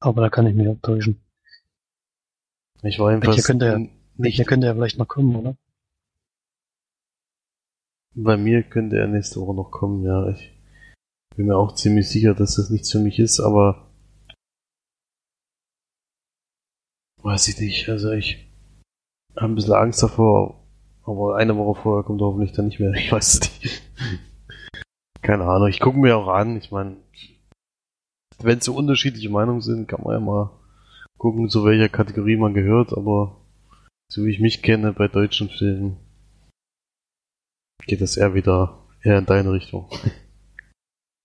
Aber 0.01 0.21
da 0.21 0.29
kann 0.29 0.45
ich 0.47 0.53
mich 0.53 0.67
auch 0.67 0.77
täuschen. 0.81 1.21
Ich 2.83 2.99
war 2.99 3.11
jedenfalls 3.11 3.45
könnte 3.45 3.65
er- 3.67 4.00
nicht, 4.21 4.37
Welcher 4.37 4.45
könnte 4.45 4.67
ja 4.67 4.73
vielleicht 4.73 4.97
noch 4.97 5.07
kommen, 5.07 5.35
oder? 5.35 5.55
bei 8.13 8.37
mir 8.37 8.63
könnte 8.63 8.97
er 8.97 9.07
nächste 9.07 9.39
Woche 9.39 9.55
noch 9.55 9.71
kommen, 9.71 10.03
ja. 10.03 10.29
Ich 10.29 10.51
bin 11.35 11.47
mir 11.47 11.55
auch 11.55 11.73
ziemlich 11.75 12.09
sicher, 12.09 12.33
dass 12.33 12.55
das 12.55 12.69
nichts 12.69 12.91
für 12.91 12.99
mich 12.99 13.19
ist, 13.19 13.39
aber 13.39 13.89
weiß 17.23 17.47
ich 17.47 17.59
nicht. 17.59 17.87
Also 17.89 18.11
ich 18.11 18.47
habe 19.35 19.53
ein 19.53 19.55
bisschen 19.55 19.73
Angst 19.73 20.03
davor, 20.03 20.61
aber 21.03 21.37
eine 21.37 21.55
Woche 21.55 21.81
vorher 21.81 22.03
kommt 22.03 22.21
er 22.21 22.25
hoffentlich 22.25 22.51
dann 22.51 22.65
nicht 22.65 22.79
mehr. 22.79 22.91
Ich 22.95 23.11
weiß 23.11 23.35
es 23.35 23.63
nicht. 23.63 23.83
Keine 25.21 25.45
Ahnung. 25.45 25.69
Ich 25.69 25.79
gucke 25.79 25.99
mir 25.99 26.17
auch 26.17 26.27
an. 26.27 26.57
Ich 26.57 26.71
meine, 26.71 26.97
wenn 28.39 28.59
so 28.59 28.75
unterschiedliche 28.75 29.29
Meinungen 29.29 29.61
sind, 29.61 29.87
kann 29.87 30.01
man 30.03 30.13
ja 30.13 30.19
mal 30.19 30.49
gucken, 31.17 31.49
zu 31.49 31.63
welcher 31.63 31.89
Kategorie 31.89 32.35
man 32.35 32.53
gehört, 32.55 32.91
aber 32.91 33.40
so 34.11 34.25
wie 34.25 34.31
ich 34.31 34.41
mich 34.41 34.61
kenne 34.61 34.91
bei 34.91 35.07
deutschen 35.07 35.49
Filmen, 35.49 35.97
geht 37.87 38.01
das 38.01 38.17
eher 38.17 38.33
wieder 38.33 38.85
eher 39.01 39.17
in 39.19 39.25
deine 39.25 39.53
Richtung. 39.53 39.89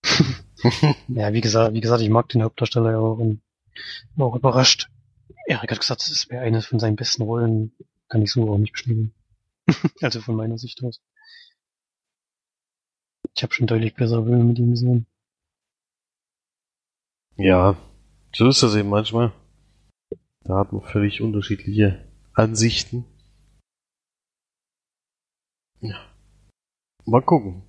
Ja, 1.07 1.33
wie 1.33 1.41
gesagt, 1.41 1.75
wie 1.75 1.81
gesagt, 1.81 2.01
ich 2.01 2.09
mag 2.09 2.27
den 2.29 2.41
Hauptdarsteller 2.41 2.91
ja 2.91 2.97
auch 2.97 3.19
und 3.19 3.41
war 4.15 4.25
auch 4.25 4.35
überrascht. 4.35 4.89
Erik 5.45 5.71
hat 5.71 5.79
gesagt, 5.79 6.01
es 6.01 6.29
wäre 6.29 6.43
eine 6.43 6.63
von 6.63 6.79
seinen 6.79 6.95
besten 6.95 7.21
Rollen. 7.21 7.73
Kann 8.09 8.23
ich 8.23 8.31
so 8.31 8.51
auch 8.51 8.57
nicht 8.57 8.73
bestätigen. 8.73 9.13
also 10.01 10.19
von 10.19 10.35
meiner 10.35 10.57
Sicht 10.57 10.83
aus. 10.83 10.99
Ich 13.35 13.43
habe 13.43 13.53
schon 13.53 13.67
deutlich 13.67 13.93
bessere 13.93 14.25
Filme 14.25 14.43
mit 14.43 14.57
ihm 14.57 14.71
gesehen. 14.71 15.05
Ja, 17.35 17.77
so 18.33 18.49
ist 18.49 18.63
das 18.63 18.75
eben 18.75 18.89
manchmal. 18.89 19.31
Da 20.41 20.57
hat 20.57 20.73
man 20.73 20.81
völlig 20.81 21.21
unterschiedliche 21.21 22.06
Ansichten. 22.37 23.03
Ja. 25.79 25.97
Mal 27.05 27.23
gucken. 27.23 27.63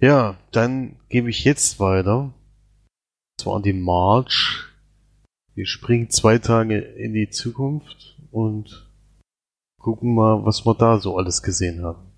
Ja, 0.00 0.38
dann 0.52 1.00
gebe 1.08 1.28
ich 1.28 1.44
jetzt 1.44 1.80
weiter. 1.80 2.20
Und 2.20 3.40
zwar 3.40 3.56
an 3.56 3.62
die 3.64 3.72
March. 3.72 4.64
Wir 5.54 5.66
springen 5.66 6.08
zwei 6.08 6.38
Tage 6.38 6.78
in 6.78 7.14
die 7.14 7.30
Zukunft 7.30 8.16
und 8.30 8.88
gucken 9.80 10.14
mal, 10.14 10.44
was 10.44 10.64
wir 10.64 10.74
da 10.74 11.00
so 11.00 11.16
alles 11.16 11.42
gesehen 11.42 11.82
haben. 11.82 12.12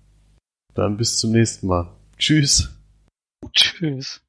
Dann 0.75 0.95
bis 0.97 1.17
zum 1.17 1.31
nächsten 1.31 1.65
Mal. 1.65 1.91
Tschüss. 2.17 2.79
Tschüss. 3.51 4.21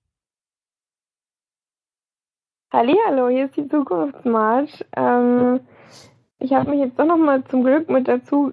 Hallihallo, 2.73 3.29
hier 3.29 3.47
ist 3.47 3.57
die 3.59 3.69
Zukunftsmarsch. 3.69 4.83
Ähm, 4.97 5.61
ich 6.43 6.53
habe 6.53 6.71
mich 6.71 6.81
jetzt 6.81 6.99
doch 6.99 7.07
nochmal 7.07 7.45
zum 7.45 7.65
Glück 7.65 7.89
mit 7.89 8.09
dazu 8.09 8.53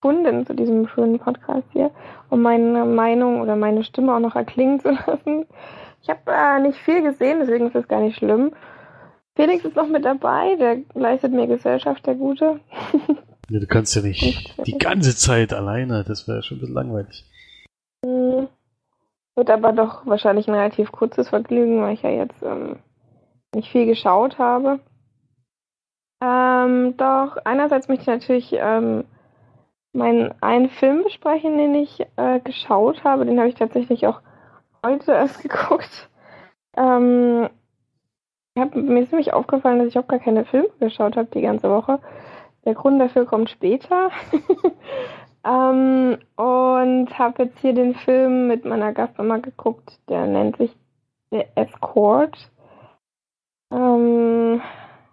gefunden 0.00 0.46
zu 0.46 0.54
diesem 0.54 0.86
schönen 0.88 1.18
Podcast 1.18 1.66
hier, 1.72 1.90
um 2.30 2.42
meine 2.42 2.84
Meinung 2.84 3.40
oder 3.40 3.56
meine 3.56 3.84
Stimme 3.84 4.14
auch 4.14 4.20
noch 4.20 4.36
erklingen 4.36 4.80
zu 4.80 4.90
lassen. 5.06 5.46
Ich 6.02 6.08
habe 6.08 6.20
äh, 6.26 6.60
nicht 6.60 6.78
viel 6.78 7.02
gesehen, 7.02 7.38
deswegen 7.40 7.66
ist 7.66 7.74
das 7.74 7.88
gar 7.88 8.00
nicht 8.00 8.16
schlimm. 8.16 8.52
Felix 9.34 9.64
ist 9.64 9.76
noch 9.76 9.88
mit 9.88 10.04
dabei, 10.04 10.56
der 10.56 10.78
leistet 10.94 11.32
mir 11.32 11.46
Gesellschaft, 11.46 12.06
der 12.06 12.14
Gute. 12.14 12.60
Ja, 13.50 13.60
du 13.60 13.66
kannst 13.66 13.96
ja 13.96 14.02
nicht 14.02 14.54
die 14.66 14.76
ganze 14.76 15.16
Zeit 15.16 15.54
alleine, 15.54 16.04
das 16.04 16.28
wäre 16.28 16.42
schon 16.42 16.58
ein 16.58 16.60
bisschen 16.60 16.74
langweilig. 16.74 17.24
Hm. 18.04 18.48
Wird 19.36 19.50
aber 19.50 19.72
doch 19.72 20.04
wahrscheinlich 20.04 20.48
ein 20.48 20.54
relativ 20.54 20.92
kurzes 20.92 21.30
Vergnügen, 21.30 21.80
weil 21.80 21.94
ich 21.94 22.02
ja 22.02 22.10
jetzt 22.10 22.42
ähm, 22.42 22.76
nicht 23.54 23.70
viel 23.70 23.86
geschaut 23.86 24.38
habe. 24.38 24.80
Ähm, 26.20 26.96
doch 26.96 27.36
einerseits 27.44 27.88
möchte 27.88 28.02
ich 28.02 28.08
natürlich 28.08 28.52
ähm, 28.58 29.04
meinen 29.92 30.34
einen 30.40 30.70
Film 30.70 31.04
besprechen, 31.04 31.58
den 31.58 31.74
ich 31.74 32.04
äh, 32.16 32.40
geschaut 32.40 33.04
habe. 33.04 33.24
Den 33.24 33.38
habe 33.38 33.48
ich 33.48 33.54
tatsächlich 33.54 34.06
auch 34.06 34.20
heute 34.84 35.12
erst 35.12 35.42
geguckt. 35.42 36.08
Ähm, 36.76 37.48
hab, 38.58 38.74
mir 38.74 39.02
ist 39.02 39.12
nämlich 39.12 39.32
aufgefallen, 39.32 39.78
dass 39.78 39.88
ich 39.88 39.98
auch 39.98 40.08
gar 40.08 40.18
keine 40.18 40.44
Filme 40.44 40.68
geschaut 40.80 41.16
habe 41.16 41.28
die 41.32 41.42
ganze 41.42 41.70
Woche. 41.70 42.00
Der 42.64 42.74
Grund 42.74 43.00
dafür 43.00 43.24
kommt 43.24 43.50
später. 43.50 44.10
ähm, 45.44 46.18
und 46.36 47.18
habe 47.18 47.44
jetzt 47.44 47.58
hier 47.60 47.72
den 47.72 47.94
Film 47.94 48.48
mit 48.48 48.64
meiner 48.64 48.92
Gastmama 48.92 49.38
geguckt. 49.38 49.98
Der 50.08 50.26
nennt 50.26 50.56
sich 50.56 50.76
The 51.30 51.44
Escort. 51.54 52.50
Ähm, 53.72 54.60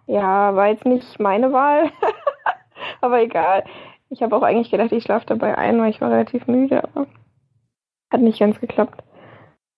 ja, 0.06 0.54
war 0.54 0.68
jetzt 0.68 0.84
nicht 0.84 1.18
meine 1.20 1.52
Wahl. 1.52 1.90
aber 3.00 3.20
egal. 3.20 3.64
Ich 4.08 4.22
habe 4.22 4.36
auch 4.36 4.42
eigentlich 4.42 4.70
gedacht, 4.70 4.92
ich 4.92 5.02
schlafe 5.02 5.26
dabei 5.26 5.58
ein, 5.58 5.80
weil 5.80 5.90
ich 5.90 6.00
war 6.00 6.10
relativ 6.10 6.46
müde, 6.46 6.84
aber 6.84 7.06
hat 8.10 8.20
nicht 8.20 8.38
ganz 8.38 8.60
geklappt. 8.60 9.02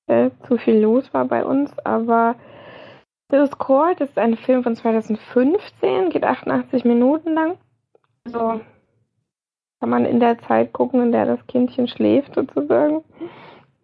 Äh, 0.07 0.31
zu 0.47 0.59
viel 0.59 0.79
los 0.79 1.13
war 1.15 1.25
bei 1.25 1.45
uns, 1.45 1.77
aber 1.81 2.37
The 3.31 3.37
Escort 3.37 4.01
ist 4.01 4.19
ein 4.19 4.37
Film 4.37 4.63
von 4.63 4.75
2015, 4.75 6.11
geht 6.11 6.25
88 6.25 6.85
Minuten 6.85 7.35
lang. 7.35 7.59
Also 8.25 8.61
kann 9.81 9.91
man 9.91 10.05
in 10.05 10.21
der 10.21 10.39
Zeit 10.39 10.73
gucken, 10.73 11.03
in 11.03 11.13
der 11.13 11.27
das 11.27 11.47
Kindchen 11.47 11.89
schläft, 11.89 12.35
sozusagen. 12.35 13.05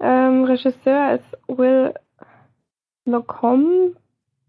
Ähm, 0.00 0.44
Regisseur 0.44 1.14
ist 1.14 1.38
Will 1.46 1.94
Locombe 3.04 3.96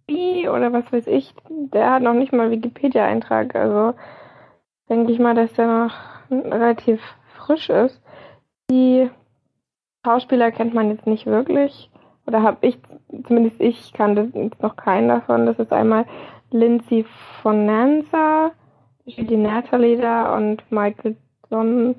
oder 0.10 0.72
was 0.72 0.92
weiß 0.92 1.08
ich. 1.08 1.34
Der 1.50 1.92
hat 1.92 2.04
noch 2.04 2.14
nicht 2.14 2.34
mal 2.34 2.52
Wikipedia-Eintrag, 2.52 3.56
also 3.56 3.98
denke 4.90 5.12
ich 5.12 5.20
mal, 5.20 5.36
dass 5.36 5.54
der 5.54 5.68
noch 5.68 5.94
relativ 6.30 7.02
frisch 7.36 7.70
ist. 7.70 8.02
Die 8.70 9.10
Schauspieler 10.06 10.52
kennt 10.52 10.74
man 10.74 10.90
jetzt 10.90 11.08
nicht 11.08 11.26
wirklich. 11.26 11.90
Oder 12.28 12.42
habe 12.42 12.68
ich, 12.68 12.80
zumindest 13.28 13.60
ich 13.62 13.94
kannte 13.94 14.32
jetzt 14.34 14.62
noch 14.62 14.76
keinen 14.76 15.10
davon. 15.10 15.46
Das 15.46 15.60
ist 15.60 15.72
einmal 15.72 16.06
Lindsay 16.52 17.06
von 17.42 17.66
Nanza, 17.66 18.52
die 19.06 19.38
Natalie 19.38 19.98
da 19.98 20.36
und 20.36 20.64
Michael 20.72 21.18
Don 21.50 21.96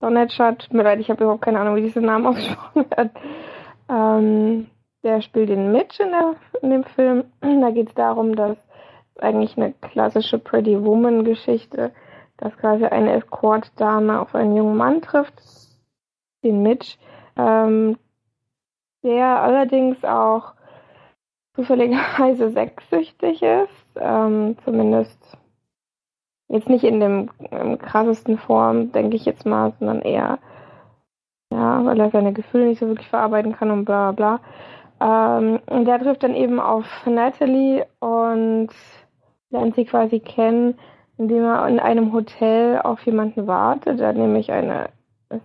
Donetschat. 0.00 0.70
Mir 0.72 0.82
leid, 0.82 1.00
ich 1.00 1.08
habe 1.08 1.24
überhaupt 1.24 1.42
keine 1.42 1.60
Ahnung, 1.60 1.76
wie 1.76 1.82
dieser 1.82 2.02
Name 2.02 2.28
ausgesprochen 2.30 2.86
wird. 2.90 3.10
Ähm, 3.88 4.66
der 5.04 5.20
spielt 5.20 5.50
den 5.50 5.70
Mitch 5.70 6.02
in, 6.02 6.10
der, 6.10 6.34
in 6.62 6.70
dem 6.70 6.84
Film. 6.84 7.24
Da 7.40 7.70
geht 7.70 7.88
es 7.88 7.94
darum, 7.94 8.34
dass 8.34 8.56
eigentlich 9.20 9.56
eine 9.56 9.72
klassische 9.72 10.38
Pretty 10.38 10.82
Woman 10.84 11.24
Geschichte, 11.24 11.92
dass 12.38 12.56
quasi 12.56 12.84
eine 12.84 13.12
Escort-Dame 13.12 14.20
auf 14.20 14.34
einen 14.34 14.56
jungen 14.56 14.76
Mann 14.76 15.02
trifft, 15.02 15.40
den 16.42 16.62
Mitch, 16.62 16.98
ähm, 17.36 17.96
der 19.04 19.40
allerdings 19.42 20.04
auch 20.04 20.54
zufälligerweise 21.54 22.50
sexsüchtig 22.50 23.42
ist, 23.42 23.96
ähm, 23.96 24.56
zumindest 24.64 25.38
jetzt 26.48 26.68
nicht 26.68 26.84
in 26.84 27.00
dem 27.00 27.30
im 27.50 27.78
krassesten 27.78 28.38
Form, 28.38 28.92
denke 28.92 29.16
ich 29.16 29.24
jetzt 29.24 29.46
mal, 29.46 29.72
sondern 29.78 30.02
eher, 30.02 30.38
ja, 31.50 31.84
weil 31.84 31.98
er 32.00 32.10
seine 32.10 32.32
Gefühle 32.32 32.66
nicht 32.66 32.80
so 32.80 32.88
wirklich 32.88 33.08
verarbeiten 33.08 33.54
kann 33.54 33.70
und 33.70 33.84
bla 33.84 34.12
bla. 34.12 34.40
Ähm, 35.00 35.60
und 35.66 35.84
der 35.86 35.98
trifft 36.00 36.22
dann 36.22 36.34
eben 36.34 36.60
auf 36.60 36.86
Natalie 37.06 37.86
und 38.00 38.68
lernt 39.50 39.74
sie 39.74 39.84
quasi 39.84 40.20
kennen, 40.20 40.78
indem 41.18 41.44
er 41.44 41.66
in 41.68 41.80
einem 41.80 42.12
Hotel 42.12 42.80
auf 42.82 43.04
jemanden 43.06 43.46
wartet. 43.46 44.00
Er 44.00 44.08
hat 44.08 44.16
nämlich 44.16 44.50
eine 44.52 44.88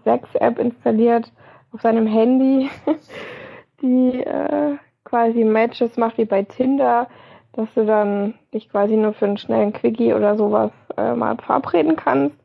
Sex-App 0.04 0.60
installiert 0.60 1.32
auf 1.72 1.82
seinem 1.82 2.08
Handy, 2.08 2.70
die 3.82 4.24
äh, 4.24 4.78
quasi 5.04 5.44
Matches 5.44 5.98
macht 5.98 6.18
wie 6.18 6.26
bei 6.26 6.44
Tinder, 6.44 7.08
dass 7.54 7.74
du 7.74 7.86
dann 7.86 8.36
dich 8.54 8.70
quasi 8.70 8.96
nur 8.96 9.14
für 9.14 9.26
einen 9.26 9.38
schnellen 9.38 9.74
Quickie 9.74 10.14
oder 10.14 10.38
sowas 10.38 10.72
äh, 10.98 11.14
mal 11.14 11.36
verabreden 11.38 11.96
kannst. 11.96 12.38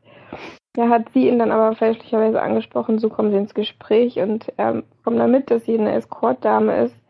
Er 0.75 0.89
hat 0.89 1.09
sie 1.13 1.27
ihn 1.27 1.39
dann 1.39 1.51
aber 1.51 1.75
fälschlicherweise 1.75 2.41
angesprochen, 2.41 2.99
so 2.99 3.09
kommen 3.09 3.31
sie 3.31 3.37
ins 3.37 3.53
Gespräch 3.53 4.19
und 4.19 4.51
er 4.57 4.83
kommt 5.03 5.19
damit, 5.19 5.49
dass 5.49 5.65
sie 5.65 5.77
eine 5.77 5.93
Escort-Dame 5.93 6.83
ist. 6.83 7.01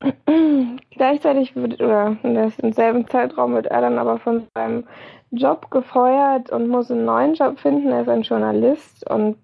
Gleichzeitig 0.90 1.54
wird, 1.54 1.80
oder 1.80 2.16
in 2.22 2.34
demselben 2.34 3.06
Zeitraum 3.06 3.54
wird 3.54 3.66
er 3.66 3.80
dann 3.82 3.98
aber 3.98 4.18
von 4.18 4.46
seinem 4.54 4.84
Job 5.30 5.70
gefeuert 5.70 6.50
und 6.50 6.68
muss 6.68 6.90
einen 6.90 7.04
neuen 7.04 7.34
Job 7.34 7.58
finden. 7.58 7.88
Er 7.88 8.02
ist 8.02 8.08
ein 8.08 8.22
Journalist 8.22 9.08
und 9.08 9.36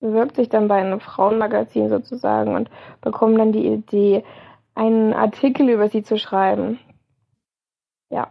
bewirbt 0.00 0.36
sich 0.36 0.48
dann 0.48 0.68
bei 0.68 0.76
einem 0.76 1.00
Frauenmagazin 1.00 1.88
sozusagen 1.90 2.54
und 2.54 2.70
bekommt 3.02 3.38
dann 3.38 3.52
die 3.52 3.66
Idee, 3.66 4.24
einen 4.74 5.12
Artikel 5.12 5.68
über 5.68 5.88
sie 5.88 6.02
zu 6.02 6.18
schreiben. 6.18 6.78
Ja. 8.10 8.30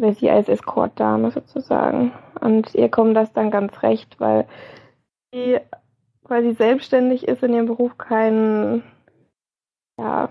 Über 0.00 0.12
sie 0.14 0.30
als 0.30 0.48
Escortdame 0.48 1.30
sozusagen. 1.30 2.12
Und 2.40 2.74
ihr 2.74 2.88
kommt 2.88 3.16
das 3.16 3.32
dann 3.32 3.50
ganz 3.50 3.82
recht, 3.82 4.18
weil 4.20 4.46
sie 5.32 5.58
quasi 6.24 6.54
selbstständig 6.54 7.28
ist 7.28 7.42
in 7.42 7.54
ihrem 7.54 7.66
Beruf 7.66 7.98
kein, 7.98 8.82
ja, 9.98 10.30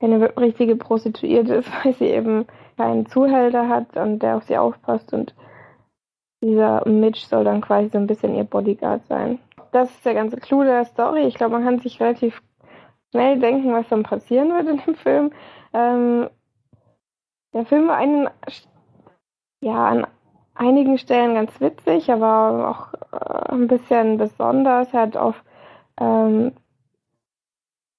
keine 0.00 0.36
richtige 0.36 0.76
Prostituierte 0.76 1.56
ist, 1.56 1.70
weil 1.84 1.94
sie 1.94 2.06
eben 2.06 2.46
keinen 2.76 3.06
Zuhälter 3.06 3.68
hat 3.68 3.96
und 3.96 4.20
der 4.20 4.36
auf 4.36 4.44
sie 4.44 4.56
aufpasst 4.56 5.12
und 5.12 5.34
dieser 6.42 6.88
Mitch 6.88 7.26
soll 7.26 7.44
dann 7.44 7.60
quasi 7.60 7.90
so 7.90 7.98
ein 7.98 8.06
bisschen 8.06 8.34
ihr 8.34 8.44
Bodyguard 8.44 9.06
sein. 9.06 9.38
Das 9.72 9.90
ist 9.90 10.04
der 10.04 10.14
ganze 10.14 10.38
Clou 10.38 10.64
der 10.64 10.84
Story. 10.86 11.26
Ich 11.26 11.34
glaube, 11.34 11.52
man 11.52 11.64
kann 11.64 11.78
sich 11.78 12.00
relativ 12.00 12.42
schnell 13.10 13.38
denken, 13.38 13.72
was 13.72 13.88
dann 13.88 14.02
passieren 14.02 14.50
wird 14.50 14.66
in 14.68 14.78
dem 14.78 14.94
Film. 14.94 15.32
Ähm, 15.72 16.30
der 17.52 17.66
Film 17.66 17.88
war 17.88 17.96
einen, 17.96 18.28
ja, 19.60 19.88
an 19.88 20.06
einigen 20.54 20.98
Stellen 20.98 21.34
ganz 21.34 21.60
witzig, 21.60 22.10
aber 22.12 22.70
auch 22.70 23.12
äh, 23.12 23.52
ein 23.52 23.66
bisschen 23.66 24.18
besonders. 24.18 24.92
Er 24.92 25.00
hat 25.02 25.16
auf, 25.16 25.42
ähm, 25.98 26.52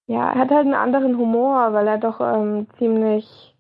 ja, 0.08 0.32
er 0.32 0.40
hat 0.40 0.52
halt 0.52 0.66
einen 0.66 0.74
anderen 0.74 1.18
Humor, 1.18 1.74
weil 1.74 1.88
er 1.88 1.98
doch 1.98 2.20
ähm, 2.22 2.68
ziemlich 2.78 3.56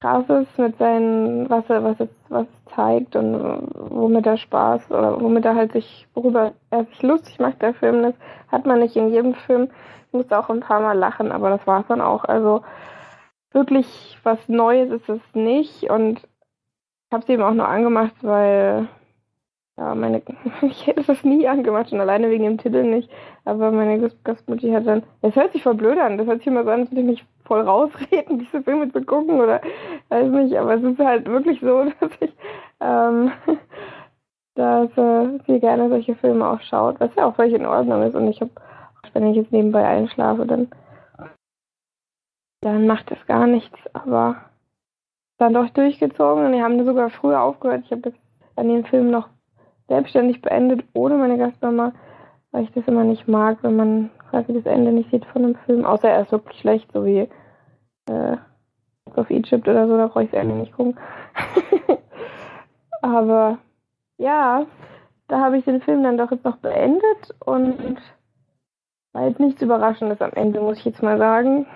krass 0.00 0.28
ist 0.28 0.58
mit 0.58 0.76
seinen, 0.76 1.48
was 1.48 1.68
er, 1.70 1.82
was 1.82 1.98
es, 2.00 2.10
was 2.28 2.46
zeigt 2.66 3.16
und 3.16 3.70
womit 3.74 4.26
er 4.26 4.36
Spaß 4.36 4.90
oder 4.90 5.20
womit 5.20 5.46
er 5.46 5.54
halt 5.54 5.72
sich, 5.72 6.06
worüber 6.14 6.52
er 6.70 6.84
sich 6.84 7.02
lustig 7.02 7.38
macht, 7.38 7.62
der 7.62 7.72
Film. 7.72 8.02
Das 8.02 8.14
hat 8.52 8.66
man 8.66 8.80
nicht 8.80 8.96
in 8.96 9.08
jedem 9.08 9.34
Film. 9.34 9.68
Ich 10.08 10.12
musste 10.12 10.38
auch 10.38 10.50
ein 10.50 10.60
paar 10.60 10.80
Mal 10.80 10.98
lachen, 10.98 11.32
aber 11.32 11.50
das 11.50 11.66
war 11.66 11.80
es 11.80 11.86
dann 11.86 12.02
auch. 12.02 12.24
Also 12.24 12.62
wirklich 13.54 14.18
was 14.22 14.48
Neues 14.48 14.90
ist 14.90 15.08
es 15.08 15.20
nicht 15.34 15.84
und 15.90 16.18
ich 16.18 17.12
habe 17.12 17.22
es 17.22 17.28
eben 17.28 17.42
auch 17.42 17.54
nur 17.54 17.68
angemacht, 17.68 18.14
weil 18.22 18.88
ja, 19.76 19.94
meine, 19.94 20.22
ich 20.62 20.86
hätte 20.86 21.10
es 21.10 21.24
nie 21.24 21.48
angemacht, 21.48 21.90
schon 21.90 22.00
alleine 22.00 22.30
wegen 22.30 22.44
dem 22.44 22.58
Titel 22.58 22.84
nicht. 22.84 23.10
Aber 23.44 23.70
meine 23.70 24.10
Gastmutti 24.22 24.70
hat 24.70 24.86
dann, 24.86 25.02
es 25.22 25.34
hört 25.34 25.52
sich 25.52 25.62
voll 25.62 25.74
blöd 25.74 25.98
an, 25.98 26.16
das 26.16 26.26
hört 26.26 26.38
sich 26.38 26.46
immer 26.46 26.64
so 26.64 26.70
an, 26.70 26.80
als 26.80 26.90
würde 26.90 27.00
ich 27.00 27.06
mich 27.06 27.26
voll 27.44 27.60
rausreden, 27.60 28.38
diese 28.40 28.62
Filme 28.62 28.90
zu 28.92 29.02
gucken 29.02 29.40
oder 29.40 29.60
weiß 30.08 30.28
nicht, 30.30 30.56
aber 30.56 30.74
es 30.74 30.82
ist 30.82 30.98
halt 30.98 31.26
wirklich 31.26 31.60
so, 31.60 31.84
dass 32.00 32.10
ich, 32.20 32.32
ähm, 32.80 33.32
dass 34.54 34.96
äh, 34.96 35.38
sie 35.46 35.58
gerne 35.58 35.88
solche 35.88 36.14
Filme 36.14 36.48
auch 36.48 36.60
schaut, 36.60 37.00
was 37.00 37.14
ja 37.16 37.26
auch 37.26 37.34
völlig 37.34 37.54
in 37.54 37.66
Ordnung 37.66 38.02
ist. 38.04 38.14
Und 38.14 38.28
ich 38.28 38.40
habe, 38.40 38.52
wenn 39.12 39.26
ich 39.26 39.36
jetzt 39.36 39.52
nebenbei 39.52 39.84
einschlafe, 39.84 40.46
dann, 40.46 40.68
dann 42.64 42.86
macht 42.86 43.10
das 43.10 43.26
gar 43.26 43.46
nichts, 43.46 43.78
aber 43.92 44.36
dann 45.38 45.54
doch 45.54 45.68
durchgezogen 45.70 46.46
und 46.46 46.52
die 46.52 46.62
haben 46.62 46.82
sogar 46.84 47.10
früher 47.10 47.42
aufgehört. 47.42 47.82
Ich 47.84 47.92
habe 47.92 48.12
dann 48.56 48.68
den 48.68 48.84
Film 48.86 49.10
noch 49.10 49.28
selbstständig 49.88 50.40
beendet, 50.40 50.84
ohne 50.94 51.16
meine 51.16 51.36
Gastmama, 51.36 51.92
weil 52.52 52.64
ich 52.64 52.72
das 52.72 52.86
immer 52.86 53.04
nicht 53.04 53.28
mag, 53.28 53.58
wenn 53.62 53.76
man 53.76 54.10
quasi 54.30 54.54
das 54.54 54.64
Ende 54.64 54.92
nicht 54.92 55.10
sieht 55.10 55.26
von 55.26 55.44
einem 55.44 55.56
Film, 55.66 55.84
außer 55.84 56.08
er 56.08 56.22
ist 56.22 56.32
wirklich 56.32 56.60
schlecht, 56.60 56.90
so 56.92 57.04
wie 57.04 57.28
äh, 58.06 58.36
of 59.16 59.30
Egypt 59.30 59.68
oder 59.68 59.86
so, 59.86 59.96
da 59.96 60.06
brauche 60.06 60.24
ich 60.24 60.30
das 60.30 60.40
Ende 60.40 60.54
nicht 60.54 60.72
gucken. 60.72 60.98
Aber 63.02 63.58
ja, 64.16 64.64
da 65.28 65.40
habe 65.40 65.58
ich 65.58 65.64
den 65.64 65.82
Film 65.82 66.02
dann 66.02 66.16
doch 66.16 66.30
jetzt 66.30 66.44
noch 66.44 66.56
beendet 66.56 67.34
und 67.44 68.00
war 69.12 69.28
jetzt 69.28 69.40
nichts 69.40 69.60
Überraschendes 69.60 70.20
am 70.20 70.32
Ende, 70.32 70.60
muss 70.60 70.78
ich 70.78 70.84
jetzt 70.86 71.02
mal 71.02 71.18
sagen. 71.18 71.66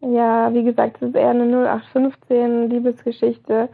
Ja, 0.00 0.52
wie 0.54 0.64
gesagt, 0.64 0.96
es 0.96 1.08
ist 1.08 1.14
eher 1.16 1.30
eine 1.30 1.44
0815 1.44 2.70
Liebesgeschichte 2.70 3.68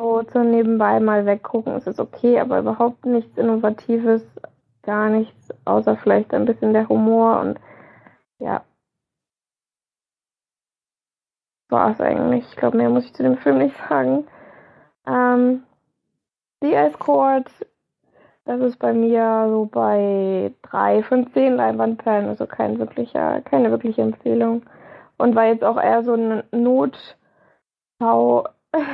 so 0.00 0.22
zum 0.22 0.50
Nebenbei 0.50 0.98
mal 0.98 1.26
weggucken 1.26 1.76
ist 1.76 1.86
es 1.86 1.98
okay, 2.00 2.40
aber 2.40 2.60
überhaupt 2.60 3.04
nichts 3.04 3.36
Innovatives, 3.36 4.22
gar 4.82 5.10
nichts, 5.10 5.52
außer 5.66 5.96
vielleicht 5.98 6.32
ein 6.32 6.46
bisschen 6.46 6.72
der 6.72 6.88
Humor 6.88 7.40
und 7.40 7.60
ja. 8.38 8.64
War 11.68 11.90
es 11.92 12.00
eigentlich. 12.00 12.44
Ich 12.48 12.56
glaube, 12.56 12.78
mehr 12.78 12.88
muss 12.88 13.04
ich 13.04 13.12
zu 13.12 13.22
dem 13.22 13.36
Film 13.36 13.58
nicht 13.58 13.76
sagen. 13.88 14.26
Ähm, 15.06 15.64
The 16.62 16.74
Escort, 16.74 17.50
das 18.44 18.60
ist 18.60 18.78
bei 18.78 18.92
mir 18.94 19.48
so 19.50 19.66
bei 19.66 20.54
drei 20.62 21.02
von 21.02 21.30
zehn 21.32 21.56
Leinwandperlen, 21.56 22.28
also 22.28 22.46
kein 22.46 22.78
wirklicher, 22.78 23.42
keine 23.42 23.70
wirkliche 23.70 24.02
Empfehlung. 24.02 24.62
Und 25.20 25.34
war 25.34 25.46
jetzt 25.46 25.64
auch 25.64 25.76
eher 25.76 26.02
so 26.02 26.14
ein 26.14 26.42
Notschau 26.52 28.46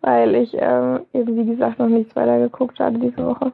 weil 0.00 0.34
ich 0.36 0.54
ähm, 0.54 1.06
eben, 1.12 1.36
wie 1.36 1.50
gesagt, 1.50 1.78
noch 1.78 1.88
nichts 1.88 2.14
weiter 2.16 2.38
geguckt 2.38 2.78
hatte 2.78 2.98
diese 2.98 3.24
Woche. 3.24 3.52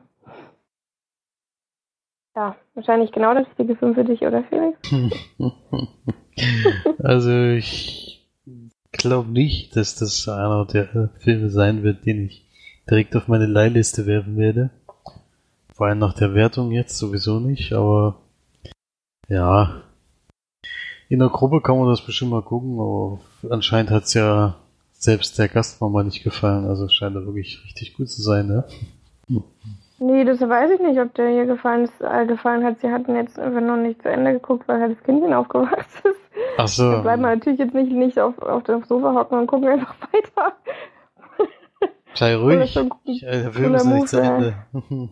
Ja, 2.37 2.57
wahrscheinlich 2.75 3.13
genau 3.13 3.35
der 3.35 3.47
richtige 3.47 3.77
Film 3.77 3.95
für 3.95 4.05
dich, 4.05 4.23
oder 4.23 4.45
Felix? 4.45 4.79
also 7.03 7.31
ich 7.31 8.29
glaube 8.93 9.31
nicht, 9.31 9.77
dass 9.77 9.97
das 9.97 10.29
einer 10.29 10.65
der 10.67 11.11
Filme 11.19 11.51
sein 11.51 11.83
wird, 11.83 12.07
den 12.07 12.27
ich 12.27 12.47
direkt 12.89 13.17
auf 13.17 13.29
meine 13.29 13.47
Leihliste 13.47 14.07
werfen 14.07 14.37
werde. 14.37 14.71
Vor 15.75 15.87
allem 15.87 15.99
nach 15.99 16.15
der 16.15 16.35
Wertung 16.35 16.71
jetzt 16.71 16.99
sowieso 16.99 17.41
nicht, 17.41 17.73
aber 17.73 18.21
ja. 19.29 19.83
In 21.11 21.19
der 21.19 21.29
Gruppe 21.29 21.61
kann 21.61 21.77
man 21.77 21.89
das 21.89 22.01
bestimmt 22.01 22.31
mal 22.31 22.41
gucken, 22.41 22.79
aber 22.79 23.19
anscheinend 23.53 23.91
hat 23.91 24.05
es 24.05 24.15
ja 24.15 24.55
selbst 24.93 25.37
der 25.41 25.49
Gastmama 25.49 26.05
nicht 26.05 26.23
gefallen, 26.23 26.67
also 26.67 26.89
scheint 26.89 27.17
er 27.17 27.27
wirklich 27.27 27.61
richtig 27.65 27.95
gut 27.97 28.09
zu 28.09 28.23
sein, 28.23 28.47
ne? 28.47 28.65
Nee, 29.99 30.25
das 30.25 30.41
weiß 30.41 30.71
ich 30.71 30.81
nicht, 30.81 31.01
ob 31.01 31.13
der 31.15 31.31
hier 31.31 31.47
gefallen, 31.47 31.87
ist, 31.87 32.01
äh, 32.01 32.27
gefallen 32.27 32.65
hat. 32.65 32.79
Sie 32.81 32.91
hatten 32.91 33.17
jetzt 33.17 33.41
einfach 33.41 33.61
noch 33.61 33.77
nicht 33.77 34.01
zu 34.03 34.09
Ende 34.09 34.35
geguckt, 34.35 34.69
weil 34.69 34.81
halt 34.81 34.97
das 34.97 35.03
Kindchen 35.03 35.35
aufgewacht 35.35 35.89
ist. 36.05 36.31
Ach 36.57 36.69
so. 36.69 36.93
Da 36.93 37.01
bleiben 37.01 37.23
wir 37.23 37.35
natürlich 37.35 37.59
jetzt 37.59 37.75
nicht, 37.75 37.91
nicht 37.91 38.19
auf, 38.21 38.39
auf 38.39 38.63
dem 38.63 38.85
Sofa 38.85 39.13
hocken 39.13 39.41
und 39.41 39.47
gucken 39.49 39.69
einfach 39.69 39.97
weiter. 40.13 40.53
Sei 42.15 42.37
ruhig. 42.37 42.73
So 42.73 42.89
ich, 43.03 43.21
der 43.23 43.53
Film 43.53 43.75
ist 43.75 43.85
nicht 43.85 44.09
zu 44.09 44.21
Ende. 44.23 44.55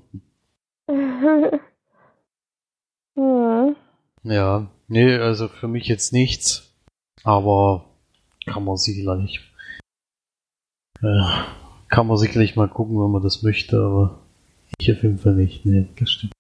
hm. 3.17 3.77
Ja, 4.23 4.67
nee, 4.89 5.15
also 5.15 5.49
für 5.49 5.69
mich 5.69 5.87
jetzt 5.87 6.13
nichts. 6.13 6.75
Aber 7.25 7.85
kann 8.47 8.65
man 8.65 8.77
sicherlich 8.77 9.41
ja, 11.03 11.47
kann 11.89 12.07
man 12.07 12.17
sicherlich 12.17 12.57
mal 12.57 12.69
gucken, 12.69 13.01
wenn 13.01 13.11
man 13.11 13.23
das 13.23 13.43
möchte, 13.43 13.81
aber 13.81 14.19
ich 14.79 14.91
auf 14.91 15.03
jeden 15.03 15.19
Fall 15.19 15.35
nicht. 15.35 15.65
Nee, 15.65 15.87
das 15.99 16.11
stimmt. 16.11 16.33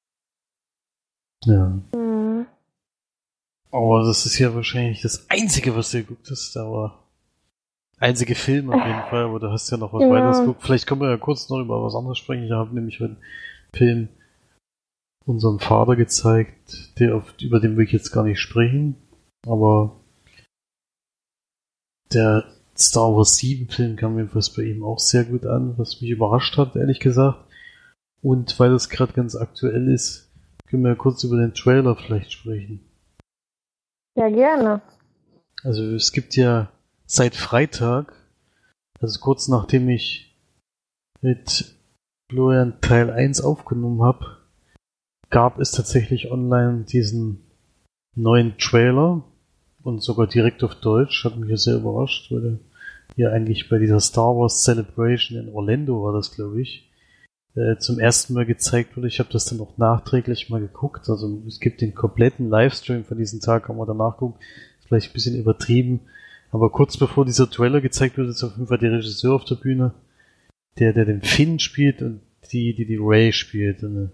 Ja. 1.44 1.78
Mhm. 1.94 2.46
Aber 3.70 4.04
das 4.04 4.26
ist 4.26 4.38
ja 4.38 4.54
wahrscheinlich 4.54 5.02
das 5.02 5.28
Einzige, 5.30 5.76
was 5.76 5.90
du 5.90 5.98
geguckt 5.98 6.28
hast, 6.30 6.56
aber 6.56 7.04
einzige 7.98 8.34
Film 8.34 8.70
auf 8.70 8.84
jeden 8.84 9.02
Fall, 9.10 9.24
aber 9.24 9.38
du 9.38 9.50
hast 9.50 9.70
ja 9.70 9.76
noch 9.76 9.92
was 9.92 10.02
ja. 10.02 10.10
weiteres 10.10 10.40
geguckt. 10.40 10.62
Vielleicht 10.62 10.86
können 10.86 11.00
wir 11.00 11.10
ja 11.10 11.16
kurz 11.16 11.48
noch 11.48 11.60
über 11.60 11.82
was 11.82 11.94
anderes 11.94 12.18
sprechen. 12.18 12.44
Ich 12.44 12.52
habe 12.52 12.74
nämlich 12.74 13.00
einen 13.00 13.18
Film 13.74 14.08
unserem 15.28 15.58
Vater 15.58 15.94
gezeigt, 15.94 16.98
der 16.98 17.22
über 17.40 17.60
den 17.60 17.76
will 17.76 17.84
ich 17.84 17.92
jetzt 17.92 18.12
gar 18.12 18.24
nicht 18.24 18.40
sprechen, 18.40 18.96
aber 19.46 20.00
der 22.12 22.44
Star 22.76 23.14
Wars 23.14 23.36
7 23.36 23.68
Film 23.68 23.96
kam 23.96 24.14
mir 24.14 24.34
was 24.34 24.54
bei 24.54 24.62
ihm 24.62 24.82
auch 24.82 24.98
sehr 24.98 25.24
gut 25.24 25.44
an, 25.44 25.76
was 25.76 26.00
mich 26.00 26.10
überrascht 26.10 26.56
hat, 26.56 26.76
ehrlich 26.76 27.00
gesagt. 27.00 27.44
Und 28.22 28.58
weil 28.58 28.70
das 28.70 28.88
gerade 28.88 29.12
ganz 29.12 29.36
aktuell 29.36 29.88
ist, 29.88 30.32
können 30.66 30.82
wir 30.82 30.90
ja 30.90 30.96
kurz 30.96 31.22
über 31.24 31.36
den 31.36 31.54
Trailer 31.54 31.94
vielleicht 31.94 32.32
sprechen. 32.32 32.80
Ja, 34.16 34.28
gerne. 34.28 34.80
Also 35.62 35.82
es 35.94 36.12
gibt 36.12 36.36
ja 36.36 36.72
seit 37.06 37.34
Freitag, 37.34 38.14
also 39.00 39.20
kurz 39.20 39.48
nachdem 39.48 39.88
ich 39.88 40.36
mit 41.20 41.76
Florian 42.30 42.80
Teil 42.80 43.10
1 43.10 43.40
aufgenommen 43.40 44.02
habe, 44.02 44.37
gab 45.30 45.58
es 45.58 45.72
tatsächlich 45.72 46.30
online 46.30 46.84
diesen 46.84 47.40
neuen 48.14 48.56
Trailer 48.58 49.24
und 49.82 50.02
sogar 50.02 50.26
direkt 50.26 50.64
auf 50.64 50.74
Deutsch. 50.74 51.24
Hat 51.24 51.36
mich 51.36 51.60
sehr 51.60 51.76
überrascht, 51.76 52.30
weil 52.32 52.40
der 52.40 52.58
hier 53.14 53.32
eigentlich 53.32 53.68
bei 53.68 53.78
dieser 53.78 54.00
Star 54.00 54.36
Wars 54.36 54.62
Celebration 54.62 55.38
in 55.38 55.52
Orlando 55.52 56.02
war 56.04 56.12
das, 56.12 56.34
glaube 56.34 56.60
ich, 56.60 56.88
äh, 57.54 57.76
zum 57.78 57.98
ersten 57.98 58.34
Mal 58.34 58.46
gezeigt 58.46 58.96
wurde. 58.96 59.08
Ich 59.08 59.18
habe 59.18 59.30
das 59.32 59.46
dann 59.46 59.60
auch 59.60 59.76
nachträglich 59.76 60.50
mal 60.50 60.60
geguckt. 60.60 61.08
Also 61.08 61.42
es 61.46 61.58
gibt 61.60 61.80
den 61.80 61.94
kompletten 61.94 62.48
Livestream 62.48 63.04
von 63.04 63.18
diesem 63.18 63.40
Tag, 63.40 63.64
kann 63.64 63.76
man 63.76 63.86
danach 63.86 64.16
gucken. 64.16 64.40
Vielleicht 64.86 65.10
ein 65.10 65.14
bisschen 65.14 65.36
übertrieben. 65.36 66.00
Aber 66.50 66.70
kurz 66.70 66.96
bevor 66.96 67.24
dieser 67.24 67.50
Trailer 67.50 67.80
gezeigt 67.80 68.16
wird, 68.16 68.28
ist 68.28 68.42
auf 68.42 68.52
jeden 68.52 68.68
Fall 68.68 68.78
der 68.78 68.92
Regisseur 68.92 69.34
auf 69.34 69.44
der 69.44 69.56
Bühne, 69.56 69.92
der, 70.78 70.92
der 70.92 71.04
den 71.04 71.22
Finn 71.22 71.58
spielt 71.58 72.00
und 72.00 72.20
die, 72.52 72.74
die 72.74 72.86
die 72.86 72.98
Ray 73.00 73.32
spielt. 73.32 73.82
Und 73.82 73.96
äh, 73.96 74.08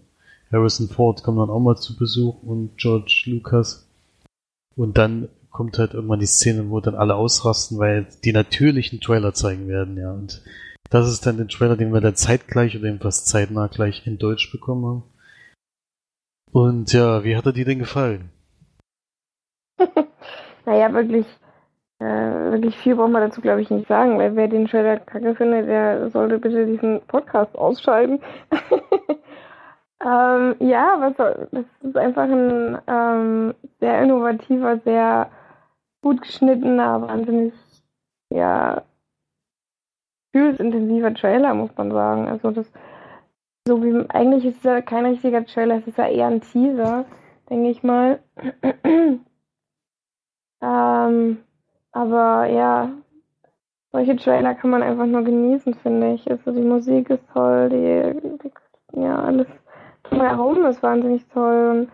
Harrison 0.53 0.89
Ford 0.89 1.23
kommt 1.23 1.39
dann 1.39 1.51
auch 1.51 1.61
mal 1.61 1.77
zu 1.77 1.97
Besuch 1.97 2.43
und 2.43 2.77
George 2.77 3.25
Lucas. 3.27 3.89
Und 4.77 4.99
dann 4.99 5.29
kommt 5.51 5.79
halt 5.79 5.95
irgendwann 5.95 6.21
die 6.21 6.27
Szene, 6.27 6.69
wo 6.69 6.81
dann 6.81 6.97
alle 6.97 7.15
ausrasten, 7.15 7.79
weil 7.79 8.07
die 8.25 8.33
natürlichen 8.33 9.01
Trailer 9.01 9.35
zeigen 9.35 9.69
werden, 9.69 9.97
ja. 9.97 10.13
Und 10.13 10.43
das 10.91 11.09
ist 11.09 11.27
dann 11.27 11.37
der 11.37 11.49
Trailer, 11.49 11.77
den 11.77 11.93
wir 11.93 12.01
dann 12.01 12.17
zeitgleich 12.17 12.77
oder 12.77 12.87
jedenfalls 12.87 13.25
zeitnah 13.25 13.69
gleich 13.69 14.07
in 14.07 14.19
Deutsch 14.19 14.51
bekommen 14.51 14.85
haben. 14.85 15.03
Und 16.53 16.93
ja, 16.93 17.25
wie 17.25 17.37
hat 17.37 17.47
er 17.47 17.53
dir 17.53 17.65
denn 17.65 17.79
gefallen? 17.79 18.31
naja, 20.67 20.93
wirklich, 20.93 21.27
äh, 22.01 22.05
wirklich 22.05 22.77
viel 22.77 22.97
braucht 22.97 23.11
man 23.11 23.29
dazu, 23.29 23.41
glaube 23.41 23.63
ich, 23.63 23.71
nicht 23.71 23.89
sagen, 23.89 24.19
weil 24.19 24.37
wer 24.37 24.49
den 24.49 24.67
Trailer 24.67 24.99
kacke 24.99 25.35
findet, 25.35 25.69
der 25.69 26.11
sollte 26.11 26.39
bitte 26.39 26.67
diesen 26.67 27.01
Podcast 27.07 27.57
ausschalten. 27.57 28.21
ähm, 30.01 30.57
ja, 30.61 30.97
was 30.99 31.17
das 31.17 31.67
ist 31.83 31.97
einfach 31.97 32.25
ein 32.25 32.79
ähm, 32.87 33.55
sehr 33.81 34.03
innovativer, 34.03 34.79
sehr 34.79 35.31
gut 36.03 36.21
geschnittener, 36.23 37.03
wahnsinnig, 37.03 37.55
ja, 38.31 38.83
gefühlsintensiver 40.33 41.15
Trailer, 41.15 41.55
muss 41.55 41.71
man 41.77 41.91
sagen. 41.93 42.29
Also 42.29 42.51
das, 42.51 42.71
so 43.67 43.83
wie, 43.83 44.05
eigentlich 44.11 44.45
ist 44.45 44.59
es 44.59 44.65
ja 44.65 44.83
kein 44.83 45.07
richtiger 45.07 45.47
Trailer, 45.47 45.77
es 45.77 45.87
ist 45.87 45.99
ja 45.99 46.09
eher 46.09 46.27
ein 46.27 46.41
Teaser, 46.41 47.07
denke 47.49 47.71
ich 47.71 47.83
mal. 47.83 48.21
ähm, 50.61 51.39
aber 51.93 52.47
ja, 52.47 52.91
solche 53.93 54.17
Trailer 54.17 54.55
kann 54.55 54.71
man 54.71 54.83
einfach 54.83 55.07
nur 55.07 55.23
genießen, 55.23 55.75
finde 55.75 56.15
ich. 56.15 56.29
Also 56.31 56.51
die 56.53 56.61
Musik 56.61 57.11
ist 57.11 57.25
toll, 57.33 57.69
die, 57.71 58.39
die 58.43 59.01
ja, 59.01 59.23
alles 59.23 59.47
drumherum 60.15 60.65
ist 60.67 60.83
wahnsinnig 60.83 61.27
toll. 61.29 61.71
Und 61.71 61.93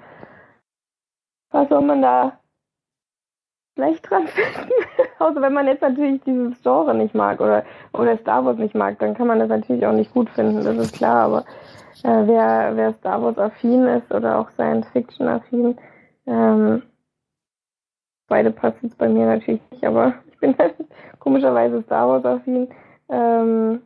was 1.50 1.68
soll 1.68 1.82
man 1.82 2.02
da 2.02 2.38
schlecht 3.76 4.08
dran 4.08 4.26
finden? 4.28 4.72
Außer 5.18 5.42
wenn 5.42 5.52
man 5.52 5.66
jetzt 5.66 5.82
natürlich 5.82 6.20
dieses 6.22 6.62
Genre 6.62 6.94
nicht 6.94 7.14
mag 7.14 7.40
oder, 7.40 7.64
oder 7.92 8.16
Star 8.18 8.44
Wars 8.44 8.58
nicht 8.58 8.74
mag, 8.74 8.98
dann 8.98 9.14
kann 9.14 9.26
man 9.26 9.38
das 9.38 9.48
natürlich 9.48 9.84
auch 9.86 9.92
nicht 9.92 10.12
gut 10.12 10.28
finden, 10.30 10.64
das 10.64 10.76
ist 10.76 10.94
klar. 10.94 11.24
Aber 11.24 11.44
äh, 12.02 12.26
wer, 12.26 12.72
wer 12.76 12.92
Star 12.94 13.22
Wars 13.22 13.38
affin 13.38 13.86
ist 13.86 14.12
oder 14.12 14.38
auch 14.38 14.50
Science 14.50 14.88
Fiction 14.88 15.28
affin, 15.28 15.76
ähm, 16.26 16.82
beide 18.28 18.50
passen 18.50 18.86
es 18.86 18.94
bei 18.94 19.08
mir 19.08 19.26
natürlich 19.26 19.60
nicht, 19.70 19.84
aber 19.84 20.14
ich 20.30 20.38
bin 20.38 20.56
halt 20.58 20.76
komischerweise 21.18 21.82
Star 21.82 22.08
Wars 22.08 22.24
affin, 22.24 22.68
ähm, 23.08 23.82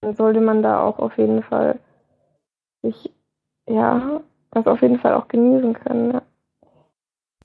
dann 0.00 0.14
sollte 0.14 0.40
man 0.40 0.62
da 0.62 0.82
auch 0.82 0.98
auf 0.98 1.16
jeden 1.18 1.42
Fall 1.42 1.78
sich, 2.82 3.12
ja, 3.68 4.20
das 4.50 4.66
auf 4.66 4.80
jeden 4.82 4.98
Fall 4.98 5.14
auch 5.14 5.28
genießen 5.28 5.74
können. 5.74 6.12
Ja. 6.12 6.22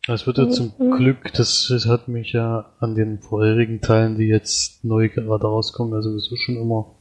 Es 0.07 0.25
wird 0.25 0.37
ja 0.39 0.49
zum 0.49 0.73
mhm. 0.79 0.91
Glück, 0.97 1.31
das, 1.33 1.67
das 1.69 1.87
hat 1.87 2.07
mich 2.07 2.33
ja 2.33 2.73
an 2.79 2.95
den 2.95 3.19
vorherigen 3.19 3.81
Teilen, 3.81 4.17
die 4.17 4.27
jetzt 4.27 4.83
neu 4.83 5.09
gerade 5.09 5.45
rauskommen, 5.45 5.93
ja 5.93 6.01
sowieso 6.01 6.35
schon 6.37 6.57
immer 6.57 6.95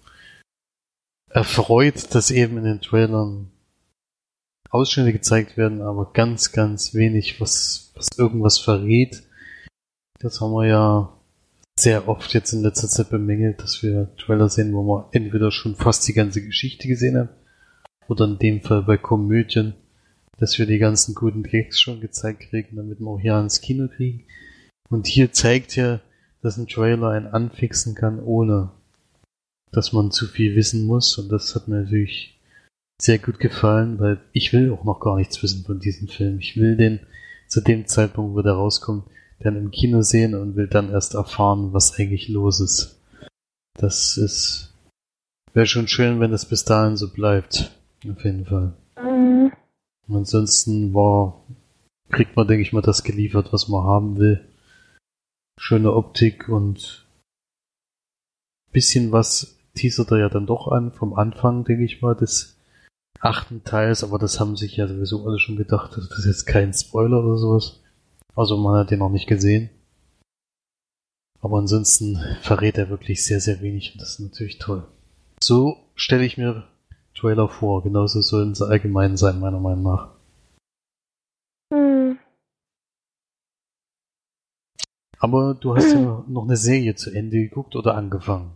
erfreut, 1.31 2.15
dass 2.15 2.31
eben 2.31 2.59
in 2.59 2.65
den 2.65 2.81
Trailern 2.81 3.51
Ausschnitte 4.71 5.13
gezeigt 5.13 5.57
werden, 5.57 5.83
aber 5.83 6.13
ganz, 6.13 6.53
ganz 6.53 6.95
wenig, 6.95 7.41
was, 7.41 7.93
was 7.97 8.09
irgendwas 8.17 8.59
verrät. 8.59 9.23
Das 10.21 10.41
haben 10.41 10.53
wir 10.53 10.67
ja 10.67 11.13
sehr 11.79 12.09
oft 12.09 12.35
jetzt 12.35 12.53
in 12.53 12.63
letzter 12.63 12.89
Zeit 12.89 13.11
bemängelt, 13.11 13.63
dass 13.63 13.83
wir 13.83 14.15
Trailer 14.17 14.49
sehen, 14.49 14.75
wo 14.75 14.83
wir 14.83 15.09
entweder 15.13 15.51
schon 15.51 15.75
fast 15.75 16.07
die 16.07 16.13
ganze 16.13 16.45
Geschichte 16.45 16.87
gesehen 16.87 17.17
haben, 17.19 17.31
oder 18.11 18.25
in 18.25 18.39
dem 18.39 18.61
Fall 18.61 18.83
bei 18.83 18.97
Komödien, 18.97 19.75
dass 20.39 20.59
wir 20.59 20.67
die 20.67 20.79
ganzen 20.79 21.15
guten 21.15 21.45
Gags 21.45 21.81
schon 21.81 22.01
gezeigt 22.01 22.41
kriegen, 22.51 22.77
damit 22.77 22.99
wir 22.99 23.07
auch 23.07 23.21
hier 23.21 23.37
ans 23.37 23.61
Kino 23.61 23.87
kriegen. 23.87 24.25
Und 24.89 25.07
hier 25.07 25.33
zeigt 25.33 25.77
ja, 25.77 26.01
dass 26.43 26.57
ein 26.57 26.67
Trailer 26.67 27.11
einen 27.11 27.29
anfixen 27.29 27.95
kann, 27.95 28.19
ohne 28.19 28.73
dass 29.71 29.93
man 29.93 30.11
zu 30.11 30.27
viel 30.27 30.57
wissen 30.57 30.87
muss. 30.87 31.17
Und 31.19 31.31
das 31.31 31.55
hat 31.55 31.69
mir 31.69 31.83
natürlich 31.83 32.41
sehr 33.01 33.19
gut 33.19 33.39
gefallen, 33.39 34.01
weil 34.01 34.21
ich 34.33 34.53
will 34.53 34.73
auch 34.73 34.83
noch 34.83 34.99
gar 34.99 35.17
nichts 35.17 35.41
wissen 35.43 35.65
von 35.65 35.79
diesem 35.79 36.09
Film. 36.09 36.41
Ich 36.41 36.57
will 36.57 36.77
den 36.77 37.01
zu 37.47 37.61
dem 37.61 37.87
Zeitpunkt, 37.87 38.35
wo 38.35 38.43
der 38.43 38.55
rauskommt, 38.55 39.05
dann 39.39 39.57
im 39.57 39.71
Kino 39.71 40.03
sehen 40.03 40.35
und 40.35 40.57
will 40.57 40.67
dann 40.67 40.91
erst 40.91 41.15
erfahren, 41.15 41.73
was 41.73 41.99
eigentlich 41.99 42.29
los 42.29 42.61
ist. 42.61 43.01
Das 43.75 44.17
ist 44.17 44.75
wäre 45.53 45.67
schon 45.67 45.89
schön, 45.89 46.21
wenn 46.21 46.31
das 46.31 46.47
bis 46.47 46.65
dahin 46.65 46.97
so 46.97 47.09
bleibt. 47.13 47.73
Auf 48.09 48.25
jeden 48.25 48.47
Fall. 48.47 48.75
Mhm. 48.97 49.53
Ansonsten 50.09 50.95
war 50.95 51.45
kriegt 52.11 52.37
man, 52.37 52.47
denke 52.47 52.63
ich 52.63 52.73
mal, 52.73 52.83
das 52.83 53.05
geliefert, 53.05 53.53
was 53.53 53.69
man 53.69 53.85
haben 53.85 54.19
will. 54.19 54.45
Schöne 55.59 55.93
Optik 55.93 56.49
und 56.49 57.07
bisschen 58.73 59.13
was 59.13 59.59
teasert 59.75 60.11
er 60.11 60.19
ja 60.19 60.29
dann 60.29 60.47
doch 60.47 60.69
an 60.69 60.93
vom 60.93 61.15
Anfang, 61.15 61.65
denke 61.65 61.85
ich 61.85 62.03
mal, 62.03 62.15
des 62.15 62.57
achten 63.21 63.63
Teils, 63.65 64.03
aber 64.03 64.19
das 64.19 64.41
haben 64.41 64.57
sich 64.57 64.77
ja 64.77 64.89
sowieso 64.89 65.27
alle 65.27 65.39
schon 65.39 65.57
gedacht. 65.57 65.93
Das 65.97 66.19
ist 66.19 66.27
jetzt 66.27 66.47
kein 66.47 66.73
Spoiler 66.73 67.25
oder 67.25 67.37
sowas. 67.37 67.81
Also 68.35 68.57
man 68.57 68.79
hat 68.79 68.91
den 68.91 69.01
noch 69.01 69.11
nicht 69.11 69.27
gesehen. 69.27 69.71
Aber 71.41 71.59
ansonsten 71.59 72.19
verrät 72.43 72.79
er 72.79 72.91
wirklich 72.91 73.25
sehr, 73.25 73.41
sehr 73.41 73.61
wenig 73.61 73.93
und 73.93 74.01
das 74.01 74.11
ist 74.11 74.21
natürlich 74.21 74.59
toll. 74.59 74.87
So 75.43 75.79
stelle 75.95 76.25
ich 76.25 76.37
mir 76.37 76.67
Trailer 77.15 77.49
vor. 77.49 77.83
Genauso 77.83 78.21
sollen 78.21 78.55
sie 78.55 78.67
allgemein 78.67 79.17
sein, 79.17 79.41
meiner 79.41 79.61
Meinung 79.61 79.83
nach. 79.83 80.09
Hm. 81.73 82.19
Aber 85.19 85.55
du 85.55 85.77
hast 85.77 85.93
ja 85.93 86.25
noch 86.27 86.45
eine 86.45 86.57
Serie 86.57 86.95
zu 86.95 87.11
Ende 87.11 87.37
geguckt 87.37 87.77
oder 87.77 87.95
angefangen? 87.95 88.53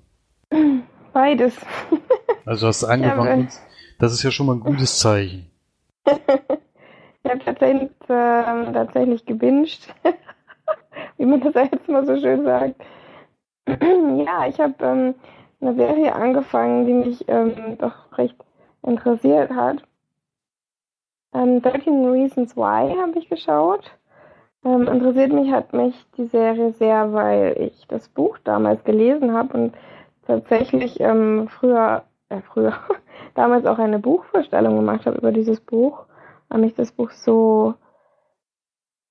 Beides. 1.12 1.54
Also 2.46 2.66
hast 2.66 2.82
du 2.82 2.88
angefangen. 2.88 3.48
Ja, 3.48 3.48
das 3.98 4.12
ist 4.12 4.22
ja 4.22 4.30
schon 4.30 4.44
mal 4.44 4.52
ein 4.52 4.60
gutes 4.60 4.98
Zeichen. 4.98 5.50
ich 6.04 7.30
habe 7.30 7.38
tatsächlich, 7.42 7.90
äh, 8.02 8.72
tatsächlich 8.72 9.24
gebinged. 9.24 9.88
Wie 11.16 11.24
man 11.24 11.40
das 11.40 11.54
jetzt 11.54 11.88
mal 11.88 12.04
so 12.04 12.20
schön 12.20 12.44
sagt. 12.44 12.82
ja, 13.66 14.46
ich 14.46 14.60
habe 14.60 14.74
ähm, 14.80 15.14
eine 15.64 15.74
Serie 15.74 16.14
angefangen, 16.14 16.86
die 16.86 16.92
mich 16.92 17.24
ähm, 17.28 17.78
doch 17.78 18.16
recht 18.18 18.36
interessiert 18.82 19.50
hat. 19.50 19.82
Ähm, 21.32 21.62
13 21.62 22.06
Reasons 22.06 22.56
Why 22.56 22.96
habe 23.00 23.18
ich 23.18 23.28
geschaut. 23.28 23.90
Ähm, 24.64 24.86
interessiert 24.88 25.32
mich 25.32 25.50
hat 25.52 25.72
mich 25.72 25.94
die 26.16 26.26
Serie 26.26 26.72
sehr, 26.72 27.12
weil 27.12 27.56
ich 27.58 27.86
das 27.88 28.08
Buch 28.08 28.38
damals 28.44 28.84
gelesen 28.84 29.32
habe 29.32 29.56
und 29.56 29.74
tatsächlich 30.26 31.00
ähm, 31.00 31.48
früher, 31.48 32.04
äh, 32.28 32.40
früher, 32.40 32.74
damals 33.34 33.66
auch 33.66 33.78
eine 33.78 33.98
Buchvorstellung 33.98 34.76
gemacht 34.76 35.06
habe 35.06 35.18
über 35.18 35.32
dieses 35.32 35.60
Buch, 35.60 36.04
weil 36.48 36.60
mich 36.60 36.74
das 36.74 36.92
Buch 36.92 37.10
so 37.10 37.74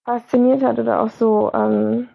fasziniert 0.05 0.63
hat 0.63 0.79
oder 0.79 1.01
auch 1.01 1.09
so, 1.09 1.51
ähm, 1.53 2.09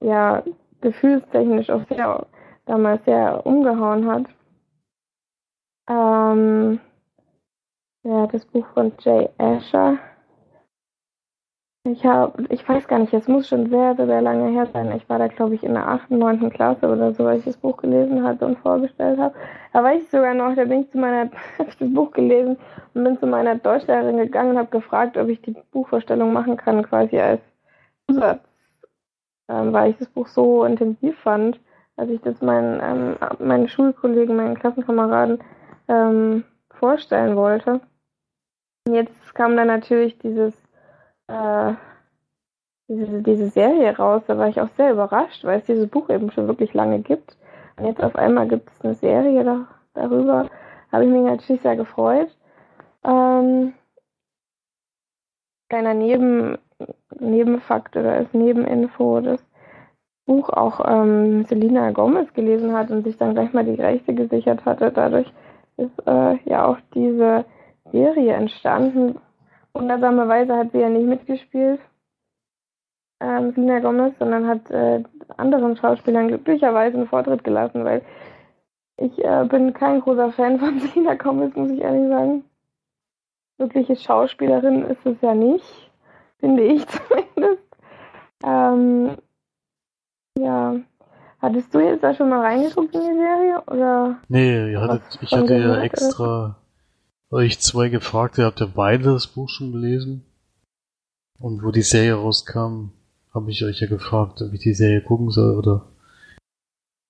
ja, 0.00 0.42
gefühlstechnisch 0.80 1.70
auch 1.70 1.82
sehr, 1.88 2.26
damals 2.66 3.04
sehr 3.04 3.44
umgehauen 3.46 4.06
hat. 4.10 4.26
Ähm, 5.88 6.80
ja, 8.04 8.26
das 8.26 8.44
Buch 8.46 8.66
von 8.74 8.92
Jay 9.00 9.28
Asher. 9.38 9.98
Ich 11.84 12.04
habe, 12.04 12.44
ich 12.48 12.68
weiß 12.68 12.86
gar 12.86 13.00
nicht, 13.00 13.12
es 13.12 13.26
muss 13.26 13.48
schon 13.48 13.68
sehr, 13.68 13.96
sehr, 13.96 14.22
lange 14.22 14.50
her 14.50 14.66
sein. 14.72 14.92
Ich 14.96 15.08
war 15.08 15.18
da, 15.18 15.26
glaube 15.26 15.56
ich, 15.56 15.64
in 15.64 15.74
der 15.74 15.88
8., 15.88 16.12
9. 16.12 16.48
Klasse 16.50 16.88
oder 16.88 17.12
so, 17.12 17.26
als 17.26 17.40
ich 17.40 17.46
das 17.46 17.56
Buch 17.56 17.76
gelesen 17.78 18.22
hatte 18.22 18.46
und 18.46 18.58
vorgestellt 18.60 19.18
habe. 19.18 19.34
Da 19.72 19.82
weiß 19.82 20.02
ich 20.02 20.08
sogar 20.08 20.32
noch, 20.34 20.54
da 20.54 20.64
bin 20.64 20.82
ich 20.82 20.90
zu 20.92 20.98
meiner, 20.98 21.28
habe 21.58 21.70
das 21.76 21.92
Buch 21.92 22.12
gelesen 22.12 22.56
und 22.94 23.04
bin 23.04 23.18
zu 23.18 23.26
meiner 23.26 23.56
Deutschlehrerin 23.56 24.16
gegangen 24.16 24.52
und 24.52 24.58
habe 24.58 24.70
gefragt, 24.70 25.16
ob 25.16 25.28
ich 25.28 25.42
die 25.42 25.56
Buchvorstellung 25.72 26.32
machen 26.32 26.56
kann, 26.56 26.84
quasi 26.84 27.18
als 27.18 27.40
Zusatz, 28.08 28.44
ähm, 29.48 29.72
weil 29.72 29.90
ich 29.90 29.98
das 29.98 30.08
Buch 30.08 30.28
so 30.28 30.64
intensiv 30.64 31.18
fand, 31.18 31.58
als 31.96 32.10
ich 32.10 32.20
das 32.20 32.40
meinen, 32.40 32.80
ähm, 32.82 33.16
meinen 33.38 33.68
Schulkollegen, 33.68 34.36
meinen 34.36 34.58
Klassenkameraden 34.58 35.38
ähm, 35.88 36.44
vorstellen 36.70 37.36
wollte. 37.36 37.80
Und 38.86 38.94
jetzt 38.94 39.34
kam 39.34 39.56
dann 39.56 39.68
natürlich 39.68 40.18
dieses 40.18 40.54
äh, 41.28 41.74
diese, 42.88 43.22
diese 43.22 43.48
Serie 43.48 43.96
raus, 43.96 44.22
da 44.26 44.36
war 44.38 44.48
ich 44.48 44.60
auch 44.60 44.68
sehr 44.76 44.92
überrascht, 44.92 45.44
weil 45.44 45.60
es 45.60 45.66
dieses 45.66 45.88
Buch 45.88 46.08
eben 46.10 46.30
schon 46.30 46.46
wirklich 46.46 46.74
lange 46.74 47.00
gibt. 47.00 47.36
Und 47.76 47.86
jetzt 47.86 48.02
auf 48.02 48.16
einmal 48.16 48.48
gibt 48.48 48.70
es 48.70 48.84
eine 48.84 48.94
Serie 48.94 49.44
da, 49.44 49.66
darüber. 49.94 50.48
Habe 50.90 51.04
ich 51.04 51.10
mich 51.10 51.22
natürlich 51.22 51.62
sehr 51.62 51.76
gefreut. 51.76 52.36
Ähm, 53.04 53.72
kleiner 55.68 55.94
Neben, 55.94 56.58
Nebenfakt 57.18 57.96
oder 57.96 58.12
als 58.12 58.32
Nebeninfo, 58.34 59.20
das 59.20 59.40
Buch 60.26 60.48
auch 60.50 60.80
ähm, 60.86 61.44
Selina 61.44 61.90
Gomez 61.90 62.32
gelesen 62.34 62.72
hat 62.72 62.90
und 62.90 63.04
sich 63.04 63.16
dann 63.16 63.34
gleich 63.34 63.52
mal 63.52 63.64
die 63.64 63.80
Rechte 63.80 64.14
gesichert 64.14 64.64
hatte. 64.64 64.92
Dadurch 64.92 65.32
ist 65.76 66.06
äh, 66.06 66.36
ja 66.44 66.64
auch 66.66 66.78
diese 66.94 67.44
Serie 67.90 68.34
entstanden, 68.34 69.18
wundersamerweise 69.74 70.56
hat 70.56 70.72
sie 70.72 70.78
ja 70.78 70.88
nicht 70.88 71.06
mitgespielt, 71.06 71.80
ähm, 73.20 73.52
Selena 73.52 73.80
Gomez, 73.80 74.14
sondern 74.18 74.46
hat 74.46 74.70
äh, 74.70 75.02
anderen 75.36 75.76
Schauspielern 75.76 76.28
glücklicherweise 76.28 76.96
einen 76.96 77.08
Vortritt 77.08 77.44
gelassen, 77.44 77.84
weil 77.84 78.02
ich 78.96 79.24
äh, 79.24 79.44
bin 79.48 79.72
kein 79.72 80.00
großer 80.00 80.32
Fan 80.32 80.58
von 80.58 80.78
Selena 80.80 81.14
Gomez, 81.14 81.54
muss 81.54 81.70
ich 81.70 81.80
ehrlich 81.80 82.08
sagen. 82.08 82.44
Wirkliche 83.58 83.96
Schauspielerin 83.96 84.84
ist 84.86 85.04
es 85.06 85.20
ja 85.20 85.34
nicht, 85.34 85.90
finde 86.38 86.64
ich 86.64 86.86
zumindest. 86.88 87.62
Ähm, 88.44 89.16
ja. 90.38 90.76
Hattest 91.40 91.74
du 91.74 91.80
jetzt 91.80 92.04
da 92.04 92.14
schon 92.14 92.28
mal 92.28 92.40
reingeguckt 92.40 92.94
in 92.94 93.00
die 93.00 93.16
Serie? 93.16 93.62
Oder? 93.66 94.20
Nee, 94.28 94.70
ihr 94.70 94.80
hattet, 94.80 95.02
ich 95.20 95.32
hatte 95.32 95.56
ja 95.56 95.82
extra 95.82 96.56
euch 97.30 97.58
zwei 97.58 97.88
gefragt, 97.88 98.38
ihr 98.38 98.44
habt 98.44 98.60
ja 98.60 98.68
beide 98.72 99.04
das 99.04 99.26
Buch 99.26 99.48
schon 99.48 99.72
gelesen. 99.72 100.24
Und 101.40 101.64
wo 101.64 101.72
die 101.72 101.82
Serie 101.82 102.14
rauskam, 102.14 102.90
habe 103.34 103.50
ich 103.50 103.64
euch 103.64 103.80
ja 103.80 103.88
gefragt, 103.88 104.40
ob 104.42 104.52
ich 104.52 104.60
die 104.60 104.74
Serie 104.74 105.00
gucken 105.00 105.30
soll 105.30 105.56
oder 105.56 105.88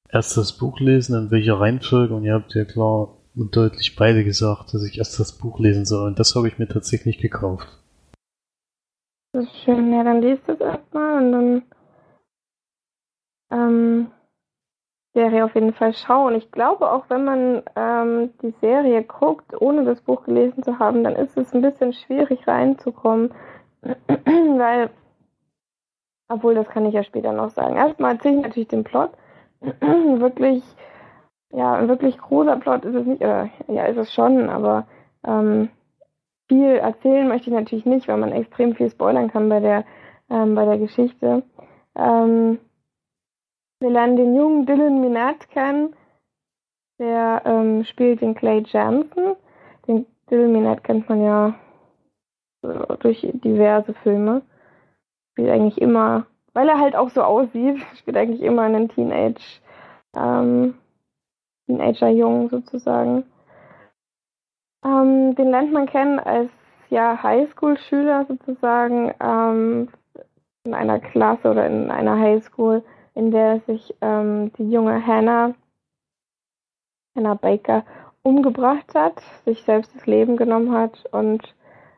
erst 0.09 0.37
das 0.37 0.57
Buch 0.57 0.81
lesen, 0.81 1.17
in 1.17 1.31
welcher 1.31 1.61
Reihenfolge. 1.61 2.15
Und 2.15 2.25
ihr 2.25 2.35
habt 2.35 2.55
ja 2.55 2.65
klar 2.65 3.19
und 3.35 3.55
deutlich 3.57 3.97
beide 3.97 4.25
gesagt, 4.25 4.73
dass 4.73 4.85
ich 4.85 4.99
erst 4.99 5.19
das 5.21 5.33
Buch 5.33 5.59
lesen 5.59 5.85
soll. 5.85 6.07
Und 6.07 6.19
das 6.19 6.35
habe 6.35 6.49
ich 6.49 6.59
mir 6.59 6.69
tatsächlich 6.69 7.19
gekauft. 7.19 7.69
Das 9.33 9.45
ist 9.45 9.65
schön. 9.65 9.93
Ja, 9.93 10.05
dann 10.05 10.23
liest 10.23 10.49
es 10.49 10.61
erstmal 10.61 11.23
und 11.23 11.33
dann 11.33 11.63
ähm, 13.53 14.11
Serie 15.15 15.45
auf 15.45 15.55
jeden 15.55 15.75
Fall 15.75 15.93
schauen. 15.93 16.35
Ich 16.35 16.51
glaube, 16.51 16.91
auch 16.91 17.05
wenn 17.09 17.25
man 17.25 17.63
ähm, 17.77 18.31
die 18.41 18.55
Serie 18.61 19.03
guckt, 19.03 19.61
ohne 19.61 19.85
das 19.85 20.01
Buch 20.01 20.25
gelesen 20.25 20.63
zu 20.63 20.79
haben, 20.79 21.05
dann 21.05 21.17
ist 21.17 21.37
es 21.37 21.53
ein 21.53 21.63
bisschen 21.63 21.93
schwierig 21.93 22.47
reinzukommen. 22.49 23.33
Weil, 23.83 24.91
obwohl, 26.29 26.55
das 26.55 26.69
kann 26.69 26.87
ich 26.87 26.95
ja 26.95 27.05
später 27.05 27.33
noch 27.33 27.51
sagen. 27.51 27.77
Erstmal 27.77 28.15
erzähle 28.15 28.37
ich 28.37 28.43
natürlich 28.43 28.69
den 28.69 28.85
Plot. 28.85 29.11
wirklich, 29.61 30.65
ja, 31.53 31.75
ein 31.75 31.89
wirklich 31.89 32.17
großer 32.17 32.57
Plot 32.57 32.85
ist 32.87 32.95
es 32.95 33.07
nicht, 33.07 33.23
äh, 33.23 33.49
ja, 33.69 33.85
ist 33.85 33.99
es 33.99 34.15
schon, 34.15 34.49
aber 34.49 34.87
ähm, 35.25 35.69
viel 36.49 36.77
erzählen 36.77 37.29
möchte 37.29 37.51
ich 37.51 37.55
natürlich 37.55 37.85
nicht, 37.85 38.09
weil 38.09 38.17
man 38.17 38.33
extrem 38.33 38.75
viel 38.75 38.91
spoilern 38.91 39.31
kann 39.31 39.49
bei 39.51 39.61
der, 39.61 39.85
ähm, 40.31 40.55
bei 40.55 40.65
der 40.65 40.79
Geschichte. 40.79 41.43
Ähm, 41.95 42.59
wir 43.83 43.91
lernen 43.91 44.17
den 44.17 44.37
jungen 44.37 44.65
Dylan 44.65 45.01
Minette 45.01 45.49
kennen. 45.49 45.95
Der 46.99 47.43
ähm, 47.45 47.85
spielt 47.85 48.21
den 48.21 48.35
Clay 48.35 48.63
Jansen. 48.65 49.35
Den 49.89 50.07
Dylan 50.31 50.53
Minette 50.53 50.83
kennt 50.83 51.09
man 51.09 51.23
ja 51.23 51.55
durch 53.01 53.29
diverse 53.33 53.93
Filme. 53.95 54.43
Spielt 55.33 55.51
eigentlich 55.51 55.81
immer, 55.81 56.27
weil 56.53 56.69
er 56.69 56.79
halt 56.79 56.95
auch 56.95 57.11
so 57.11 57.23
aussieht, 57.23 57.85
spielt 57.97 58.17
eigentlich 58.17 58.43
immer 58.43 58.63
einen 58.63 58.89
Teenage, 58.89 59.61
ähm, 60.17 60.75
Teenager-Jungen 61.67 62.51
sozusagen. 62.51 63.25
Ähm, 64.85 65.35
den 65.35 65.51
lernt 65.51 65.73
man 65.73 65.87
kennen 65.87 66.21
als 66.21 66.51
ja, 66.91 67.21
Highschool-Schüler 67.23 68.27
sozusagen 68.27 69.13
ähm, 69.21 69.89
in 70.65 70.75
einer 70.75 71.01
Klasse 71.01 71.51
oder 71.51 71.67
in 71.67 71.91
einer 71.91 72.19
Highschool, 72.19 72.85
in 73.15 73.31
der 73.31 73.61
sich 73.61 73.95
ähm, 74.01 74.53
die 74.55 74.71
junge 74.71 75.07
Hannah, 75.07 75.55
Hannah 77.17 77.35
Baker, 77.35 77.85
umgebracht 78.23 78.95
hat, 78.95 79.21
sich 79.45 79.63
selbst 79.65 79.95
das 79.95 80.07
Leben 80.07 80.37
genommen 80.37 80.73
hat 80.73 81.05
und 81.13 81.43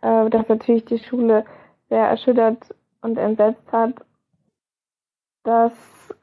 äh, 0.01 0.31
das 0.31 0.49
natürlich 0.49 0.85
die 0.87 0.99
Schule 0.99 1.45
sehr 1.89 2.07
erschüttert 2.07 2.75
und 3.03 3.19
entsetzt 3.19 3.71
hat. 3.73 3.95
Das 5.45 5.73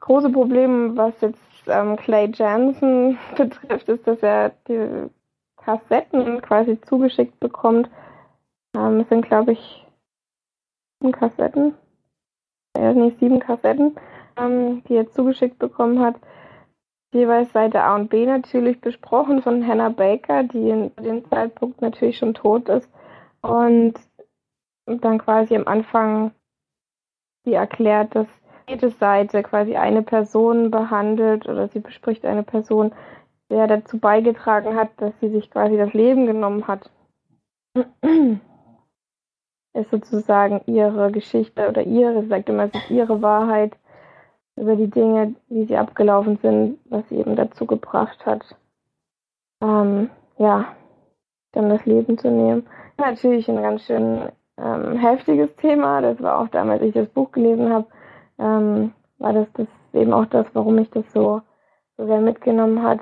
große 0.00 0.30
Problem, 0.30 0.96
was 0.96 1.20
jetzt 1.20 1.38
ähm, 1.68 1.96
Clay 1.96 2.30
Jansen 2.34 3.18
betrifft, 3.36 3.88
ist, 3.88 4.06
dass 4.06 4.22
er 4.22 4.50
die 4.68 5.08
Kassetten 5.56 6.42
quasi 6.42 6.80
zugeschickt 6.80 7.38
bekommt. 7.38 7.88
Ähm, 8.76 9.00
es 9.00 9.08
sind, 9.08 9.24
glaube 9.24 9.52
ich, 9.52 9.86
sieben 11.00 11.12
Kassetten. 11.12 11.74
Äh, 12.76 12.94
nicht 12.94 13.18
sieben 13.20 13.38
Kassetten, 13.38 13.94
ähm, 14.36 14.82
die 14.84 14.96
er 14.96 15.10
zugeschickt 15.10 15.58
bekommen 15.58 16.00
hat. 16.00 16.16
Jeweils 17.14 17.52
Seite 17.52 17.82
A 17.82 17.94
und 17.94 18.08
B 18.08 18.24
natürlich 18.24 18.80
besprochen 18.80 19.42
von 19.42 19.66
Hannah 19.66 19.90
Baker, 19.90 20.44
die 20.44 20.70
in 20.70 20.94
dem 20.96 21.24
Zeitpunkt 21.28 21.82
natürlich 21.82 22.16
schon 22.16 22.34
tot 22.34 22.68
ist. 22.68 22.88
Und 23.42 23.94
dann 24.86 25.18
quasi 25.18 25.54
am 25.54 25.66
Anfang 25.66 26.32
sie 27.44 27.54
erklärt, 27.54 28.14
dass 28.14 28.28
jede 28.68 28.90
Seite 28.90 29.42
quasi 29.42 29.76
eine 29.76 30.02
Person 30.02 30.70
behandelt 30.70 31.48
oder 31.48 31.68
sie 31.68 31.80
bespricht 31.80 32.24
eine 32.24 32.42
Person, 32.42 32.92
der 33.50 33.66
dazu 33.66 33.98
beigetragen 33.98 34.76
hat, 34.76 34.90
dass 34.96 35.12
sie 35.20 35.28
sich 35.28 35.50
quasi 35.50 35.76
das 35.76 35.92
Leben 35.92 36.26
genommen 36.26 36.66
hat. 36.66 36.90
ist 39.74 39.90
sozusagen 39.90 40.60
ihre 40.66 41.10
Geschichte 41.10 41.68
oder 41.68 41.82
ihre, 41.82 42.26
sagt 42.26 42.48
immer, 42.48 42.64
ist 42.64 42.90
ihre 42.90 43.22
Wahrheit 43.22 43.76
über 44.56 44.76
die 44.76 44.90
Dinge, 44.90 45.34
wie 45.48 45.64
sie 45.66 45.76
abgelaufen 45.76 46.38
sind, 46.42 46.78
was 46.86 47.08
sie 47.08 47.16
eben 47.16 47.36
dazu 47.36 47.66
gebracht 47.66 48.24
hat, 48.26 48.44
ähm, 49.62 50.10
ja, 50.38 50.74
dann 51.52 51.68
das 51.70 51.84
Leben 51.86 52.18
zu 52.18 52.30
nehmen. 52.30 52.66
Natürlich 52.98 53.48
ein 53.48 53.62
ganz 53.62 53.84
schön 53.84 54.30
ähm, 54.58 54.96
heftiges 54.96 55.54
Thema. 55.56 56.00
Das 56.00 56.20
war 56.22 56.38
auch 56.38 56.48
damals, 56.48 56.80
als 56.80 56.88
ich 56.88 56.94
das 56.94 57.08
Buch 57.08 57.32
gelesen 57.32 57.72
habe, 57.72 57.86
ähm, 58.38 58.92
war 59.18 59.32
das, 59.32 59.46
das 59.54 59.68
eben 59.92 60.12
auch 60.12 60.26
das, 60.26 60.46
warum 60.52 60.74
mich 60.76 60.90
das 60.90 61.10
so, 61.12 61.42
so 61.96 62.06
sehr 62.06 62.20
mitgenommen 62.20 62.82
hat. 62.82 63.00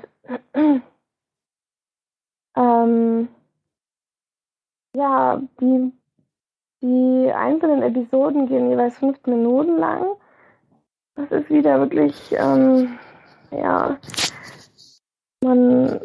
ähm, 2.55 3.27
ja, 4.93 5.41
die, 5.59 5.91
die 6.81 7.31
einzelnen 7.33 7.81
Episoden 7.81 8.47
gehen 8.47 8.69
jeweils 8.69 8.97
fünf 8.97 9.25
Minuten 9.25 9.77
lang. 9.77 10.05
Das 11.15 11.31
ist 11.31 11.49
wieder 11.49 11.79
wirklich, 11.79 12.15
ähm, 12.31 12.97
ja, 13.51 13.97
man 15.43 15.99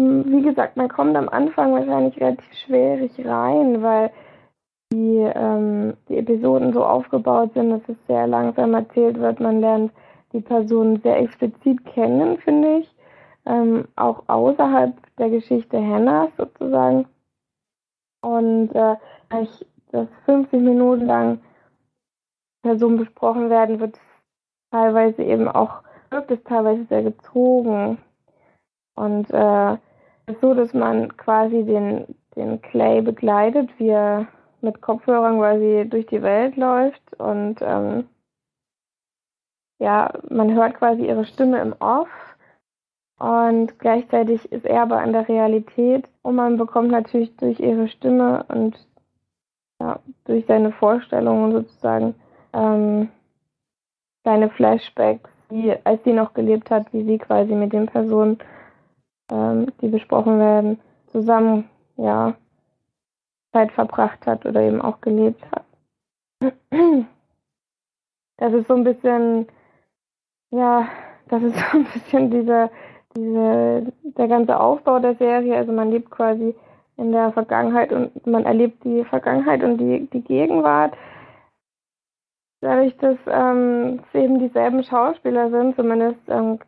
wie 0.00 0.42
gesagt, 0.42 0.76
man 0.76 0.88
kommt 0.88 1.16
am 1.16 1.28
Anfang 1.28 1.72
wahrscheinlich 1.72 2.18
relativ 2.20 2.52
schwierig 2.64 3.12
rein, 3.24 3.82
weil 3.82 4.10
die, 4.92 5.18
ähm, 5.34 5.94
die 6.08 6.18
Episoden 6.18 6.72
so 6.72 6.84
aufgebaut 6.84 7.52
sind, 7.54 7.70
dass 7.70 7.88
es 7.88 8.06
sehr 8.06 8.26
langsam 8.26 8.74
erzählt 8.74 9.18
wird. 9.20 9.40
Man 9.40 9.60
lernt 9.60 9.92
die 10.32 10.40
Personen 10.40 11.00
sehr 11.02 11.18
explizit 11.18 11.84
kennen, 11.86 12.38
finde 12.38 12.78
ich. 12.78 12.94
Ähm, 13.46 13.88
auch 13.96 14.22
außerhalb 14.26 14.94
der 15.18 15.30
Geschichte 15.30 15.78
Hannahs 15.78 16.30
sozusagen. 16.36 17.06
Und 18.22 18.74
äh, 18.74 18.96
ich, 19.42 19.66
dass 19.92 20.08
50 20.26 20.60
Minuten 20.60 21.06
lang 21.06 21.40
Personen 22.62 22.98
besprochen 22.98 23.50
werden, 23.50 23.80
wird 23.80 23.98
teilweise 24.70 25.22
eben 25.22 25.48
auch, 25.48 25.82
wirkt 26.10 26.30
es 26.30 26.42
teilweise 26.44 26.84
sehr 26.86 27.02
gezogen. 27.02 27.98
Und 28.94 29.30
äh, 29.30 29.76
ist 30.26 30.40
so, 30.40 30.54
dass 30.54 30.74
man 30.74 31.16
quasi 31.16 31.64
den, 31.64 32.06
den 32.36 32.60
Clay 32.62 33.00
begleitet, 33.02 33.70
wie 33.78 33.88
er 33.88 34.26
mit 34.60 34.80
Kopfhörern 34.80 35.38
quasi 35.38 35.86
durch 35.88 36.06
die 36.06 36.22
Welt 36.22 36.56
läuft. 36.56 37.18
Und 37.18 37.56
ähm, 37.62 38.08
ja, 39.78 40.12
man 40.28 40.54
hört 40.54 40.74
quasi 40.74 41.06
ihre 41.06 41.24
Stimme 41.24 41.60
im 41.60 41.74
Off. 41.78 42.08
Und 43.18 43.78
gleichzeitig 43.78 44.50
ist 44.50 44.64
er 44.64 44.82
aber 44.82 45.02
in 45.02 45.12
der 45.12 45.28
Realität. 45.28 46.08
Und 46.22 46.36
man 46.36 46.56
bekommt 46.56 46.90
natürlich 46.90 47.34
durch 47.36 47.60
ihre 47.60 47.88
Stimme 47.88 48.44
und 48.48 48.76
ja, 49.80 49.98
durch 50.24 50.46
seine 50.46 50.72
Vorstellungen 50.72 51.52
sozusagen 51.52 52.14
ähm, 52.52 53.08
seine 54.24 54.50
Flashbacks, 54.50 55.30
wie, 55.48 55.74
als 55.84 56.02
sie 56.04 56.12
noch 56.12 56.34
gelebt 56.34 56.70
hat, 56.70 56.92
wie 56.92 57.04
sie 57.04 57.18
quasi 57.18 57.54
mit 57.54 57.72
den 57.72 57.86
Personen 57.86 58.38
ähm, 59.30 59.66
die 59.80 59.88
besprochen 59.88 60.38
werden, 60.38 60.80
zusammen 61.08 61.68
ja 61.96 62.34
Zeit 63.52 63.72
verbracht 63.72 64.26
hat 64.26 64.46
oder 64.46 64.60
eben 64.60 64.80
auch 64.80 65.00
gelebt 65.00 65.42
hat. 65.50 65.64
Das 68.36 68.54
ist 68.54 68.68
so 68.68 68.74
ein 68.74 68.84
bisschen, 68.84 69.46
ja, 70.50 70.88
das 71.28 71.42
ist 71.42 71.56
so 71.72 71.78
ein 71.78 71.84
bisschen 71.84 72.30
dieser, 72.30 72.70
diese, 73.16 73.92
der 74.02 74.28
ganze 74.28 74.58
Aufbau 74.58 74.98
der 74.98 75.14
Serie. 75.16 75.56
Also 75.56 75.72
man 75.72 75.90
lebt 75.90 76.10
quasi 76.10 76.54
in 76.96 77.12
der 77.12 77.32
Vergangenheit 77.32 77.92
und 77.92 78.26
man 78.26 78.44
erlebt 78.44 78.84
die 78.84 79.04
Vergangenheit 79.04 79.62
und 79.62 79.78
die, 79.78 80.06
die 80.12 80.22
Gegenwart. 80.22 80.94
Dadurch, 82.60 82.96
dass 82.98 83.16
ähm, 83.26 84.00
es 84.12 84.20
eben 84.20 84.38
dieselben 84.38 84.84
Schauspieler 84.84 85.50
sind, 85.50 85.76
zumindest 85.76 86.20
ähm, 86.28 86.58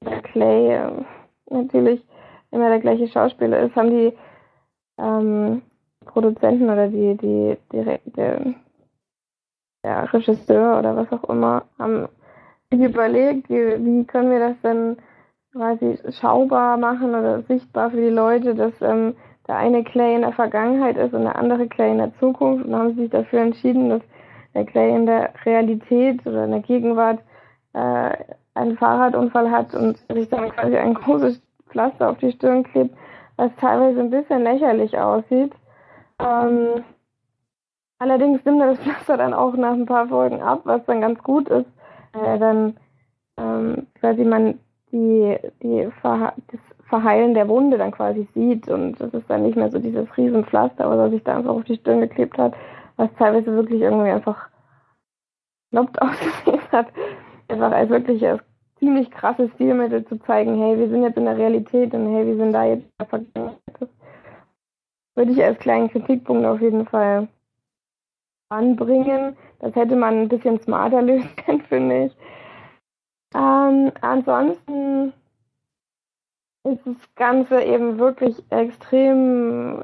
der 0.00 0.22
Clay 0.22 0.74
äh, 0.74 1.04
natürlich 1.50 2.06
immer 2.50 2.68
der 2.68 2.80
gleiche 2.80 3.08
Schauspieler 3.08 3.60
ist, 3.60 3.76
haben 3.76 3.90
die 3.90 4.12
ähm, 4.98 5.62
Produzenten 6.06 6.70
oder 6.70 6.88
die, 6.88 7.16
die, 7.16 7.56
die, 7.72 7.98
die 8.06 8.54
der 9.84 10.12
Regisseur 10.12 10.78
oder 10.78 10.96
was 10.96 11.10
auch 11.12 11.28
immer, 11.28 11.64
haben 11.78 12.08
überlegt, 12.70 13.50
wie, 13.50 13.84
wie 13.84 14.04
können 14.04 14.30
wir 14.30 14.38
das 14.38 14.60
denn 14.62 14.96
quasi 15.52 15.98
schaubar 16.20 16.76
machen 16.76 17.10
oder 17.10 17.42
sichtbar 17.42 17.90
für 17.90 18.00
die 18.00 18.08
Leute, 18.08 18.54
dass 18.54 18.72
ähm, 18.80 19.14
der 19.46 19.56
eine 19.56 19.84
Clay 19.84 20.14
in 20.14 20.22
der 20.22 20.32
Vergangenheit 20.32 20.96
ist 20.96 21.12
und 21.12 21.24
der 21.24 21.36
andere 21.36 21.68
Clay 21.68 21.90
in 21.90 21.98
der 21.98 22.14
Zukunft 22.18 22.64
und 22.64 22.74
haben 22.74 22.94
sich 22.94 23.10
dafür 23.10 23.40
entschieden, 23.40 23.90
dass 23.90 24.02
der 24.54 24.88
in 24.88 25.06
der 25.06 25.30
Realität 25.44 26.26
oder 26.26 26.44
in 26.44 26.50
der 26.50 26.60
Gegenwart 26.60 27.20
äh, 27.72 28.10
einen 28.54 28.76
Fahrradunfall 28.76 29.50
hat 29.50 29.74
und 29.74 29.98
sich 30.12 30.28
dann 30.28 30.50
quasi 30.50 30.76
ein 30.76 30.94
großes 30.94 31.42
Pflaster 31.70 32.10
auf 32.10 32.18
die 32.18 32.32
Stirn 32.32 32.64
klebt, 32.64 32.94
was 33.36 33.50
teilweise 33.56 34.00
ein 34.00 34.10
bisschen 34.10 34.42
lächerlich 34.42 34.96
aussieht. 34.98 35.52
Ähm, 36.18 36.84
allerdings 37.98 38.44
nimmt 38.44 38.60
er 38.60 38.68
das 38.68 38.78
Pflaster 38.80 39.16
dann 39.16 39.32
auch 39.34 39.54
nach 39.54 39.72
ein 39.72 39.86
paar 39.86 40.08
Folgen 40.08 40.42
ab, 40.42 40.60
was 40.64 40.84
dann 40.84 41.00
ganz 41.00 41.22
gut 41.22 41.48
ist. 41.48 41.66
Äh, 42.12 42.38
dann 42.38 42.76
ähm, 43.38 43.86
quasi 43.98 44.24
man 44.24 44.58
die, 44.92 45.38
die 45.62 45.88
Verha 46.00 46.34
das 46.50 46.60
Verheilen 46.88 47.32
der 47.32 47.48
Wunde 47.48 47.78
dann 47.78 47.90
quasi 47.90 48.28
sieht 48.34 48.68
und 48.68 49.00
das 49.00 49.14
ist 49.14 49.30
dann 49.30 49.44
nicht 49.44 49.56
mehr 49.56 49.70
so 49.70 49.78
dieses 49.78 50.14
Riesenpflaster, 50.14 50.90
was 50.90 50.98
er 50.98 51.10
sich 51.10 51.24
da 51.24 51.38
einfach 51.38 51.54
auf 51.54 51.64
die 51.64 51.76
Stirn 51.76 52.02
geklebt 52.02 52.36
hat, 52.36 52.52
was 52.96 53.12
teilweise 53.14 53.52
wirklich 53.54 53.80
irgendwie 53.80 54.10
einfach 54.10 54.48
kloppt 55.70 56.00
ausgesehen 56.02 56.60
hat. 56.72 56.88
Einfach 57.48 57.72
als 57.72 57.90
wirklich 57.90 58.26
als 58.26 58.42
ziemlich 58.78 59.10
krasses 59.10 59.52
Stilmittel 59.52 60.04
zu 60.06 60.18
zeigen, 60.20 60.56
hey, 60.58 60.78
wir 60.78 60.88
sind 60.88 61.02
jetzt 61.02 61.16
in 61.16 61.24
der 61.24 61.36
Realität 61.36 61.94
und 61.94 62.12
hey, 62.14 62.26
wir 62.26 62.36
sind 62.36 62.52
da 62.52 62.64
jetzt 62.64 62.84
in 62.84 62.92
der 62.98 63.06
Vergangenheit. 63.06 63.58
Das 63.78 63.88
würde 65.14 65.32
ich 65.32 65.44
als 65.44 65.58
kleinen 65.58 65.90
Kritikpunkt 65.90 66.44
auf 66.44 66.60
jeden 66.60 66.86
Fall 66.86 67.28
anbringen. 68.48 69.36
Das 69.60 69.74
hätte 69.76 69.96
man 69.96 70.22
ein 70.22 70.28
bisschen 70.28 70.60
smarter 70.60 71.02
lösen 71.08 71.30
können, 71.36 71.62
finde 71.62 72.06
ich. 72.06 72.16
Ähm, 73.34 73.92
ansonsten 74.00 75.12
ist 76.64 76.84
das 76.84 76.96
Ganze 77.16 77.62
eben 77.62 77.98
wirklich 77.98 78.42
extrem 78.50 79.82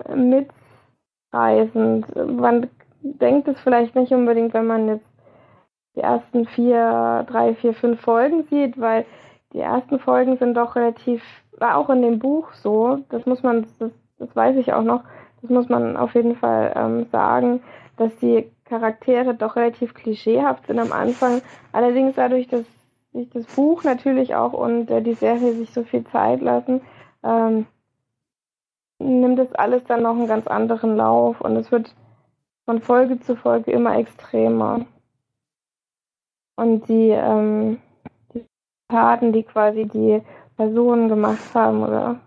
mitreißend. 1.33 2.15
Man 2.41 2.69
denkt 3.15 3.49
es 3.49 3.61
vielleicht 3.61 3.95
nicht 3.95 4.13
unbedingt, 4.13 4.55
wenn 4.55 4.67
man 4.67 4.89
jetzt 4.89 5.11
die 5.97 6.01
ersten 6.01 6.47
vier, 6.47 7.27
drei, 7.29 7.55
vier, 7.55 7.75
fünf 7.75 8.01
Folgen 8.01 8.45
sieht, 8.45 8.81
weil 8.81 9.05
die 9.53 9.61
ersten 9.61 9.99
Folgen 9.99 10.37
sind 10.37 10.55
doch 10.55 10.77
relativ, 10.77 11.23
war 11.59 11.77
auch 11.77 11.91
in 11.91 12.03
dem 12.03 12.19
Buch 12.19 12.53
so, 12.53 12.99
das 13.09 13.27
muss 13.27 13.43
man, 13.43 13.67
das, 13.79 13.91
das 14.19 14.37
weiß 14.37 14.57
ich 14.57 14.73
auch 14.73 14.83
noch, 14.83 15.03
das 15.41 15.51
muss 15.51 15.69
man 15.69 15.97
auf 15.97 16.15
jeden 16.15 16.37
Fall 16.37 16.73
ähm, 16.77 17.07
sagen, 17.11 17.63
dass 17.97 18.15
die 18.19 18.51
Charaktere 18.65 19.35
doch 19.35 19.57
relativ 19.57 19.95
klischeehaft 19.95 20.67
sind 20.67 20.79
am 20.79 20.93
Anfang. 20.93 21.41
Allerdings 21.73 22.17
dadurch, 22.17 22.47
dass 22.49 22.65
sich 23.13 23.31
das 23.31 23.47
Buch 23.47 23.85
natürlich 23.85 24.35
auch 24.35 24.53
und 24.53 24.91
äh, 24.91 25.03
die 25.03 25.15
Serie 25.15 25.53
sich 25.55 25.73
so 25.73 25.83
viel 25.83 26.05
Zeit 26.05 26.41
lassen, 26.41 26.83
ähm, 27.25 27.67
nimmt 28.99 29.39
das 29.39 29.53
alles 29.55 29.85
dann 29.85 30.03
noch 30.03 30.17
einen 30.17 30.27
ganz 30.27 30.47
anderen 30.47 30.97
Lauf 30.97 31.41
und 31.41 31.57
es 31.57 31.73
wird 31.73 31.95
von 32.69 32.83
Folge 32.83 33.19
zu 33.21 33.35
Folge 33.35 33.71
immer 33.71 33.97
extremer. 33.97 34.85
Und 36.55 36.87
die, 36.87 37.09
ähm, 37.09 37.79
die 38.35 38.45
Taten, 38.91 39.33
die 39.33 39.43
quasi 39.43 39.87
die 39.87 40.21
Personen 40.59 41.09
gemacht 41.09 41.55
haben 41.55 41.83
oder 41.83 42.21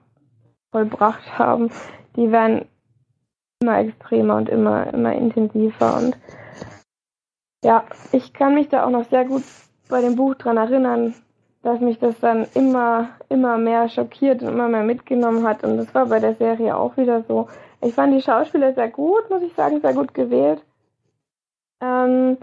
vollbracht 0.71 1.37
haben, 1.37 1.69
die 2.15 2.31
werden 2.31 2.65
immer 3.61 3.81
extremer 3.81 4.37
und 4.37 4.49
immer, 4.49 4.91
immer 4.91 5.13
intensiver. 5.13 5.97
Und 5.97 6.17
ja, 7.63 7.83
ich 8.11 8.33
kann 8.33 8.55
mich 8.55 8.67
da 8.67 8.87
auch 8.87 8.89
noch 8.89 9.07
sehr 9.09 9.25
gut 9.25 9.43
bei 9.89 10.01
dem 10.01 10.15
Buch 10.15 10.33
dran 10.33 10.57
erinnern, 10.57 11.13
dass 11.61 11.79
mich 11.81 11.99
das 11.99 12.19
dann 12.19 12.47
immer, 12.55 13.09
immer 13.29 13.59
mehr 13.59 13.89
schockiert 13.89 14.41
und 14.41 14.47
immer 14.49 14.69
mehr 14.69 14.85
mitgenommen 14.85 15.45
hat. 15.45 15.63
Und 15.63 15.77
das 15.77 15.93
war 15.93 16.07
bei 16.07 16.17
der 16.17 16.33
Serie 16.33 16.75
auch 16.75 16.97
wieder 16.97 17.21
so. 17.27 17.47
Ich 17.81 17.93
fand 17.93 18.13
die 18.13 18.21
Schauspieler 18.21 18.73
sehr 18.73 18.89
gut, 18.89 19.29
muss 19.29 19.41
ich 19.41 19.53
sagen, 19.53 19.81
sehr 19.81 19.93
gut 19.93 20.13
gewählt. 20.13 20.63
Ähm, 21.81 22.37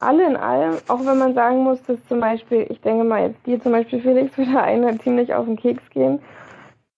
alle 0.00 0.26
in 0.26 0.36
allem, 0.36 0.78
auch 0.88 1.04
wenn 1.04 1.18
man 1.18 1.34
sagen 1.34 1.62
muss, 1.62 1.82
dass 1.84 2.04
zum 2.06 2.20
Beispiel, 2.20 2.66
ich 2.68 2.80
denke 2.80 3.04
mal 3.04 3.22
jetzt 3.28 3.46
dir 3.46 3.60
zum 3.62 3.72
Beispiel 3.72 4.00
Felix 4.00 4.36
würde 4.38 4.60
eine 4.60 4.98
ziemlich 4.98 5.34
auf 5.34 5.46
den 5.46 5.56
Keks 5.56 5.88
gehen. 5.90 6.20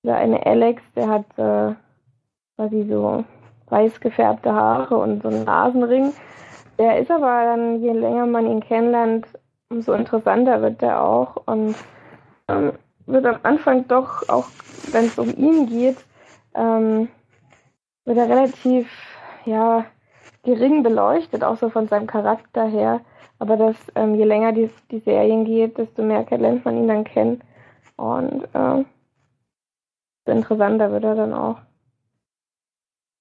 Oder 0.03 0.17
eine 0.17 0.45
Alex, 0.47 0.83
der 0.95 1.09
hat 1.09 1.27
äh, 1.37 1.75
quasi 2.57 2.87
so 2.89 3.25
weiß 3.69 4.01
gefärbte 4.01 4.53
Haare 4.53 4.97
und 4.97 5.23
so 5.23 5.29
einen 5.29 5.45
Nasenring. 5.45 6.13
Der 6.79 6.99
ist 6.99 7.11
aber 7.11 7.45
dann, 7.45 7.81
je 7.81 7.93
länger 7.93 8.27
man 8.27 8.47
ihn 8.47 8.61
kennenlernt, 8.61 9.27
umso 9.69 9.93
interessanter 9.93 10.63
wird 10.63 10.81
der 10.83 11.03
auch 11.03 11.37
und 11.47 11.75
ähm, 12.49 12.73
wird 13.07 13.27
am 13.27 13.39
Anfang 13.43 13.87
doch, 13.89 14.29
auch 14.29 14.47
wenn 14.91 15.07
es 15.07 15.19
um 15.19 15.35
ihn 15.37 15.67
geht, 15.67 15.97
ähm, 16.55 17.09
wird 18.05 18.19
er 18.19 18.29
relativ, 18.29 18.89
ja, 19.45 19.85
gering 20.43 20.83
beleuchtet, 20.83 21.45
auch 21.45 21.57
so 21.57 21.71
von 21.71 21.89
seinem 21.89 22.07
Charakter 22.07 22.65
her. 22.65 23.01
Aber 23.39 23.57
das, 23.57 23.77
ähm, 23.95 24.15
je 24.15 24.25
länger 24.25 24.53
die, 24.53 24.71
die 24.91 25.01
Serien 25.01 25.45
geht, 25.45 25.79
desto 25.79 26.03
mehr 26.03 26.25
lernt 26.31 26.65
man 26.65 26.77
ihn 26.77 26.89
dann 26.89 27.05
kennen. 27.05 27.43
Und 27.97 28.49
äh, 28.55 28.85
interessanter 30.27 30.91
wird 30.93 31.05
er 31.05 31.15
dann 31.15 31.35
auch. 31.35 31.59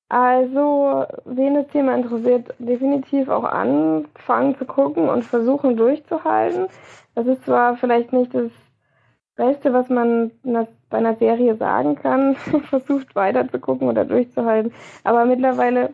Also, 0.09 1.05
wen 1.23 1.55
das 1.55 1.67
Thema 1.67 1.95
interessiert, 1.95 2.53
definitiv 2.59 3.29
auch 3.29 3.45
anfangen 3.45 4.57
zu 4.57 4.65
gucken 4.65 5.07
und 5.07 5.23
versuchen 5.23 5.77
durchzuhalten. 5.77 6.67
Das 7.15 7.25
ist 7.27 7.45
zwar 7.45 7.77
vielleicht 7.77 8.11
nicht 8.11 8.33
das 8.33 8.51
Beste, 9.35 9.73
was 9.73 9.89
man 9.89 10.31
bei 10.43 10.97
einer 10.97 11.15
Serie 11.15 11.55
sagen 11.55 11.95
kann, 11.95 12.35
versucht 12.69 13.15
weiter 13.15 13.49
zu 13.49 13.59
gucken 13.59 13.87
oder 13.87 14.05
durchzuhalten, 14.05 14.73
aber 15.03 15.25
mittlerweile 15.25 15.93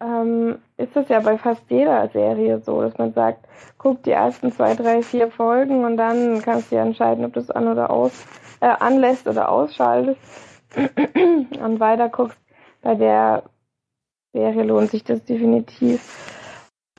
ähm, 0.00 0.58
ist 0.76 0.96
das 0.96 1.08
ja 1.08 1.20
bei 1.20 1.36
fast 1.36 1.70
jeder 1.70 2.08
Serie 2.08 2.60
so, 2.60 2.80
dass 2.80 2.96
man 2.96 3.12
sagt, 3.12 3.46
guck 3.78 4.02
die 4.02 4.12
ersten 4.12 4.52
zwei, 4.52 4.74
drei, 4.74 5.02
vier 5.02 5.30
Folgen 5.30 5.84
und 5.84 5.96
dann 5.96 6.40
kannst 6.42 6.70
du 6.70 6.76
ja 6.76 6.82
entscheiden, 6.82 7.24
ob 7.24 7.34
du 7.34 7.40
es 7.40 7.50
an 7.50 7.68
oder 7.68 7.90
aus 7.90 8.26
äh, 8.60 8.66
anlässt 8.66 9.26
oder 9.26 9.48
ausschaltest. 9.48 10.20
Und 10.76 11.80
weiter 11.80 12.08
guckst. 12.08 12.38
Bei 12.82 12.94
der 12.94 13.42
Serie 14.32 14.62
lohnt 14.62 14.90
sich 14.90 15.04
das 15.04 15.24
definitiv. 15.24 16.29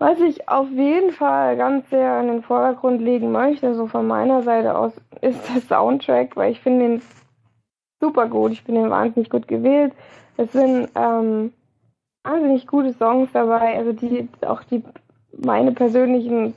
Was 0.01 0.19
ich 0.19 0.49
auf 0.49 0.67
jeden 0.71 1.11
Fall 1.11 1.57
ganz 1.57 1.87
sehr 1.91 2.21
in 2.21 2.27
den 2.27 2.41
Vordergrund 2.41 3.03
legen 3.03 3.31
möchte, 3.31 3.75
so 3.75 3.85
von 3.85 4.07
meiner 4.07 4.41
Seite 4.41 4.75
aus, 4.75 4.99
ist 5.21 5.47
der 5.47 5.61
Soundtrack, 5.61 6.35
weil 6.35 6.53
ich 6.53 6.59
finde 6.59 6.87
den 6.87 7.01
super 7.99 8.27
gut. 8.27 8.51
Ich 8.51 8.63
finde 8.63 8.81
den 8.81 8.89
wahnsinnig 8.89 9.29
gut 9.29 9.47
gewählt. 9.47 9.93
Es 10.37 10.51
sind 10.53 10.89
ähm, 10.95 11.53
wahnsinnig 12.23 12.65
gute 12.65 12.93
Songs 12.93 13.29
dabei, 13.31 13.77
also 13.77 13.93
die 13.93 14.27
auch 14.43 14.63
die 14.63 14.83
meine 15.37 15.71
persönlichen, 15.71 16.55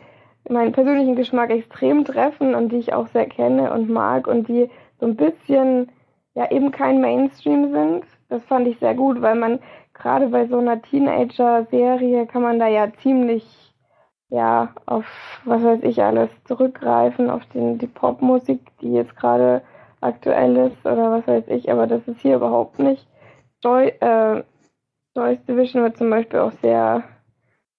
meinen 0.48 0.72
persönlichen 0.72 1.14
Geschmack 1.14 1.50
extrem 1.50 2.06
treffen 2.06 2.54
und 2.54 2.72
die 2.72 2.78
ich 2.78 2.94
auch 2.94 3.08
sehr 3.08 3.26
kenne 3.26 3.74
und 3.74 3.90
mag 3.90 4.26
und 4.26 4.48
die 4.48 4.70
so 5.00 5.04
ein 5.04 5.16
bisschen 5.16 5.92
ja 6.32 6.50
eben 6.50 6.70
kein 6.70 7.02
Mainstream 7.02 7.70
sind, 7.72 8.04
das 8.30 8.42
fand 8.46 8.66
ich 8.68 8.78
sehr 8.78 8.94
gut, 8.94 9.20
weil 9.20 9.34
man 9.34 9.58
gerade 9.94 10.28
bei 10.28 10.46
so 10.46 10.58
einer 10.58 10.82
Teenager-Serie 10.82 12.26
kann 12.26 12.42
man 12.42 12.58
da 12.58 12.66
ja 12.68 12.92
ziemlich 13.02 13.44
ja 14.28 14.74
auf 14.86 15.04
was 15.44 15.62
weiß 15.62 15.80
ich 15.82 16.02
alles 16.02 16.30
zurückgreifen, 16.44 17.30
auf 17.30 17.44
den, 17.46 17.78
die 17.78 17.86
Popmusik, 17.86 18.60
die 18.80 18.92
jetzt 18.92 19.16
gerade 19.16 19.62
aktuell 20.00 20.56
ist 20.56 20.84
oder 20.84 21.10
was 21.10 21.26
weiß 21.26 21.44
ich, 21.48 21.70
aber 21.70 21.86
das 21.86 22.06
ist 22.06 22.20
hier 22.20 22.36
überhaupt 22.36 22.78
nicht. 22.78 23.06
Joy, 23.62 23.88
äh, 24.00 24.42
Joyce 25.16 25.44
Division 25.46 25.82
wird 25.82 25.96
zum 25.96 26.10
Beispiel 26.10 26.40
auch 26.40 26.52
sehr 26.60 27.04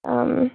ähm, 0.06 0.52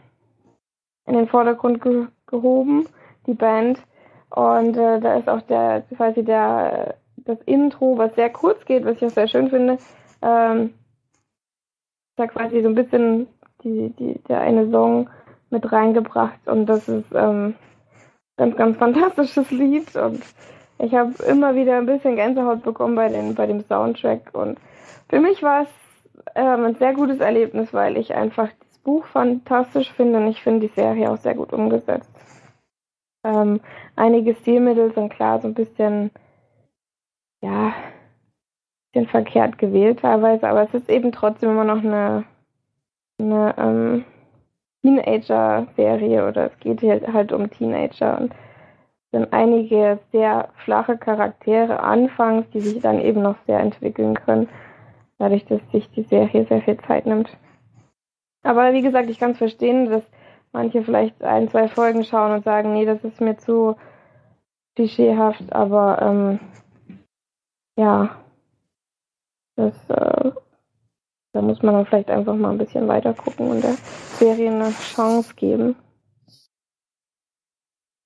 in 1.07 1.15
den 1.15 1.29
Vordergrund 1.29 1.83
ge 1.83 2.07
gehoben, 2.27 2.87
die 3.27 3.35
Band. 3.35 3.83
Und 4.31 4.77
äh, 4.77 5.01
da 5.01 5.17
ist 5.17 5.29
auch 5.29 5.43
der, 5.43 5.83
quasi 5.97 6.25
der 6.25 6.95
das 7.17 7.41
Intro, 7.43 7.99
was 7.99 8.15
sehr 8.15 8.31
kurz 8.31 8.65
geht, 8.65 8.85
was 8.85 8.97
ich 8.97 9.05
auch 9.05 9.11
sehr 9.11 9.29
schön 9.29 9.51
finde, 9.51 9.79
ähm, 10.23 10.75
da 12.21 12.27
quasi 12.27 12.63
so 12.63 12.69
ein 12.69 12.75
bisschen 12.75 13.27
die, 13.65 13.91
die, 13.99 14.21
der 14.29 14.41
eine 14.41 14.71
Song 14.71 15.11
mit 15.51 15.71
reingebracht 15.71 16.47
und 16.47 16.67
das 16.67 16.89
ist 16.89 17.13
ähm, 17.15 17.55
ganz, 18.37 18.57
ganz 18.57 18.77
fantastisches 18.77 19.51
Lied 19.51 19.97
und 19.97 20.23
ich 20.79 20.95
habe 20.95 21.13
immer 21.25 21.55
wieder 21.55 21.77
ein 21.77 21.87
bisschen 21.87 22.17
Gänsehaut 22.17 22.63
bekommen 22.63 22.95
bei, 22.95 23.09
den, 23.09 23.35
bei 23.35 23.47
dem 23.47 23.61
Soundtrack 23.61 24.31
und 24.33 24.59
für 25.09 25.21
mich 25.21 25.43
war 25.43 25.63
es 25.63 25.69
ähm, 26.35 26.65
ein 26.65 26.75
sehr 26.77 26.95
gutes 26.95 27.21
Erlebnis, 27.21 27.73
weil 27.73 27.97
ich 27.97 28.15
einfach 28.15 28.49
das 28.61 28.79
Buch 28.79 29.05
fantastisch 29.07 29.93
finde 29.93 30.19
und 30.19 30.29
ich 30.29 30.43
finde 30.43 30.69
die 30.69 30.75
Serie 30.75 31.11
auch 31.11 31.19
sehr 31.19 31.35
gut 31.35 31.53
umgesetzt. 31.53 32.11
Ähm, 33.25 33.61
einige 33.97 34.35
Stilmittel 34.35 34.95
sind 34.95 35.13
klar 35.13 35.41
so 35.41 35.49
ein 35.49 35.55
bisschen 35.55 36.11
ja, 37.43 37.73
bisschen 38.93 39.09
verkehrt 39.09 39.59
gewählt 39.59 40.01
teilweise, 40.01 40.49
aber 40.49 40.63
es 40.63 40.75
ist 40.75 40.89
eben 40.89 41.13
trotzdem 41.13 41.51
immer 41.51 41.65
noch 41.65 41.83
eine, 41.83 42.25
eine 43.19 43.55
ähm, 43.59 44.05
Teenager-Serie 44.83 46.27
oder 46.27 46.47
es 46.47 46.59
geht 46.61 46.81
hier 46.81 47.01
halt 47.13 47.33
um 47.33 47.51
Teenager 47.51 48.19
und 48.19 48.35
sind 49.13 49.33
einige 49.33 49.99
sehr 50.13 50.49
flache 50.65 50.97
Charaktere 50.97 51.83
anfangs, 51.83 52.49
die 52.51 52.61
sich 52.61 52.81
dann 52.81 53.01
eben 53.01 53.23
noch 53.23 53.37
sehr 53.47 53.59
entwickeln 53.61 54.15
können, 54.15 54.49
dadurch, 55.19 55.45
dass 55.47 55.61
sich 55.73 55.91
die 55.91 56.05
Serie 56.05 56.47
sehr 56.47 56.63
viel 56.63 56.79
Zeit 56.79 57.07
nimmt. 57.07 57.37
Aber 58.43 58.73
wie 58.73 58.83
gesagt, 58.83 59.11
ich 59.11 59.19
kann 59.19 59.33
es 59.33 59.39
verstehen, 59.39 59.91
dass 59.91 60.03
manche 60.53 60.83
vielleicht 60.83 61.23
ein, 61.23 61.49
zwei 61.49 61.69
Folgen 61.69 62.05
schauen 62.05 62.33
und 62.33 62.45
sagen, 62.45 62.73
nee, 62.73 62.87
das 62.87 63.05
ist 63.05 63.21
mir 63.21 63.37
zu 63.37 63.77
klischeehaft, 64.77 65.53
aber 65.53 66.01
ähm, 66.01 66.41
ja, 67.77 68.17
das, 69.61 69.97
äh, 69.97 70.31
da 71.33 71.43
muss 71.43 71.63
man 71.63 71.75
dann 71.75 71.87
vielleicht 71.87 72.11
einfach 72.11 72.35
mal 72.35 72.51
ein 72.51 72.59
bisschen 72.59 72.89
weiter 72.89 73.15
gucken 73.15 73.51
und 73.51 73.63
der 73.63 73.75
Serie 74.19 74.51
eine 74.51 74.71
Chance 74.73 75.35
geben. 75.35 75.77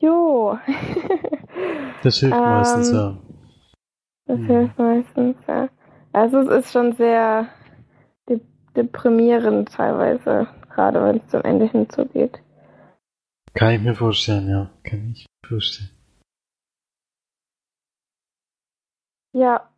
Jo. 0.01 0.59
Das 2.03 2.19
hilft 2.19 2.37
meistens, 2.45 2.93
Ähm, 2.93 2.99
ja. 2.99 3.19
Das 4.27 4.39
Mhm. 4.39 4.47
hilft 4.47 4.79
meistens, 4.79 5.37
ja. 5.49 5.69
Also 6.13 6.41
es 6.41 6.67
ist 6.67 6.73
schon 6.73 6.93
sehr 6.97 7.49
de 8.29 8.41
deprimierend 8.77 9.73
teilweise, 9.73 10.47
gerade 10.69 11.03
wenn 11.03 11.17
es 11.17 11.29
zum 11.29 11.43
Ende 11.43 11.67
hinzugeht. 11.67 12.41
Kann 13.55 13.73
ich 13.75 13.81
mir 13.81 13.95
vorstellen, 13.95 14.51
ja. 14.51 14.71
Kann 14.83 15.13
ich 15.13 15.25
mir 15.43 15.49
vorstellen. 15.49 15.91
Ja, 19.33 19.69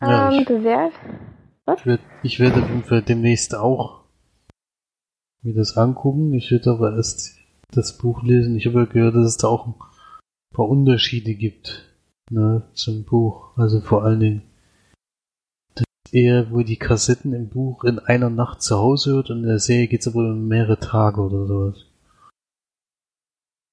Ja, 0.00 0.30
ähm, 0.30 0.40
ich, 0.40 0.46
bewährt. 0.46 0.92
ich 1.76 1.86
werde 1.86 2.02
ich 2.22 2.40
werd 2.40 2.54
auf 2.54 2.68
jeden 2.68 2.84
Fall 2.84 3.02
demnächst 3.02 3.54
auch 3.54 4.04
mir 5.42 5.54
das 5.54 5.76
angucken. 5.76 6.32
Ich 6.34 6.50
werde 6.50 6.70
aber 6.70 6.96
erst 6.96 7.38
das 7.72 7.96
Buch 7.96 8.22
lesen. 8.22 8.56
Ich 8.56 8.66
habe 8.66 8.80
ja 8.80 8.84
gehört, 8.86 9.14
dass 9.14 9.26
es 9.26 9.36
da 9.36 9.48
auch 9.48 9.66
ein 9.66 9.74
paar 10.54 10.68
Unterschiede 10.68 11.34
gibt 11.34 11.94
ne, 12.30 12.62
zum 12.74 13.04
Buch. 13.04 13.56
Also 13.56 13.80
vor 13.80 14.04
allen 14.04 14.20
Dingen 14.20 14.42
dass 15.74 15.84
eher, 16.12 16.50
wo 16.50 16.62
die 16.62 16.78
Kassetten 16.78 17.32
im 17.32 17.48
Buch 17.48 17.84
in 17.84 17.98
einer 17.98 18.30
Nacht 18.30 18.62
zu 18.62 18.78
Hause 18.78 19.14
hört 19.14 19.30
und 19.30 19.42
in 19.42 19.48
der 19.48 19.58
Serie 19.58 19.86
geht 19.86 20.00
es 20.00 20.08
aber 20.08 20.20
um 20.20 20.48
mehrere 20.48 20.78
Tage 20.78 21.20
oder 21.20 21.46
sowas. 21.46 21.86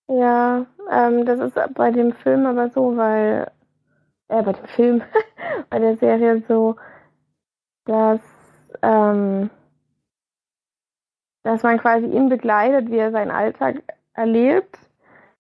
Ja, 0.10 0.66
ähm, 0.90 1.26
das 1.26 1.40
ist 1.40 1.74
bei 1.74 1.92
dem 1.92 2.14
Film 2.14 2.46
aber 2.46 2.70
so, 2.70 2.96
weil, 2.96 3.52
äh, 4.30 4.44
bei 4.44 4.54
dem 4.54 4.66
Film, 4.66 5.02
bei 5.70 5.80
der 5.80 5.98
Serie 5.98 6.44
so, 6.48 6.76
dass, 7.86 8.22
ähm, 8.82 9.50
dass 11.44 11.64
man 11.64 11.80
quasi 11.80 12.06
ihn 12.06 12.30
begleitet, 12.30 12.92
wie 12.92 12.98
er 12.98 13.12
seinen 13.12 13.32
Alltag 13.32 13.82
erlebt 14.14 14.78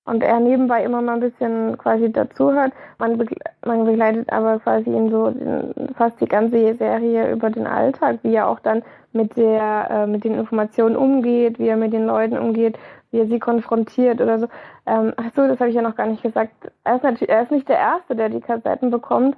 und 0.08 0.24
er 0.24 0.40
nebenbei 0.40 0.84
immer 0.86 1.02
mal 1.02 1.16
ein 1.16 1.20
bisschen 1.20 1.78
quasi 1.78 2.12
dazuhört. 2.12 2.72
Man, 2.98 3.18
begle 3.18 3.36
man 3.66 3.84
begleitet 3.84 4.32
aber 4.32 4.60
quasi 4.60 4.90
ihn 4.90 5.12
so 5.12 5.32
den, 5.32 5.74
fast 5.96 6.20
die 6.22 6.28
ganze 6.28 6.76
Serie 6.76 7.30
über 7.32 7.50
den 7.50 7.68
Alltag, 7.68 8.20
wie 8.24 8.36
er 8.36 8.48
auch 8.48 8.62
dann 8.62 8.84
mit 9.12 9.36
der, 9.36 9.88
äh, 9.90 10.08
mit 10.08 10.24
den 10.24 10.36
Informationen 10.36 10.96
umgeht, 10.96 11.60
wie 11.60 11.68
er 11.68 11.76
mit 11.76 11.92
den 11.92 12.06
Leuten 12.06 12.38
umgeht, 12.38 12.78
wie 13.12 13.20
er 13.20 13.28
sie 13.28 13.40
konfrontiert 13.40 14.22
oder 14.22 14.40
so. 14.40 14.48
Ähm, 14.86 15.14
ach 15.18 15.32
so, 15.36 15.48
das 15.48 15.60
habe 15.60 15.70
ich 15.70 15.76
ja 15.76 15.82
noch 15.82 15.96
gar 15.96 16.08
nicht 16.08 16.24
gesagt. 16.24 16.52
Er 16.84 16.96
ist 16.96 17.04
natürlich, 17.04 17.30
er 17.30 17.42
ist 17.44 17.52
nicht 17.52 17.70
der 17.70 17.78
Erste, 17.78 18.16
der 18.16 18.30
die 18.30 18.42
Kassetten 18.42 18.92
bekommt. 18.92 19.38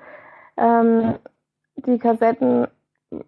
Ähm, 0.57 1.15
die 1.75 1.97
Kassetten 1.97 2.67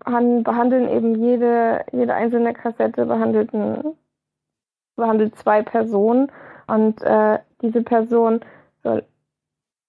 han- 0.06 0.44
behandeln 0.44 0.90
eben 0.90 1.16
jede, 1.16 1.86
jede 1.92 2.14
einzelne 2.14 2.54
Kassette 2.54 3.06
behandelt, 3.06 3.54
ein, 3.54 3.96
behandelt 4.96 5.36
zwei 5.36 5.62
Personen 5.64 6.32
und 6.68 7.02
äh, 7.02 7.40
diese 7.62 7.82
Person 7.84 8.42
soll 8.84 9.04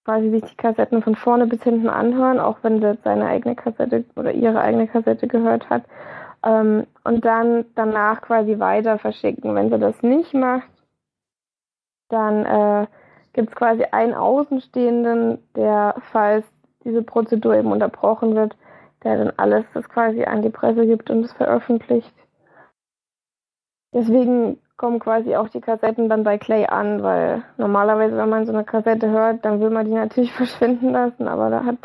quasi 0.05 0.30
sich 0.30 0.42
die 0.42 0.57
Kassetten 0.57 1.03
von 1.03 1.14
vorne 1.14 1.46
bis 1.46 1.62
hinten 1.62 1.88
anhören, 1.88 2.40
auch 2.40 2.59
wenn 2.62 2.80
sie 2.80 2.98
seine 3.05 3.26
eigene 3.26 3.55
Kassette 3.55 4.05
oder 4.16 4.32
ihre 4.32 4.61
eigene 4.61 4.88
Kassette 4.88 5.28
gehört 5.28 5.70
hat. 5.70 5.84
Ähm, 6.45 6.86
und 7.05 7.24
dann 7.24 7.66
danach 7.74 8.22
quasi 8.22 8.59
weiter 8.59 8.99
verschicken. 8.99 9.55
Wenn 9.55 9.70
sie 9.70 9.78
das 9.78 10.03
nicht 10.03 10.34
macht, 10.34 10.68
dann 12.09 12.45
äh, 12.45 12.86
gibt 13.32 13.51
es 13.51 13.55
quasi 13.55 13.84
einen 13.84 14.14
Außenstehenden, 14.14 15.38
der, 15.57 15.95
falls 16.12 16.45
diese 16.84 17.03
Prozedur 17.03 17.55
eben 17.55 17.72
unterbrochen 17.72 18.34
wird, 18.34 18.57
der 19.05 19.16
dann 19.16 19.32
alles 19.36 19.64
das 19.72 19.88
quasi 19.88 20.24
an 20.24 20.43
die 20.43 20.51
Presse 20.51 20.86
gibt 20.86 21.11
und 21.11 21.24
es 21.24 21.32
veröffentlicht. 21.32 22.12
Deswegen 23.95 24.59
kommen 24.76 24.99
quasi 24.99 25.36
auch 25.36 25.49
die 25.49 25.61
Kassetten 25.61 26.09
dann 26.09 26.24
bei 26.24 26.38
Clay 26.38 26.66
an, 26.66 27.03
weil 27.03 27.45
normalerweise, 27.57 28.16
wenn 28.16 28.28
man 28.28 28.47
so 28.47 28.53
eine 28.53 28.64
Kassette 28.64 29.11
hört, 29.11 29.45
dann 29.45 29.61
will 29.61 29.70
man 29.70 29.86
die 29.86 29.93
natürlich 29.93 30.32
verschwinden 30.43 30.90
lassen, 30.90 31.28
aber 31.28 31.51
da 31.51 31.64
hat 31.64 31.78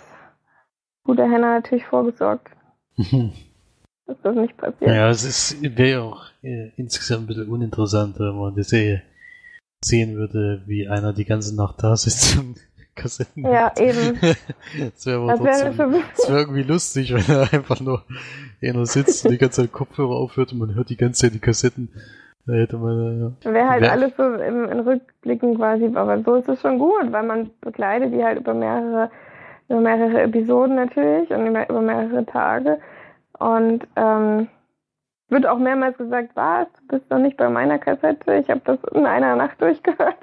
guter 1.03 1.23
Henner 1.23 1.55
natürlich 1.55 1.85
vorgesorgt, 1.85 2.51
dass 4.07 4.17
das 4.23 4.35
nicht 4.35 4.57
passiert. 4.57 4.89
Ja, 4.91 5.09
es 5.09 5.23
ist 5.23 5.77
wäre 5.77 6.01
auch 6.01 6.25
äh, 6.43 6.69
insgesamt 6.77 7.23
ein 7.23 7.27
bisschen 7.27 7.49
uninteressant, 7.49 8.19
wenn 8.19 8.35
man 8.37 8.55
die 8.55 8.63
Serie 8.63 9.01
sehen 9.83 10.15
würde, 10.15 10.63
wie 10.65 10.87
einer 10.87 11.13
die 11.13 11.25
ganze 11.25 11.55
Nacht 11.55 11.83
da 11.83 11.95
sitzt 11.95 12.37
und 12.39 12.55
Kassetten 12.95 13.43
Ja, 13.43 13.71
hört. 13.75 13.79
eben. 13.79 14.19
das 14.91 15.05
wäre 15.05 15.19
aber 15.21 15.27
Das 15.37 15.61
trotzdem, 15.61 15.93
das 16.15 16.29
wäre 16.29 16.39
irgendwie 16.39 16.63
lustig, 16.63 17.13
wenn 17.13 17.35
er 17.35 17.53
einfach 17.53 17.79
nur 17.79 18.03
einer 18.61 18.85
sitzt 18.87 19.25
und 19.25 19.31
die 19.31 19.37
ganze 19.37 19.61
Zeit 19.61 19.71
Kopfhörer 19.71 20.15
aufhört 20.15 20.51
und 20.53 20.57
man 20.59 20.73
hört 20.73 20.89
die 20.89 20.97
ganze 20.97 21.21
Zeit 21.21 21.33
die 21.35 21.39
Kassetten. 21.39 21.89
Da 22.47 22.53
hätte 22.53 22.77
man, 22.77 23.35
ja. 23.43 23.51
Wäre 23.53 23.67
halt 23.69 23.81
Wer- 23.81 23.91
alles 23.91 24.15
so 24.15 24.23
im, 24.23 24.69
in 24.69 24.79
Rückblicken 24.79 25.57
quasi, 25.57 25.91
aber 25.93 26.23
so 26.23 26.35
ist 26.35 26.47
es 26.47 26.61
schon 26.61 26.79
gut, 26.79 27.11
weil 27.11 27.23
man 27.23 27.49
begleitet 27.61 28.13
die 28.13 28.23
halt 28.23 28.39
über 28.39 28.53
mehrere, 28.53 29.11
über 29.67 29.81
mehrere 29.81 30.21
Episoden 30.21 30.75
natürlich 30.75 31.29
und 31.29 31.45
über 31.45 31.81
mehrere 31.81 32.25
Tage. 32.25 32.79
Und 33.39 33.87
ähm, 33.95 34.47
wird 35.29 35.45
auch 35.45 35.57
mehrmals 35.57 35.97
gesagt, 35.97 36.31
was, 36.35 36.67
du 36.73 36.97
bist 36.97 37.11
doch 37.11 37.17
nicht 37.17 37.37
bei 37.37 37.49
meiner 37.49 37.79
Kassette, 37.79 38.35
ich 38.35 38.49
habe 38.49 38.61
das 38.63 38.79
in 38.93 39.05
einer 39.05 39.35
Nacht 39.35 39.61
durchgehört. 39.61 40.17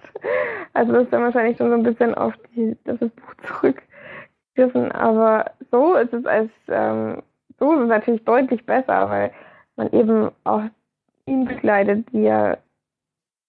Also 0.72 0.92
das 0.92 1.04
ist 1.04 1.12
dann 1.12 1.22
wahrscheinlich 1.22 1.58
schon 1.58 1.68
so 1.68 1.74
ein 1.74 1.82
bisschen 1.82 2.14
auf, 2.14 2.34
die, 2.54 2.76
das 2.84 2.98
Buch 2.98 3.34
zurückgegriffen. 3.46 4.92
Aber 4.92 5.50
so 5.70 5.94
ist 5.94 6.12
es 6.12 6.24
als, 6.26 6.50
ähm, 6.68 7.22
so 7.58 7.72
ist 7.74 7.80
es 7.80 7.88
natürlich 7.88 8.24
deutlich 8.24 8.64
besser, 8.64 9.10
weil 9.10 9.30
man 9.76 9.92
eben 9.92 10.30
auch 10.44 10.62
ihn 11.26 11.44
begleitet, 11.44 12.06
wie 12.12 12.26
er 12.26 12.58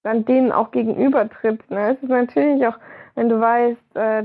dann 0.04 0.26
denen 0.26 0.52
auch 0.52 0.72
gegenübertritt. 0.72 1.70
Ne? 1.72 1.96
Es 1.96 2.04
ist 2.04 2.10
natürlich 2.10 2.66
auch, 2.68 2.78
wenn 3.16 3.30
du 3.30 3.40
weißt, 3.40 3.96
äh, 3.96 4.24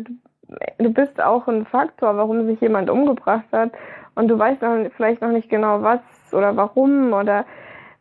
du 0.79 0.93
bist 0.93 1.21
auch 1.23 1.47
ein 1.49 1.65
Faktor, 1.65 2.17
warum 2.17 2.47
sich 2.47 2.61
jemand 2.61 2.91
umgebracht 2.91 3.47
hat 3.53 3.73
und 4.15 4.29
du 4.29 4.39
weißt 4.39 4.63
noch, 4.63 4.91
vielleicht 4.97 5.23
noch 5.23 5.31
nicht 5.31 5.49
genau 5.49 5.83
was 5.83 6.01
oder 6.33 6.57
warum 6.57 7.13
oder 7.13 7.45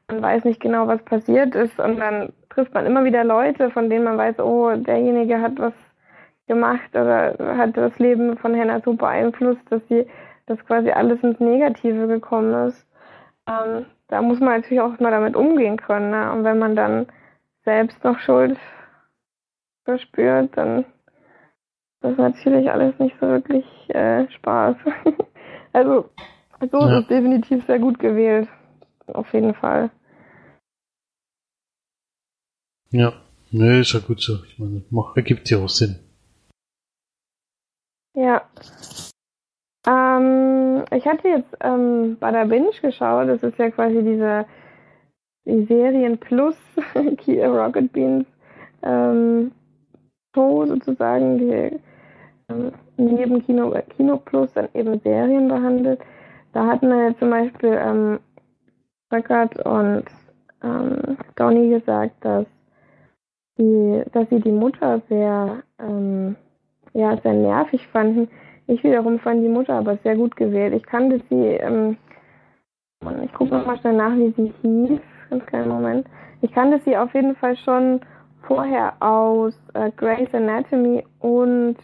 man 0.07 0.21
weiß 0.21 0.43
nicht 0.45 0.59
genau, 0.59 0.87
was 0.87 1.01
passiert 1.03 1.55
ist 1.55 1.79
und 1.79 1.99
dann 1.99 2.33
trifft 2.49 2.73
man 2.73 2.85
immer 2.85 3.03
wieder 3.03 3.23
Leute, 3.23 3.69
von 3.71 3.89
denen 3.89 4.05
man 4.05 4.17
weiß, 4.17 4.39
oh, 4.39 4.75
derjenige 4.75 5.41
hat 5.41 5.59
was 5.59 5.73
gemacht 6.47 6.89
oder 6.91 7.35
hat 7.57 7.77
das 7.77 7.97
Leben 7.99 8.37
von 8.37 8.59
Hannah 8.59 8.81
so 8.81 8.93
beeinflusst, 8.93 9.71
dass 9.71 9.87
sie, 9.87 10.07
dass 10.47 10.65
quasi 10.65 10.89
alles 10.89 11.23
ins 11.23 11.39
Negative 11.39 12.07
gekommen 12.07 12.67
ist. 12.67 12.85
Ähm, 13.47 13.85
da 14.07 14.21
muss 14.21 14.39
man 14.39 14.59
natürlich 14.59 14.81
auch 14.81 14.99
mal 14.99 15.11
damit 15.11 15.35
umgehen 15.35 15.77
können. 15.77 16.09
Ne? 16.09 16.31
Und 16.31 16.43
wenn 16.43 16.59
man 16.59 16.75
dann 16.75 17.05
selbst 17.63 18.03
noch 18.03 18.19
Schuld 18.19 18.57
verspürt, 19.85 20.57
dann 20.57 20.79
ist 20.79 20.87
das 22.01 22.17
natürlich 22.17 22.71
alles 22.71 22.97
nicht 22.99 23.15
so 23.19 23.27
wirklich 23.27 23.65
äh, 23.93 24.29
Spaß. 24.31 24.75
also, 25.73 26.09
so 26.71 26.79
Ja. 26.79 26.97
ist 26.97 27.01
es 27.03 27.07
definitiv 27.07 27.65
sehr 27.65 27.79
gut 27.79 27.99
gewählt. 27.99 28.47
Auf 29.07 29.33
jeden 29.33 29.53
Fall. 29.53 29.89
Ja, 32.91 33.13
nö, 33.51 33.79
ist 33.81 33.93
ja 33.93 33.99
gut 33.99 34.21
so. 34.21 34.43
Ich 34.45 34.59
meine, 34.59 34.83
ergibt 35.15 35.49
ja 35.49 35.59
auch 35.59 35.69
Sinn. 35.69 35.99
Ja. 38.15 38.41
Ähm, 39.87 40.83
ich 40.91 41.05
hatte 41.05 41.27
jetzt 41.27 41.55
ähm, 41.61 42.17
bei 42.19 42.31
der 42.31 42.45
Binge 42.45 42.71
geschaut, 42.81 43.27
das 43.29 43.43
ist 43.43 43.57
ja 43.57 43.69
quasi 43.71 44.03
diese 44.03 44.45
die 45.45 45.65
Serien 45.65 46.17
Plus 46.17 46.55
Ki- 47.17 47.43
Rocket 47.43 47.91
Beans 47.91 48.25
ähm, 48.83 49.51
Show 50.35 50.65
sozusagen, 50.67 51.37
die 51.39 51.79
ähm, 52.49 52.71
neben 52.99 53.45
Kino, 53.45 53.73
Kino 53.95 54.17
Plus 54.17 54.53
dann 54.53 54.69
eben 54.73 54.99
Serien 54.99 55.47
behandelt. 55.47 55.99
Da 56.53 56.65
hatten 56.65 56.89
wir 56.89 57.17
zum 57.17 57.29
Beispiel 57.29 57.77
ähm, 57.81 58.19
Röckert 59.11 59.65
und 59.65 60.05
ähm, 60.63 61.17
Donny 61.35 61.69
gesagt, 61.69 62.15
dass 62.21 62.45
die, 63.57 64.03
dass 64.11 64.29
sie 64.29 64.39
die 64.39 64.51
Mutter 64.51 65.01
sehr 65.09 65.63
ähm, 65.79 66.35
ja, 66.93 67.17
sehr 67.17 67.33
nervig 67.33 67.87
fanden. 67.87 68.29
Ich 68.67 68.83
wiederum 68.83 69.19
fand 69.19 69.43
die 69.43 69.49
Mutter 69.49 69.73
aber 69.73 69.97
sehr 69.97 70.15
gut 70.15 70.35
gewählt. 70.35 70.73
Ich 70.73 70.83
kannte 70.83 71.19
sie, 71.29 71.35
ähm, 71.35 71.97
ich 73.23 73.33
gucke 73.33 73.55
nochmal 73.55 73.77
schnell 73.79 73.95
nach, 73.95 74.15
wie 74.15 74.31
sie 74.31 74.53
hieß. 74.61 74.99
Ganz 75.29 75.45
kleinen 75.45 75.69
Moment. 75.69 76.07
Ich 76.41 76.51
kannte 76.51 76.79
sie 76.79 76.97
auf 76.97 77.13
jeden 77.13 77.35
Fall 77.35 77.55
schon 77.57 78.01
vorher 78.43 78.93
aus 78.99 79.55
äh, 79.73 79.91
Grey's 79.95 80.33
Anatomy 80.33 81.03
und 81.19 81.77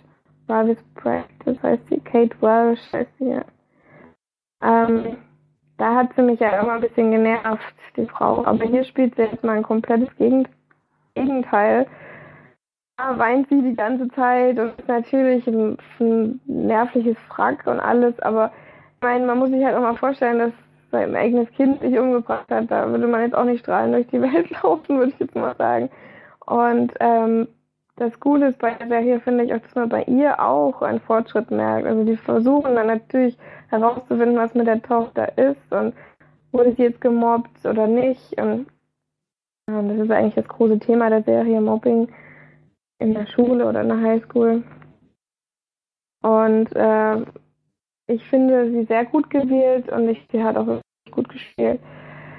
Private 0.47 0.84
Practice 0.95 1.61
heißt 1.61 1.88
sie. 1.88 1.99
Kate 1.99 2.35
Welsh 2.41 2.80
heißt 2.93 3.17
sie. 3.19 3.30
ja. 3.30 3.45
Ähm, 4.61 5.17
da 5.77 5.95
hat 5.95 6.13
sie 6.15 6.22
mich 6.22 6.39
ja 6.39 6.59
immer 6.61 6.73
ein 6.73 6.81
bisschen 6.81 7.11
genervt, 7.11 7.76
die 7.97 8.05
Frau. 8.05 8.45
Aber 8.45 8.65
hier 8.65 8.84
spielt 8.84 9.15
sie 9.15 9.23
jetzt 9.23 9.43
mal 9.43 9.57
ein 9.57 9.63
komplettes 9.63 10.09
Gegenteil. 10.17 11.88
Da 12.97 13.17
weint 13.17 13.49
sie 13.49 13.61
die 13.61 13.76
ganze 13.76 14.07
Zeit 14.09 14.57
und 14.57 14.80
ist 14.80 14.88
natürlich 14.88 15.45
ein, 15.47 15.77
ein 15.99 16.39
nervliches 16.45 17.17
Frack 17.27 17.67
und 17.67 17.81
alles, 17.81 18.17
aber 18.22 18.53
ich 18.95 19.01
meine, 19.01 19.26
man 19.26 19.38
muss 19.38 19.49
sich 19.49 19.63
halt 19.65 19.76
auch 19.76 19.81
mal 19.81 19.97
vorstellen, 19.97 20.39
dass 20.39 20.53
sein 20.91 21.13
eigenes 21.15 21.51
Kind 21.51 21.81
sich 21.81 21.97
umgebracht 21.99 22.49
hat. 22.49 22.72
Da 22.72 22.89
würde 22.89 23.07
man 23.07 23.22
jetzt 23.22 23.35
auch 23.35 23.43
nicht 23.43 23.59
strahlend 23.59 23.95
durch 23.95 24.07
die 24.07 24.22
Welt 24.22 24.49
laufen, 24.63 24.97
würde 24.97 25.11
ich 25.11 25.19
jetzt 25.19 25.35
mal 25.35 25.55
sagen. 25.57 25.89
Und 26.45 26.93
ähm, 27.01 27.49
das 27.97 28.19
Coole 28.19 28.49
ist 28.49 28.59
bei 28.59 28.73
der 28.73 28.88
Serie, 28.88 29.19
finde 29.22 29.45
ich, 29.45 29.53
auch, 29.53 29.59
dass 29.59 29.76
man 29.76 29.89
bei 29.89 30.03
ihr 30.03 30.39
auch 30.39 30.81
einen 30.81 30.99
Fortschritt 30.99 31.49
merkt. 31.49 31.88
Also 31.88 32.03
die 32.03 32.17
versuchen 32.17 32.76
dann 32.76 32.88
natürlich 32.88 33.38
herauszufinden, 33.69 34.38
was 34.38 34.53
mit 34.53 34.67
der 34.67 34.81
Tochter 34.81 35.38
ist 35.38 35.72
und 35.72 35.93
wurde 36.51 36.73
sie 36.76 36.84
jetzt 36.84 37.01
gemobbt 37.01 37.65
oder 37.65 37.88
nicht. 37.88 38.38
Und, 38.39 38.67
und 39.67 39.89
das 39.89 39.99
ist 39.99 40.11
eigentlich 40.11 40.35
das 40.35 40.47
große 40.47 40.80
Thema 40.80 41.09
der 41.09 41.23
Serie, 41.23 41.61
Mobbing 41.61 42.09
in 42.99 43.13
der 43.13 43.27
Schule 43.27 43.65
oder 43.65 43.81
in 43.81 43.89
der 43.89 44.01
Highschool. 44.01 44.63
Und 46.22 46.76
äh, 46.76 47.22
ich 48.07 48.23
finde 48.30 48.72
sie 48.72 48.85
sehr 48.85 49.05
gut 49.05 49.30
gewählt 49.30 49.89
und 49.89 50.09
ich, 50.09 50.27
sie 50.31 50.43
hat 50.43 50.57
auch 50.57 50.67
wirklich 50.67 50.84
gut 51.11 51.30
gespielt. 51.30 51.80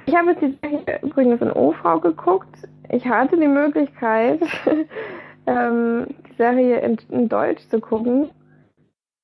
Ich 0.06 0.14
habe 0.14 0.32
jetzt 0.32 0.42
die 0.42 0.58
Serie 0.62 1.00
übrigens 1.02 1.40
in 1.40 1.50
OV 1.50 2.00
geguckt. 2.02 2.68
Ich 2.90 3.06
hatte 3.06 3.36
die 3.36 3.48
Möglichkeit, 3.48 4.40
ähm, 5.46 6.06
die 6.28 6.34
Serie 6.34 6.80
in, 6.80 6.98
in, 7.10 7.28
Deutsch 7.28 7.66
zu 7.68 7.80
gucken. 7.80 8.30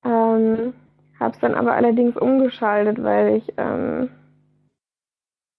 Ähm, 0.04 0.74
habe 1.18 1.34
es 1.34 1.40
dann 1.40 1.54
aber 1.54 1.74
allerdings 1.74 2.16
umgeschaltet, 2.16 3.02
weil 3.02 3.36
ich 3.36 3.52
ähm, 3.56 4.10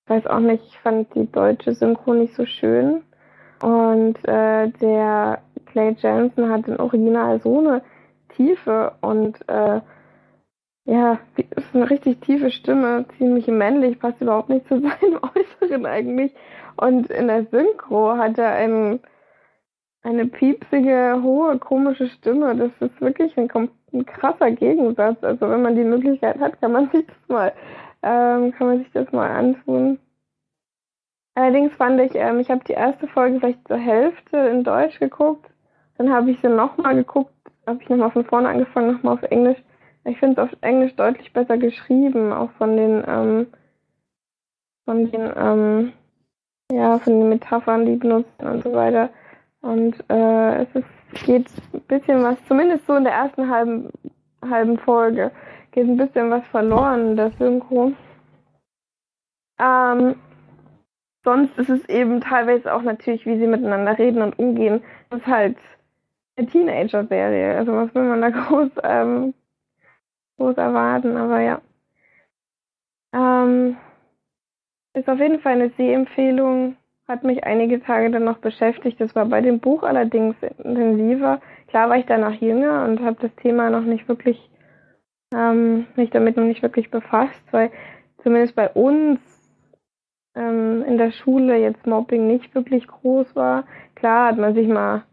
weiß 0.07 0.27
auch 0.27 0.40
nicht, 0.40 0.64
ich 0.65 0.80
fand 0.80 1.14
die 1.15 1.31
deutsche 1.31 1.73
Synchro 1.73 2.14
nicht 2.14 2.35
so 2.35 2.45
schön. 2.45 3.03
Und 3.61 4.18
äh, 4.27 4.69
der 4.69 5.41
Clay 5.68 5.95
Jensen 5.98 6.49
hat 6.49 6.68
im 6.68 6.80
Original 6.80 7.40
so 7.40 7.60
eine 7.60 7.81
Tiefe 8.30 8.94
und 9.02 9.38
äh, 9.48 9.80
ja, 10.85 11.19
ist 11.56 11.73
eine 11.73 11.90
richtig 11.90 12.19
tiefe 12.19 12.52
Stimme, 12.52 13.06
ziemlich 13.18 13.48
männlich, 13.48 13.99
passt 13.99 14.22
überhaupt 14.22 14.49
nicht 14.49 14.68
zu 14.68 14.80
seinem 14.81 15.19
Äußeren 15.22 15.85
eigentlich. 15.85 16.34
Und 16.76 17.10
in 17.10 17.27
der 17.27 17.45
Synchro 17.45 18.18
hat 18.18 18.38
er 18.38 18.52
einen, 18.52 18.99
eine 20.04 20.28
piepsige, 20.28 21.20
hohe, 21.24 21.58
komische 21.60 22.08
Stimme. 22.10 22.56
Das 22.56 22.72
ist 22.82 23.02
wirklich 23.02 23.38
ein, 23.38 23.50
ein 23.94 24.06
krasser 24.06 24.52
Gegensatz. 24.52 25.24
Also 25.24 25.50
wenn 25.50 25.62
man 25.62 25.76
die 25.76 25.84
Möglichkeit 25.84 26.40
hat, 26.40 26.60
kann 26.62 26.74
man 26.74 26.90
sich 26.92 27.06
das 27.08 27.30
mal, 27.30 27.54
ähm, 28.04 28.52
kann 28.52 28.68
man 28.68 28.78
sich 28.80 28.92
das 28.92 29.12
mal 29.12 29.32
antun. 29.32 30.00
Allerdings 31.36 31.74
fand 31.74 32.00
ich, 32.00 32.14
ähm, 32.14 32.40
ich 32.40 32.52
habe 32.52 32.64
die 32.66 32.74
erste 32.74 33.08
Folge 33.08 33.40
vielleicht 33.40 33.68
zur 33.68 33.78
Hälfte 33.78 34.38
in 34.38 34.64
Deutsch 34.64 35.00
geguckt, 35.00 35.50
dann 35.98 36.12
habe 36.12 36.30
ich 36.30 36.40
sie 36.42 36.50
nochmal 36.50 36.96
geguckt, 36.96 37.34
habe 37.66 37.82
ich 37.82 37.90
nochmal 37.90 38.12
von 38.12 38.26
vorne 38.26 38.50
angefangen, 38.50 38.94
nochmal 38.94 39.16
auf 39.16 39.24
Englisch. 39.24 39.58
Ich 40.06 40.20
finde 40.20 40.42
es 40.42 40.50
auf 40.50 40.58
Englisch 40.62 40.96
deutlich 40.96 41.32
besser 41.34 41.58
geschrieben, 41.58 42.34
auch 42.34 42.52
von 42.52 42.76
den, 42.76 43.04
ähm, 43.08 43.48
von 44.86 45.10
den, 45.10 45.32
ähm, 45.36 45.94
ja, 46.72 47.00
von 47.00 47.20
den 47.20 47.30
Metaphern, 47.30 47.86
die 47.86 47.96
benutzen 47.96 48.46
und 48.46 48.64
so 48.64 48.74
weiter. 48.74 49.10
Und 49.64 49.95
äh, 50.10 50.64
es 50.64 50.76
ist, 50.76 51.26
geht 51.26 51.49
ein 51.73 51.81
bisschen 51.88 52.22
was, 52.22 52.35
zumindest 52.48 52.85
so 52.85 52.95
in 52.95 53.06
der 53.06 53.14
ersten 53.14 53.49
halben, 53.49 53.90
halben 54.41 54.77
Folge, 54.77 55.31
geht 55.72 55.88
ein 55.88 55.95
bisschen 55.95 56.30
was 56.30 56.45
verloren 56.48 57.15
der 57.15 57.31
Synchro. 57.31 57.94
Ähm, 59.57 60.15
sonst 61.23 61.57
ist 61.57 61.69
es 61.69 61.88
eben 61.88 62.19
teilweise 62.19 62.73
auch 62.73 62.81
natürlich, 62.81 63.26
wie 63.26 63.40
sie 63.40 63.48
miteinander 63.48 63.98
reden 63.98 64.22
und 64.22 64.38
umgehen. 64.38 64.84
Das 65.10 65.22
ist 65.22 65.27
halt 65.27 65.57
eine 66.35 66.48
Teenager-Serie. 66.48 67.56
Also 67.56 67.73
was 67.73 67.95
will 67.95 68.03
man 68.03 68.22
da 68.22 68.30
groß, 68.31 68.69
ähm, 68.84 69.34
groß 70.38 70.57
erwarten, 70.57 71.15
aber 71.15 71.40
ja. 71.40 71.61
Ähm, 73.14 73.77
ist 74.94 75.07
auf 75.07 75.19
jeden 75.19 75.40
Fall 75.40 75.53
eine 75.53 75.69
Sehempfehlung. 75.77 76.76
Hat 77.14 77.23
mich 77.23 77.44
einige 77.44 77.80
Tage 77.80 78.10
dann 78.10 78.23
noch 78.23 78.40
beschäftigt. 78.40 78.99
Das 78.99 79.15
war 79.15 79.26
bei 79.27 79.40
dem 79.40 79.60
Buch 79.60 79.84
allerdings 79.84 80.35
intensiver. 80.41 81.41
Klar 81.68 81.88
war 81.88 81.98
ich 81.98 82.07
da 82.07 82.18
noch 82.18 82.34
jünger 82.41 82.85
und 82.85 83.02
habe 83.02 83.18
das 83.22 83.35
Thema 83.35 83.69
noch 83.69 83.84
nicht 83.84 84.07
wirklich, 84.07 84.49
ähm, 85.31 85.85
mich 85.95 86.10
damit 86.10 86.38
noch 86.38 86.44
nicht 86.44 86.64
wirklich 86.64 86.90
befasst, 86.90 87.45
weil 87.52 87.69
zumindest 88.23 88.56
bei 88.56 88.68
uns 88.68 89.19
ähm, 90.34 90.84
in 90.88 90.98
der 90.98 91.11
Schule 91.11 91.56
jetzt 91.57 91.85
Mobbing 91.85 92.26
nicht 92.26 92.56
wirklich 92.56 92.88
groß 92.88 93.35
war. 93.35 93.65
Klar 93.94 94.30
hat 94.30 94.40
man 94.40 94.56
sich 94.56 94.68
mal, 94.68 95.03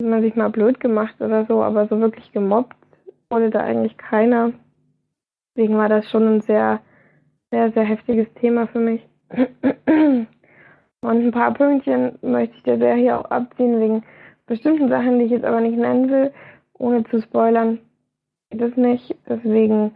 hat 0.00 0.08
man 0.08 0.22
sich 0.22 0.34
mal 0.34 0.48
blöd 0.48 0.80
gemacht 0.80 1.20
oder 1.20 1.44
so, 1.44 1.62
aber 1.62 1.88
so 1.88 2.00
wirklich 2.00 2.32
gemobbt 2.32 2.74
wurde 3.28 3.50
da 3.50 3.60
eigentlich 3.60 3.98
keiner. 3.98 4.52
Deswegen 5.54 5.76
war 5.76 5.90
das 5.90 6.08
schon 6.10 6.26
ein 6.36 6.40
sehr, 6.40 6.80
sehr, 7.50 7.70
sehr 7.72 7.84
heftiges 7.84 8.32
Thema 8.32 8.66
für 8.66 8.80
mich. 8.80 9.06
Und 11.02 11.24
ein 11.24 11.30
paar 11.32 11.52
Pünktchen 11.52 12.18
möchte 12.22 12.56
ich 12.56 12.62
der 12.62 12.78
Serie 12.78 13.18
auch 13.18 13.30
abziehen, 13.30 13.80
wegen 13.80 14.02
bestimmten 14.46 14.88
Sachen, 14.88 15.18
die 15.18 15.26
ich 15.26 15.32
jetzt 15.32 15.44
aber 15.44 15.60
nicht 15.60 15.76
nennen 15.76 16.08
will, 16.10 16.32
ohne 16.74 17.04
zu 17.04 17.20
spoilern. 17.20 17.78
Geht 18.50 18.62
es 18.62 18.76
nicht. 18.76 19.14
Deswegen 19.28 19.92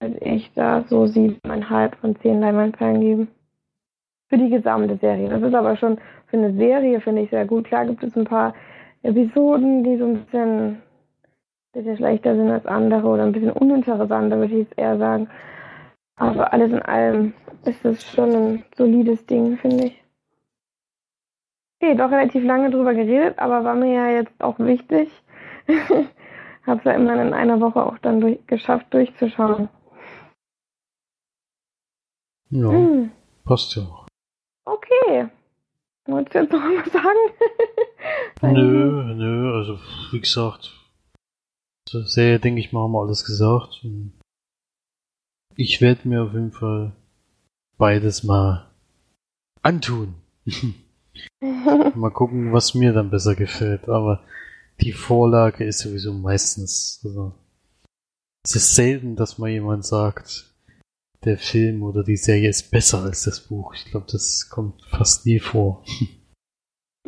werde 0.00 0.18
ich 0.18 0.52
da 0.54 0.84
so 0.88 1.06
siebeneinhalb 1.06 1.96
von 1.96 2.16
zehn 2.20 2.40
Leinwandperlen 2.40 3.00
geben. 3.00 3.28
Für 4.28 4.38
die 4.38 4.50
gesamte 4.50 4.96
Serie. 4.96 5.28
Das 5.28 5.42
ist 5.42 5.54
aber 5.54 5.76
schon 5.76 5.98
für 6.26 6.36
eine 6.36 6.52
Serie, 6.54 7.00
finde 7.00 7.22
ich, 7.22 7.30
sehr 7.30 7.46
gut. 7.46 7.66
Klar 7.66 7.86
gibt 7.86 8.02
es 8.02 8.16
ein 8.16 8.24
paar 8.24 8.54
Episoden, 9.02 9.84
die 9.84 9.96
so 9.98 10.06
ein 10.06 10.24
bisschen 10.24 10.82
bisschen 11.76 11.96
schlechter 11.96 12.34
sind 12.34 12.50
als 12.50 12.66
andere 12.66 13.06
oder 13.06 13.24
ein 13.24 13.32
bisschen 13.32 13.52
uninteressanter, 13.52 14.38
würde 14.38 14.54
ich 14.54 14.60
jetzt 14.60 14.78
eher 14.78 14.98
sagen. 14.98 15.28
Aber 16.16 16.52
alles 16.52 16.72
in 16.72 16.82
allem 16.82 17.34
ist 17.64 17.84
es 17.84 18.02
schon 18.02 18.32
ein 18.32 18.64
solides 18.76 19.26
Ding, 19.26 19.58
finde 19.58 19.86
ich. 19.86 20.05
Okay, 21.78 21.94
doch 21.94 22.10
relativ 22.10 22.42
lange 22.44 22.70
drüber 22.70 22.94
geredet, 22.94 23.38
aber 23.38 23.64
war 23.64 23.74
mir 23.74 23.92
ja 23.92 24.08
jetzt 24.08 24.42
auch 24.42 24.58
wichtig. 24.58 25.10
Hab's 26.66 26.84
ja 26.84 26.92
immerhin 26.92 27.28
in 27.28 27.34
einer 27.34 27.60
Woche 27.60 27.84
auch 27.84 27.98
dann 27.98 28.20
durch, 28.20 28.44
geschafft 28.46 28.86
durchzuschauen. 28.90 29.68
Ja, 32.50 32.70
hm. 32.70 33.10
passt 33.44 33.76
ja 33.76 33.82
auch. 33.82 34.06
Okay. 34.64 35.28
Wolltest 36.06 36.34
du 36.34 36.38
jetzt 36.38 36.52
noch 36.52 36.60
was 36.60 36.92
sagen? 36.92 37.18
nö, 38.54 39.14
nö, 39.14 39.54
also 39.54 39.78
wie 40.12 40.20
gesagt, 40.20 40.72
zur 41.84 42.04
Serie, 42.04 42.38
denke 42.38 42.60
ich 42.60 42.72
mal, 42.72 42.84
haben 42.84 42.92
wir 42.92 43.00
alles 43.00 43.24
gesagt. 43.24 43.84
Ich 45.56 45.80
werde 45.80 46.08
mir 46.08 46.22
auf 46.22 46.32
jeden 46.32 46.52
Fall 46.52 46.92
beides 47.76 48.22
mal 48.22 48.70
antun. 49.62 50.14
mal 51.40 52.10
gucken, 52.10 52.52
was 52.52 52.74
mir 52.74 52.92
dann 52.92 53.10
besser 53.10 53.34
gefällt. 53.34 53.88
Aber 53.88 54.22
die 54.80 54.92
Vorlage 54.92 55.64
ist 55.64 55.80
sowieso 55.80 56.12
meistens. 56.12 57.00
Also, 57.04 57.34
es 58.44 58.56
ist 58.56 58.74
selten, 58.74 59.16
dass 59.16 59.38
mal 59.38 59.50
jemand 59.50 59.84
sagt, 59.84 60.54
der 61.24 61.38
Film 61.38 61.82
oder 61.82 62.04
die 62.04 62.16
Serie 62.16 62.48
ist 62.48 62.70
besser 62.70 63.02
als 63.02 63.24
das 63.24 63.40
Buch. 63.40 63.74
Ich 63.74 63.86
glaube, 63.86 64.06
das 64.10 64.48
kommt 64.48 64.82
fast 64.84 65.26
nie 65.26 65.40
vor. 65.40 65.84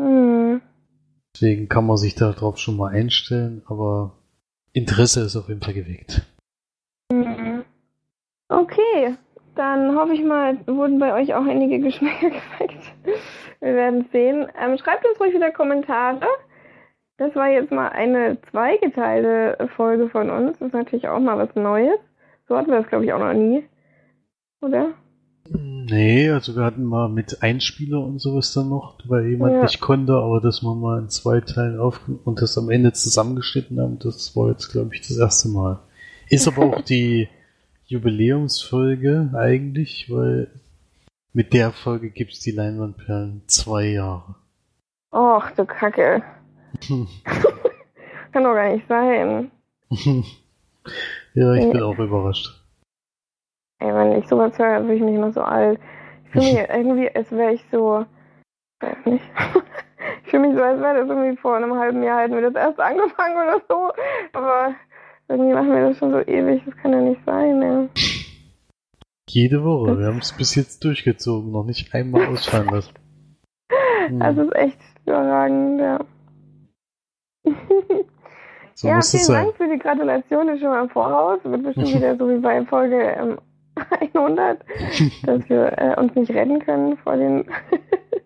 Mhm. 0.00 0.62
Deswegen 1.34 1.68
kann 1.68 1.84
man 1.84 1.96
sich 1.96 2.14
darauf 2.14 2.58
schon 2.58 2.76
mal 2.76 2.92
einstellen, 2.92 3.62
aber 3.66 4.16
Interesse 4.72 5.22
ist 5.22 5.34
auf 5.34 5.48
jeden 5.48 5.60
Fall 5.60 5.74
geweckt. 5.74 6.22
Mhm. 7.10 7.64
Okay, 8.48 9.16
dann 9.58 9.96
hoffe 9.96 10.14
ich 10.14 10.22
mal, 10.22 10.56
wurden 10.66 10.98
bei 10.98 11.12
euch 11.14 11.34
auch 11.34 11.44
einige 11.44 11.80
Geschmäcker 11.80 12.30
geweckt. 12.58 12.84
Wir 13.60 13.74
werden 13.74 14.06
sehen. 14.12 14.46
Ähm, 14.60 14.78
schreibt 14.78 15.06
uns 15.06 15.20
ruhig 15.20 15.34
wieder 15.34 15.50
Kommentare. 15.50 16.26
Das 17.16 17.34
war 17.34 17.48
jetzt 17.48 17.72
mal 17.72 17.88
eine 17.88 18.40
zweigeteilte 18.42 19.68
Folge 19.74 20.08
von 20.08 20.30
uns. 20.30 20.58
Das 20.58 20.68
ist 20.68 20.74
natürlich 20.74 21.08
auch 21.08 21.18
mal 21.18 21.36
was 21.36 21.54
Neues. 21.56 21.98
So 22.46 22.56
hatten 22.56 22.70
wir 22.70 22.78
das, 22.78 22.88
glaube 22.88 23.04
ich, 23.04 23.12
auch 23.12 23.18
noch 23.18 23.34
nie. 23.34 23.64
Oder? 24.62 24.94
Nee, 25.50 26.30
also 26.30 26.54
wir 26.54 26.64
hatten 26.64 26.84
mal 26.84 27.08
mit 27.08 27.42
Einspieler 27.42 28.00
und 28.00 28.20
sowas 28.20 28.52
dann 28.52 28.68
noch, 28.68 28.98
weil 29.08 29.26
jemand 29.26 29.54
ja. 29.54 29.62
nicht 29.62 29.80
konnte, 29.80 30.12
aber 30.12 30.40
dass 30.40 30.62
wir 30.62 30.74
mal 30.74 31.00
in 31.00 31.08
zwei 31.08 31.40
Teilen 31.40 31.80
auf 31.80 32.00
und 32.24 32.40
das 32.42 32.58
am 32.58 32.70
Ende 32.70 32.92
zusammengeschnitten 32.92 33.80
haben, 33.80 33.98
das 33.98 34.36
war 34.36 34.50
jetzt, 34.50 34.70
glaube 34.70 34.90
ich, 34.94 35.00
das 35.00 35.16
erste 35.16 35.48
Mal. 35.48 35.80
Ist 36.28 36.46
aber 36.46 36.62
auch 36.76 36.80
die 36.82 37.28
Jubiläumsfolge 37.88 39.30
eigentlich, 39.34 40.10
weil 40.10 40.50
mit 41.32 41.54
der 41.54 41.72
Folge 41.72 42.10
gibt's 42.10 42.40
die 42.40 42.50
Leinwandperlen 42.50 43.42
zwei 43.46 43.86
Jahre. 43.86 44.34
Och, 45.10 45.50
du 45.56 45.64
Kacke. 45.64 46.22
Kann 48.32 48.44
doch 48.44 48.54
gar 48.54 48.72
nicht 48.72 48.86
sein. 48.88 49.50
ja, 51.32 51.54
ich 51.54 51.72
bin 51.72 51.82
auch 51.82 51.98
überrascht. 51.98 52.62
Ey, 53.78 53.94
wenn 53.94 54.18
ich 54.18 54.28
sowas 54.28 54.58
höre, 54.58 54.80
fühle 54.80 54.94
ich 54.94 55.02
mich 55.02 55.14
immer 55.14 55.32
so 55.32 55.40
alt. 55.40 55.80
Ich 56.26 56.32
fühle 56.32 56.44
mich 56.44 56.68
irgendwie, 56.68 57.16
als 57.16 57.32
wäre 57.32 57.54
ich 57.54 57.64
so, 57.72 58.04
weiß 58.80 59.06
nicht. 59.06 59.24
ich 60.24 60.30
fühle 60.30 60.46
mich 60.46 60.58
so, 60.58 60.62
als 60.62 60.78
wäre 60.78 61.00
das 61.00 61.08
irgendwie 61.08 61.40
vor 61.40 61.56
einem 61.56 61.74
halben 61.74 62.02
Jahr 62.02 62.20
hätten 62.20 62.34
wir 62.34 62.50
das 62.50 62.54
erst 62.54 62.80
angefangen 62.80 63.36
oder 63.36 63.62
so. 63.66 63.92
Aber 64.34 64.74
irgendwie 65.28 65.54
machen 65.54 65.70
wir 65.70 65.88
das 65.88 65.98
schon 65.98 66.12
so 66.12 66.20
ewig, 66.20 66.62
das 66.64 66.76
kann 66.76 66.92
ja 66.92 67.00
nicht 67.00 67.20
sein, 67.24 67.62
ey. 67.62 67.88
Jede 69.28 69.62
Woche. 69.62 69.98
Wir 69.98 70.06
haben 70.06 70.18
es 70.18 70.32
bis 70.32 70.54
jetzt 70.54 70.84
durchgezogen, 70.84 71.52
noch 71.52 71.64
nicht 71.64 71.94
einmal 71.94 72.26
ausfallen 72.32 72.68
lassen. 72.68 72.94
Hm. 74.08 74.20
Das 74.20 74.38
ist 74.38 74.54
echt 74.54 74.78
überragend, 75.04 75.80
ja. 75.80 76.00
So 78.74 78.88
ja, 78.88 79.00
vielen. 79.00 79.26
Dank 79.26 79.56
für 79.56 79.68
die 79.68 79.78
Gratulation 79.78 80.58
schon 80.58 80.68
mal 80.68 80.84
im 80.84 80.90
Voraus. 80.90 81.40
Wird 81.42 81.62
bestimmt 81.62 81.94
wieder 81.94 82.16
so 82.16 82.28
wie 82.28 82.38
bei 82.38 82.64
Folge 82.64 82.96
ähm, 82.96 83.38
100, 84.14 84.60
dass 85.24 85.48
wir 85.48 85.72
äh, 85.76 86.00
uns 86.00 86.14
nicht 86.14 86.30
retten 86.30 86.60
können 86.60 86.96
vor 86.98 87.16
den, 87.16 87.44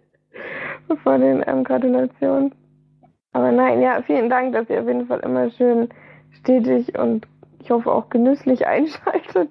vor 1.02 1.18
den 1.18 1.42
ähm, 1.46 1.64
Gratulationen. 1.64 2.54
Aber 3.32 3.50
nein, 3.50 3.80
ja, 3.80 4.02
vielen 4.02 4.28
Dank, 4.28 4.52
dass 4.52 4.68
ihr 4.68 4.82
auf 4.82 4.86
jeden 4.86 5.06
Fall 5.06 5.20
immer 5.20 5.50
schön 5.50 5.88
stetig 6.40 6.98
und 6.98 7.26
ich 7.60 7.70
hoffe 7.70 7.90
auch 7.92 8.08
genüsslich 8.10 8.66
einschaltet 8.66 9.50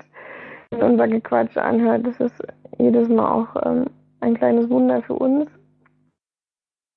und 0.72 0.84
unser 0.84 1.08
Gequatsch 1.08 1.58
anhört. 1.58 2.06
Das 2.06 2.20
ist 2.20 2.42
jedes 2.78 3.08
Mal 3.10 3.30
auch 3.30 3.66
ähm, 3.66 3.86
ein 4.22 4.36
kleines 4.36 4.70
Wunder 4.70 5.02
für 5.04 5.14
uns. 5.16 5.50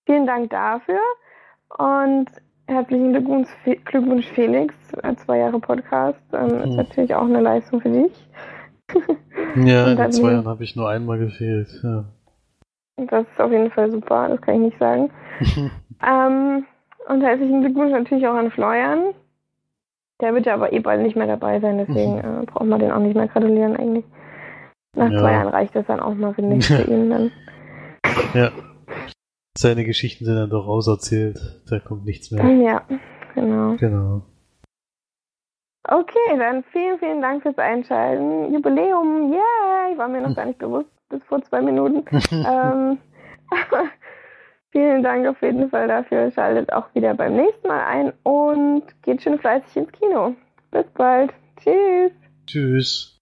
Vielen 0.07 0.27
Dank 0.27 0.51
dafür 0.51 1.01
und 1.79 2.27
herzlichen 2.67 3.13
Glückwunsch, 3.13 3.49
Glückwunsch 3.85 4.27
Felix, 4.29 4.75
äh, 5.03 5.15
zwei 5.17 5.39
Jahre 5.39 5.59
Podcast. 5.59 6.21
Ähm, 6.33 6.49
Ist 6.61 6.67
Mhm. 6.71 6.77
natürlich 6.77 7.15
auch 7.15 7.25
eine 7.25 7.41
Leistung 7.41 7.81
für 7.81 7.91
dich. 7.91 8.29
Ja, 9.57 9.91
in 9.93 9.97
den 9.97 10.13
zwei 10.13 10.33
Jahren 10.33 10.47
habe 10.49 10.65
ich 10.65 10.75
nur 10.77 10.89
einmal 10.91 11.19
gefehlt. 11.19 11.69
Ja. 11.83 12.05
Das 12.97 13.25
ist 13.29 13.41
auf 13.41 13.51
jeden 13.53 13.71
Fall 13.71 13.91
super, 13.91 14.29
das 14.29 14.41
kann 14.41 14.55
ich 14.57 14.61
nicht 14.61 14.79
sagen. 14.79 15.11
Ähm, 16.07 16.67
und 17.09 17.23
herzlichen 17.23 17.61
Glückwunsch 17.63 17.93
natürlich 17.93 18.27
auch 18.27 18.35
an 18.35 18.51
Florian. 18.51 19.15
Der 20.21 20.33
wird 20.35 20.47
ja 20.47 20.55
aber 20.55 20.73
eh 20.73 20.79
bald 20.81 21.03
nicht 21.03 21.17
mehr 21.17 21.27
dabei 21.27 21.61
sein, 21.61 21.79
deswegen 21.79 22.19
äh, 22.43 22.45
braucht 22.47 22.67
man 22.67 22.81
den 22.81 22.93
auch 22.93 23.01
nicht 23.01 23.17
mehr 23.17 23.29
gratulieren 23.29 23.77
eigentlich. 23.77 24.05
Nach 24.97 25.11
Ja. 25.11 25.19
zwei 25.21 25.33
Jahren 25.33 25.49
reicht 25.49 25.75
das 25.75 25.87
dann 25.87 26.01
auch 26.01 26.15
mal, 26.15 26.35
finde 26.35 26.57
ich, 26.57 26.67
für 26.67 26.83
ihn 26.91 27.11
dann. 27.11 27.31
ja. 28.35 28.51
Seine 29.57 29.85
Geschichten 29.85 30.25
sind 30.25 30.35
dann 30.37 30.51
doch 30.51 30.67
auserzählt. 30.67 31.39
Da 31.71 31.79
kommt 31.79 32.05
nichts 32.05 32.31
mehr. 32.33 32.45
Ja, 32.45 32.83
genau. 33.35 33.77
Genau. 33.77 34.23
Okay, 35.87 36.39
dann 36.39 36.65
vielen, 36.73 36.99
vielen 36.99 37.21
Dank 37.23 37.43
fürs 37.43 37.59
Einschalten. 37.59 38.53
Jubiläum, 38.53 39.33
yay! 39.33 39.97
War 39.99 40.09
mir 40.09 40.23
noch 40.23 40.35
gar 40.37 40.47
nicht 40.47 40.59
bewusst 40.59 40.89
bis 41.09 41.23
vor 41.25 41.41
zwei 41.43 41.61
Minuten. 41.61 42.05
ähm, 42.33 42.99
vielen 44.75 45.05
Dank 45.05 45.27
auf 45.27 45.41
jeden 45.41 45.71
Fall 45.71 45.87
dafür. 45.87 46.31
Schaltet 46.33 46.73
auch 46.73 46.93
wieder 46.95 47.15
beim 47.15 47.37
nächsten 47.37 47.69
Mal 47.69 47.85
ein 47.85 48.13
und 48.25 48.83
geht 49.03 49.23
schön 49.23 49.39
fleißig 49.39 49.77
ins 49.77 49.93
Kino. 49.93 50.35
Bis 50.73 50.87
bald. 50.95 51.33
Tschüss. 51.57 52.13
Tschüss. 52.47 53.14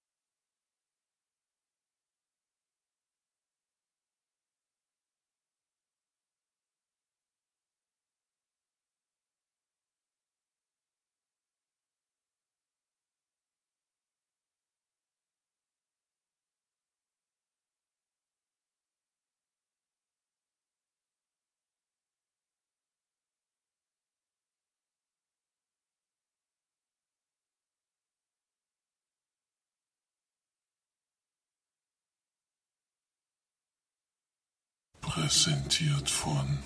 Präsentiert 35.32 36.10
von 36.10 36.58